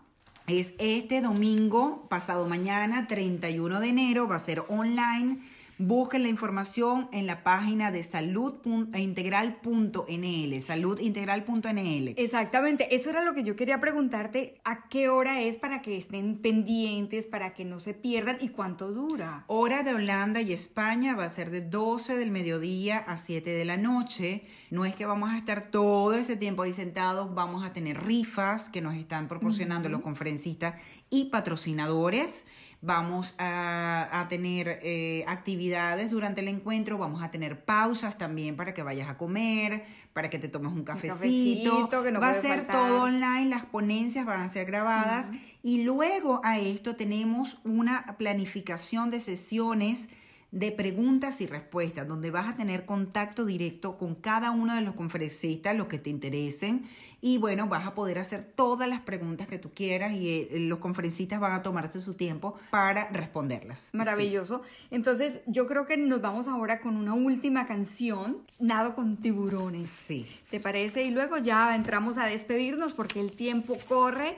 Es 0.47 0.73
este 0.79 1.21
domingo, 1.21 2.07
pasado 2.09 2.47
mañana, 2.47 3.07
31 3.07 3.79
de 3.79 3.87
enero, 3.87 4.27
va 4.27 4.37
a 4.37 4.39
ser 4.39 4.63
online. 4.69 5.39
Busquen 5.83 6.21
la 6.21 6.29
información 6.29 7.09
en 7.11 7.25
la 7.25 7.41
página 7.41 7.89
de 7.89 8.03
saludintegral.nl, 8.03 10.61
saludintegral.nl. 10.61 12.13
Exactamente, 12.17 12.95
eso 12.95 13.09
era 13.09 13.25
lo 13.25 13.33
que 13.33 13.41
yo 13.41 13.55
quería 13.55 13.81
preguntarte, 13.81 14.61
¿a 14.63 14.87
qué 14.89 15.09
hora 15.09 15.41
es 15.41 15.57
para 15.57 15.81
que 15.81 15.97
estén 15.97 16.37
pendientes, 16.37 17.25
para 17.25 17.55
que 17.55 17.65
no 17.65 17.79
se 17.79 17.95
pierdan 17.95 18.37
y 18.41 18.49
cuánto 18.49 18.91
dura? 18.91 19.43
Hora 19.47 19.81
de 19.81 19.95
Holanda 19.95 20.39
y 20.41 20.53
España 20.53 21.15
va 21.15 21.25
a 21.25 21.31
ser 21.31 21.49
de 21.49 21.61
12 21.61 22.15
del 22.15 22.29
mediodía 22.29 22.99
a 22.99 23.17
7 23.17 23.49
de 23.49 23.65
la 23.65 23.77
noche. 23.77 24.43
No 24.69 24.85
es 24.85 24.93
que 24.93 25.07
vamos 25.07 25.31
a 25.31 25.37
estar 25.39 25.71
todo 25.71 26.13
ese 26.13 26.35
tiempo 26.35 26.61
ahí 26.61 26.73
sentados, 26.73 27.33
vamos 27.33 27.65
a 27.65 27.73
tener 27.73 28.05
rifas 28.05 28.69
que 28.69 28.81
nos 28.81 28.93
están 28.93 29.27
proporcionando 29.27 29.89
los 29.89 30.01
conferencistas 30.01 30.79
y 31.09 31.31
patrocinadores. 31.31 32.45
Vamos 32.83 33.35
a, 33.37 34.09
a 34.21 34.27
tener 34.27 34.79
eh, 34.81 35.23
actividades 35.27 36.09
durante 36.09 36.41
el 36.41 36.47
encuentro, 36.47 36.97
vamos 36.97 37.21
a 37.21 37.29
tener 37.29 37.63
pausas 37.63 38.17
también 38.17 38.55
para 38.55 38.73
que 38.73 38.81
vayas 38.81 39.07
a 39.07 39.17
comer, 39.19 39.83
para 40.13 40.31
que 40.31 40.39
te 40.39 40.47
tomes 40.47 40.71
un 40.73 40.83
cafecito. 40.83 41.13
cafecito 41.15 42.03
que 42.03 42.11
no 42.11 42.19
Va 42.19 42.31
a 42.31 42.41
ser 42.41 42.65
faltar. 42.65 42.87
todo 42.89 43.03
online, 43.03 43.45
las 43.45 43.65
ponencias 43.65 44.25
van 44.25 44.41
a 44.41 44.49
ser 44.49 44.65
grabadas 44.65 45.29
y 45.61 45.83
luego 45.83 46.41
a 46.43 46.57
esto 46.57 46.95
tenemos 46.95 47.59
una 47.63 48.15
planificación 48.17 49.11
de 49.11 49.19
sesiones 49.19 50.09
de 50.51 50.71
preguntas 50.71 51.39
y 51.39 51.47
respuestas, 51.47 52.07
donde 52.07 52.29
vas 52.29 52.47
a 52.47 52.55
tener 52.55 52.85
contacto 52.85 53.45
directo 53.45 53.97
con 53.97 54.15
cada 54.15 54.51
uno 54.51 54.75
de 54.75 54.81
los 54.81 54.95
conferencistas, 54.95 55.75
los 55.75 55.87
que 55.87 55.97
te 55.97 56.09
interesen, 56.09 56.85
y 57.21 57.37
bueno, 57.37 57.67
vas 57.67 57.85
a 57.85 57.93
poder 57.93 58.17
hacer 58.17 58.43
todas 58.43 58.89
las 58.89 59.01
preguntas 59.01 59.47
que 59.47 59.59
tú 59.59 59.69
quieras 59.73 60.11
y 60.13 60.27
eh, 60.29 60.59
los 60.59 60.79
conferencistas 60.79 61.39
van 61.39 61.53
a 61.53 61.61
tomarse 61.61 62.01
su 62.01 62.15
tiempo 62.15 62.55
para 62.71 63.09
responderlas. 63.09 63.89
Maravilloso. 63.93 64.63
Entonces, 64.89 65.41
yo 65.45 65.67
creo 65.67 65.85
que 65.85 65.97
nos 65.97 66.21
vamos 66.21 66.47
ahora 66.47 66.81
con 66.81 66.97
una 66.97 67.13
última 67.13 67.67
canción, 67.67 68.39
Nado 68.59 68.95
con 68.95 69.17
tiburones. 69.17 69.89
Sí. 69.89 70.27
¿Te 70.49 70.59
parece? 70.59 71.03
Y 71.03 71.11
luego 71.11 71.37
ya 71.37 71.75
entramos 71.75 72.17
a 72.17 72.25
despedirnos 72.25 72.93
porque 72.93 73.19
el 73.19 73.31
tiempo 73.31 73.77
corre, 73.87 74.37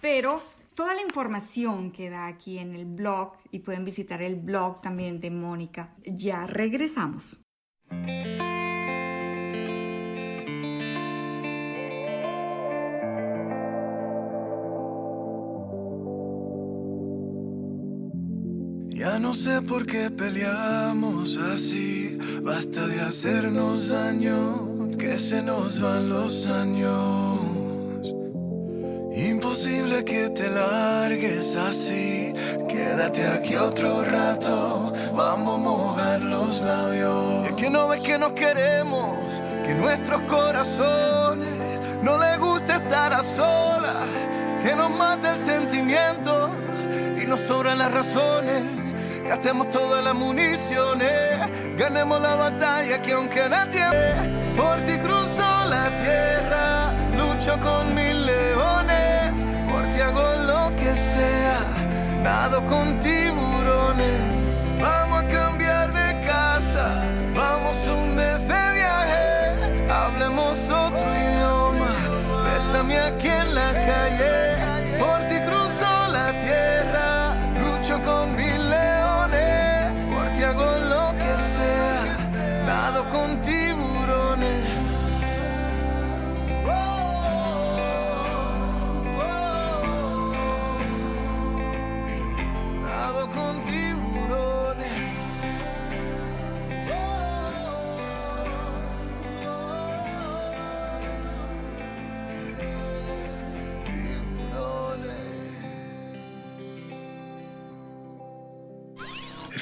pero 0.00 0.42
toda 0.78 0.94
la 0.94 1.02
información 1.02 1.90
queda 1.90 2.28
aquí 2.28 2.56
en 2.56 2.72
el 2.72 2.84
blog 2.84 3.32
y 3.50 3.58
pueden 3.58 3.84
visitar 3.84 4.22
el 4.22 4.36
blog 4.36 4.80
también 4.80 5.18
de 5.18 5.28
Mónica. 5.28 5.96
Ya 6.06 6.46
regresamos. 6.46 7.42
Ya 19.00 19.18
no 19.18 19.34
sé 19.34 19.60
por 19.62 19.84
qué 19.84 20.12
peleamos 20.12 21.38
así, 21.38 22.16
basta 22.40 22.86
de 22.86 23.00
hacernos 23.00 23.88
daño, 23.88 24.96
que 24.96 25.18
se 25.18 25.42
nos 25.42 25.80
van 25.80 26.08
los 26.08 26.46
años. 26.46 27.47
Que 29.88 30.28
te 30.30 30.48
largues 30.48 31.56
así, 31.56 32.32
quédate 32.68 33.26
aquí 33.26 33.56
otro 33.56 34.04
rato, 34.04 34.92
vamos 35.12 35.54
a 35.54 35.58
mojar 35.58 36.20
los 36.20 36.60
labios. 36.60 37.48
Es 37.48 37.52
que 37.54 37.68
no 37.68 37.88
ves 37.88 38.00
que 38.02 38.16
nos 38.16 38.32
queremos, 38.32 39.16
que 39.66 39.74
nuestros 39.74 40.22
corazones 40.22 41.80
no 42.02 42.16
les 42.16 42.38
gusta 42.38 42.76
estar 42.76 43.12
a 43.12 43.22
solas, 43.22 44.06
que 44.62 44.76
nos 44.76 44.90
mata 44.90 45.32
el 45.32 45.36
sentimiento 45.36 46.50
y 47.20 47.26
nos 47.26 47.40
sobran 47.40 47.78
las 47.78 47.90
razones. 47.92 48.62
Gastemos 49.26 49.68
todas 49.70 50.04
las 50.04 50.14
municiones, 50.14 51.10
ganemos 51.76 52.20
la 52.20 52.36
batalla 52.36 53.02
que 53.02 53.12
aunque 53.12 53.48
la 53.48 53.68
tierra, 53.68 54.14
por 54.56 54.80
ti 54.86 54.96
cruzo 54.98 55.66
la 55.66 55.90
tierra, 55.96 56.92
lucho 57.16 57.58
con 57.58 57.94
mil 57.94 58.17
con 62.66 62.98
tiburones. 62.98 64.66
Vamos 64.80 65.22
a 65.22 65.28
cambiar 65.28 65.92
de 65.92 66.26
casa, 66.26 67.02
vamos 67.34 67.76
un 67.88 68.14
mes 68.14 68.48
de 68.48 68.72
viaje, 68.74 69.90
hablemos 69.90 70.68
otro 70.68 71.06
idioma, 71.14 71.94
bésame 72.44 72.98
aquí 72.98 73.28
en 73.28 73.54
la 73.54 73.72
calle, 73.72 74.47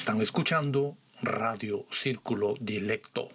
Están 0.07 0.23
escuchando 0.23 0.97
Radio 1.21 1.85
Círculo 1.91 2.55
Dilecto. 2.61 3.27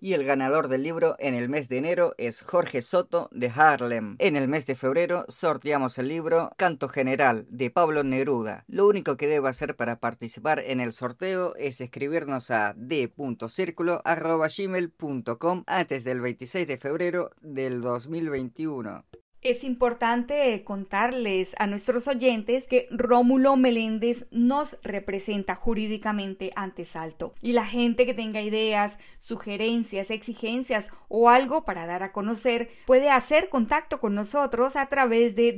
Y 0.00 0.14
el 0.14 0.24
ganador 0.24 0.68
del 0.68 0.82
libro 0.82 1.16
en 1.18 1.34
el 1.34 1.50
mes 1.50 1.68
de 1.68 1.76
enero 1.76 2.14
es 2.16 2.40
Jorge 2.40 2.80
Soto 2.80 3.28
de 3.30 3.52
Harlem. 3.54 4.16
En 4.18 4.34
el 4.34 4.48
mes 4.48 4.64
de 4.64 4.74
febrero 4.74 5.26
sorteamos 5.28 5.98
el 5.98 6.08
libro 6.08 6.50
Canto 6.56 6.88
General 6.88 7.44
de 7.50 7.70
Pablo 7.70 8.04
Neruda. 8.04 8.64
Lo 8.68 8.86
único 8.86 9.18
que 9.18 9.26
debe 9.26 9.50
hacer 9.50 9.76
para 9.76 10.00
participar 10.00 10.60
en 10.60 10.80
el 10.80 10.94
sorteo 10.94 11.54
es 11.56 11.78
escribirnos 11.82 12.50
a 12.50 12.72
d.circulo.gmail.com 12.74 15.64
antes 15.66 16.04
del 16.04 16.22
26 16.22 16.66
de 16.66 16.78
febrero 16.78 17.32
del 17.42 17.82
2021. 17.82 19.04
Es 19.40 19.62
importante 19.62 20.64
contarles 20.64 21.54
a 21.60 21.68
nuestros 21.68 22.08
oyentes 22.08 22.66
que 22.66 22.88
Rómulo 22.90 23.56
Meléndez 23.56 24.26
nos 24.32 24.76
representa 24.82 25.54
jurídicamente 25.54 26.50
ante 26.56 26.84
Salto. 26.84 27.34
Y 27.40 27.52
la 27.52 27.64
gente 27.64 28.04
que 28.04 28.14
tenga 28.14 28.42
ideas, 28.42 28.98
sugerencias, 29.20 30.10
exigencias 30.10 30.90
o 31.06 31.30
algo 31.30 31.64
para 31.64 31.86
dar 31.86 32.02
a 32.02 32.10
conocer 32.10 32.68
puede 32.84 33.10
hacer 33.10 33.48
contacto 33.48 34.00
con 34.00 34.16
nosotros 34.16 34.74
a 34.74 34.86
través 34.86 35.36
de 35.36 35.52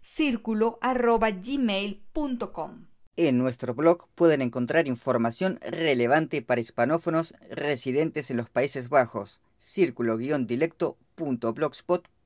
círculo.gmail.com. 0.00 2.86
En 3.16 3.36
nuestro 3.36 3.74
blog 3.74 4.08
pueden 4.14 4.40
encontrar 4.40 4.88
información 4.88 5.58
relevante 5.60 6.40
para 6.40 6.62
hispanófonos 6.62 7.34
residentes 7.50 8.30
en 8.30 8.38
los 8.38 8.48
Países 8.48 8.88
Bajos, 8.88 9.42
círculo-dilecto.blogspot.com. 9.58 12.21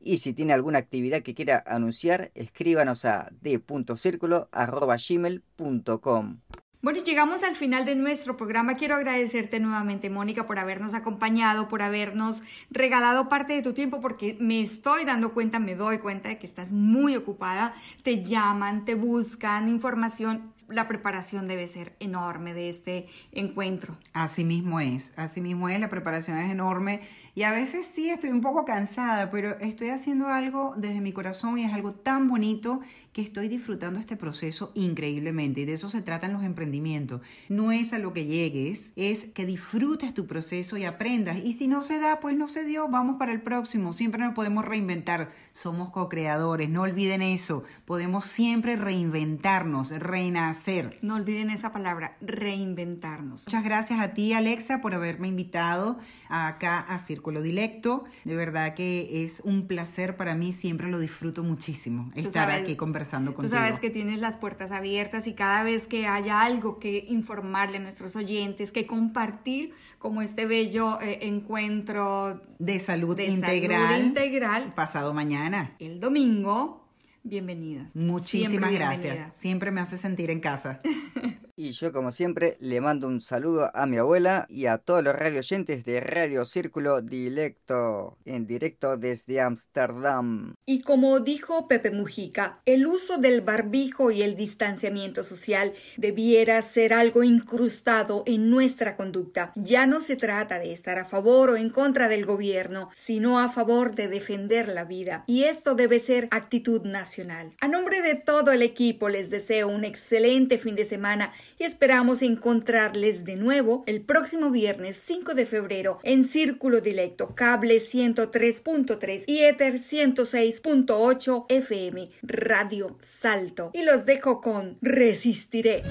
Y 0.00 0.18
si 0.18 0.32
tiene 0.32 0.52
alguna 0.52 0.78
actividad 0.78 1.22
que 1.22 1.34
quiera 1.34 1.64
anunciar, 1.66 2.30
escríbanos 2.34 3.04
a 3.04 3.30
d.círculo.gmail.com. 3.40 6.38
Bueno, 6.82 7.02
llegamos 7.02 7.42
al 7.42 7.56
final 7.56 7.84
de 7.84 7.94
nuestro 7.94 8.38
programa. 8.38 8.76
Quiero 8.76 8.96
agradecerte 8.96 9.60
nuevamente, 9.60 10.08
Mónica, 10.08 10.46
por 10.46 10.58
habernos 10.58 10.94
acompañado, 10.94 11.68
por 11.68 11.82
habernos 11.82 12.42
regalado 12.70 13.28
parte 13.28 13.52
de 13.52 13.60
tu 13.60 13.74
tiempo, 13.74 14.00
porque 14.00 14.38
me 14.40 14.62
estoy 14.62 15.04
dando 15.04 15.34
cuenta, 15.34 15.58
me 15.58 15.74
doy 15.74 15.98
cuenta 15.98 16.30
de 16.30 16.38
que 16.38 16.46
estás 16.46 16.72
muy 16.72 17.16
ocupada. 17.16 17.74
Te 18.02 18.24
llaman, 18.24 18.86
te 18.86 18.94
buscan 18.94 19.68
información. 19.68 20.54
La 20.70 20.88
preparación 20.88 21.48
debe 21.48 21.68
ser 21.68 21.96
enorme 22.00 22.54
de 22.54 22.68
este 22.68 23.06
encuentro. 23.32 23.96
Así 24.12 24.44
mismo 24.44 24.80
es, 24.80 25.12
así 25.16 25.40
mismo 25.40 25.68
es, 25.68 25.78
la 25.80 25.90
preparación 25.90 26.38
es 26.38 26.50
enorme 26.50 27.00
y 27.34 27.42
a 27.42 27.52
veces 27.52 27.86
sí 27.94 28.10
estoy 28.10 28.30
un 28.30 28.40
poco 28.40 28.64
cansada, 28.64 29.30
pero 29.30 29.58
estoy 29.58 29.88
haciendo 29.90 30.28
algo 30.28 30.74
desde 30.76 31.00
mi 31.00 31.12
corazón 31.12 31.58
y 31.58 31.64
es 31.64 31.72
algo 31.72 31.92
tan 31.92 32.28
bonito 32.28 32.80
que 33.12 33.22
estoy 33.22 33.48
disfrutando 33.48 33.98
este 33.98 34.16
proceso 34.16 34.70
increíblemente 34.74 35.62
y 35.62 35.64
de 35.64 35.72
eso 35.72 35.88
se 35.88 36.00
tratan 36.00 36.32
los 36.32 36.44
emprendimientos. 36.44 37.20
No 37.48 37.72
es 37.72 37.92
a 37.92 37.98
lo 37.98 38.12
que 38.12 38.24
llegues, 38.26 38.92
es 38.94 39.24
que 39.24 39.46
disfrutes 39.46 40.14
tu 40.14 40.26
proceso 40.26 40.76
y 40.76 40.84
aprendas. 40.84 41.38
Y 41.38 41.52
si 41.54 41.66
no 41.66 41.82
se 41.82 41.98
da, 41.98 42.20
pues 42.20 42.36
no 42.36 42.48
se 42.48 42.64
dio, 42.64 42.88
vamos 42.88 43.16
para 43.18 43.32
el 43.32 43.42
próximo. 43.42 43.92
Siempre 43.92 44.22
nos 44.22 44.34
podemos 44.34 44.64
reinventar. 44.64 45.28
Somos 45.52 45.90
co-creadores, 45.90 46.70
no 46.70 46.82
olviden 46.82 47.20
eso. 47.20 47.64
Podemos 47.84 48.26
siempre 48.26 48.76
reinventarnos, 48.76 49.90
renacer. 49.90 50.96
No 51.02 51.16
olviden 51.16 51.50
esa 51.50 51.72
palabra, 51.72 52.16
reinventarnos. 52.20 53.44
Muchas 53.46 53.64
gracias 53.64 53.98
a 53.98 54.14
ti, 54.14 54.34
Alexa, 54.34 54.80
por 54.80 54.94
haberme 54.94 55.26
invitado 55.26 55.98
acá 56.28 56.78
a 56.78 56.98
Círculo 57.00 57.42
Dilecto. 57.42 58.04
De 58.24 58.36
verdad 58.36 58.74
que 58.74 59.24
es 59.24 59.40
un 59.44 59.66
placer 59.66 60.16
para 60.16 60.36
mí, 60.36 60.52
siempre 60.52 60.88
lo 60.88 61.00
disfruto 61.00 61.42
muchísimo 61.42 62.12
estar 62.14 62.48
sabes- 62.48 62.62
aquí 62.62 62.76
conversando 62.76 63.00
contigo. 63.10 63.42
Tú 63.42 63.48
sabes 63.48 63.78
que 63.80 63.90
tienes 63.90 64.18
las 64.18 64.36
puertas 64.36 64.70
abiertas 64.70 65.26
y 65.26 65.34
cada 65.34 65.62
vez 65.62 65.86
que 65.86 66.06
haya 66.06 66.42
algo 66.42 66.78
que 66.78 67.04
informarle 67.08 67.78
a 67.78 67.80
nuestros 67.80 68.16
oyentes, 68.16 68.72
que 68.72 68.86
compartir 68.86 69.72
como 69.98 70.22
este 70.22 70.46
bello 70.46 71.00
eh, 71.00 71.18
encuentro 71.22 72.40
de 72.58 72.78
salud 72.80 73.16
de 73.16 73.26
integral. 73.26 73.88
salud 73.88 74.06
integral 74.06 74.74
Pasado 74.74 75.12
mañana. 75.14 75.74
el 75.78 76.00
domingo, 76.00 76.86
bienvenida. 77.22 77.90
Muchísimas 77.94 78.50
Siempre 78.50 78.72
gracias. 78.72 79.02
bienvenida. 79.02 79.32
Siempre 79.34 79.70
me 79.70 79.80
hace 79.80 79.98
sentir 79.98 80.30
en 80.30 80.40
casa. 80.40 80.80
Y 81.62 81.72
yo, 81.72 81.92
como 81.92 82.10
siempre, 82.10 82.56
le 82.60 82.80
mando 82.80 83.06
un 83.06 83.20
saludo 83.20 83.70
a 83.74 83.84
mi 83.84 83.98
abuela 83.98 84.46
y 84.48 84.64
a 84.64 84.78
todos 84.78 85.04
los 85.04 85.14
radio 85.14 85.40
oyentes 85.40 85.84
de 85.84 86.00
Radio 86.00 86.46
Círculo 86.46 87.02
Dilecto, 87.02 88.16
en 88.24 88.46
directo 88.46 88.96
desde 88.96 89.42
Ámsterdam. 89.42 90.54
Y 90.64 90.80
como 90.80 91.20
dijo 91.20 91.68
Pepe 91.68 91.90
Mujica, 91.90 92.62
el 92.64 92.86
uso 92.86 93.18
del 93.18 93.42
barbijo 93.42 94.10
y 94.10 94.22
el 94.22 94.36
distanciamiento 94.36 95.22
social 95.22 95.74
debiera 95.98 96.62
ser 96.62 96.94
algo 96.94 97.24
incrustado 97.24 98.22
en 98.24 98.48
nuestra 98.48 98.96
conducta. 98.96 99.52
Ya 99.54 99.84
no 99.84 100.00
se 100.00 100.16
trata 100.16 100.58
de 100.58 100.72
estar 100.72 100.98
a 100.98 101.04
favor 101.04 101.50
o 101.50 101.56
en 101.58 101.68
contra 101.68 102.08
del 102.08 102.24
gobierno, 102.24 102.88
sino 102.96 103.38
a 103.38 103.50
favor 103.50 103.94
de 103.94 104.08
defender 104.08 104.68
la 104.68 104.84
vida. 104.84 105.24
Y 105.26 105.42
esto 105.42 105.74
debe 105.74 106.00
ser 106.00 106.26
actitud 106.30 106.86
nacional. 106.86 107.52
A 107.60 107.68
nombre 107.68 108.00
de 108.00 108.14
todo 108.14 108.50
el 108.50 108.62
equipo 108.62 109.10
les 109.10 109.28
deseo 109.28 109.68
un 109.68 109.84
excelente 109.84 110.56
fin 110.56 110.74
de 110.74 110.86
semana 110.86 111.34
y 111.58 111.64
esperamos 111.64 112.22
encontrarles 112.22 113.24
de 113.24 113.36
nuevo 113.36 113.84
el 113.86 114.00
próximo 114.00 114.50
viernes 114.50 115.00
5 115.04 115.34
de 115.34 115.46
febrero 115.46 115.98
en 116.02 116.24
Círculo 116.24 116.80
Dilecto, 116.80 117.34
cable 117.34 117.78
103.3 117.78 119.24
y 119.26 119.42
Ether 119.42 119.74
106.8 119.74 121.46
FM, 121.48 122.10
Radio 122.22 122.96
Salto. 123.00 123.70
Y 123.74 123.82
los 123.82 124.06
dejo 124.06 124.40
con 124.40 124.78
Resistiré. 124.80 125.82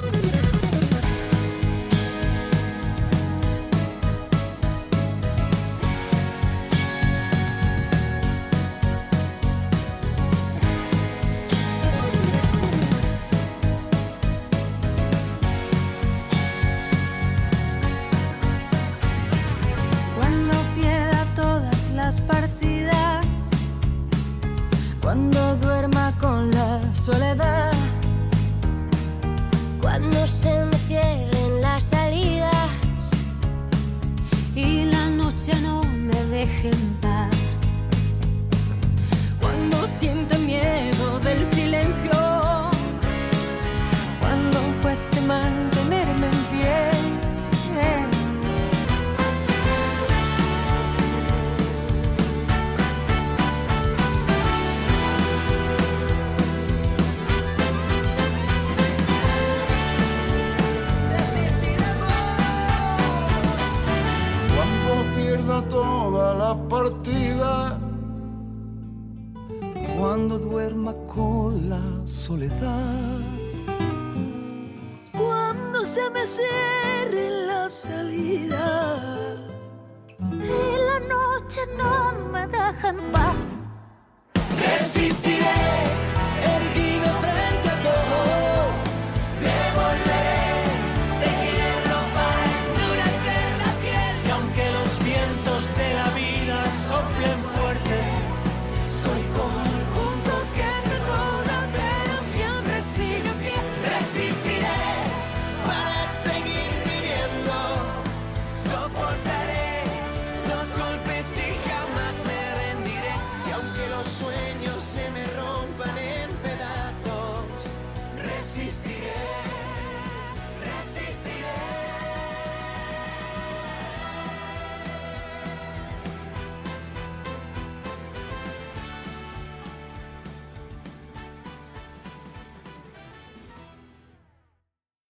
Cuando 25.32 25.67
duerma 25.67 26.11
con 26.19 26.49
la 26.51 26.82
soledad, 26.93 27.71
Cuando 29.80 30.25
se 30.27 30.65
me 30.65 30.77
cierren 30.88 31.61
las 31.61 31.84
salidas 31.84 32.69
y 34.55 34.86
la 34.86 35.09
noche 35.09 35.53
no 35.61 35.84
me 35.84 36.15
deje 36.25 36.69
en 36.69 36.93
paz, 37.01 37.30
cuando 39.39 39.88
sienta 39.88 40.38
miedo 40.38 41.19
del 41.19 41.45
silencio, 41.45 42.11
cuando 44.19 44.59
cueste 44.82 45.21
mantenerme 45.21 45.59
Cuando 70.30 70.47
duerma 70.47 70.93
con 71.07 71.69
la 71.71 71.82
soledad. 72.05 73.19
Cuando 75.11 75.84
se 75.84 76.07
me 76.11 76.27
cierre 76.27 77.47
la 77.47 77.67
salida 77.67 79.25
y 80.19 80.77
la 80.88 80.99
noche 80.99 81.61
no 81.75 82.30
me 82.32 82.45
deja 82.45 82.89
en 82.89 83.11
paz. 83.11 83.36
Resistiré, 84.55 85.88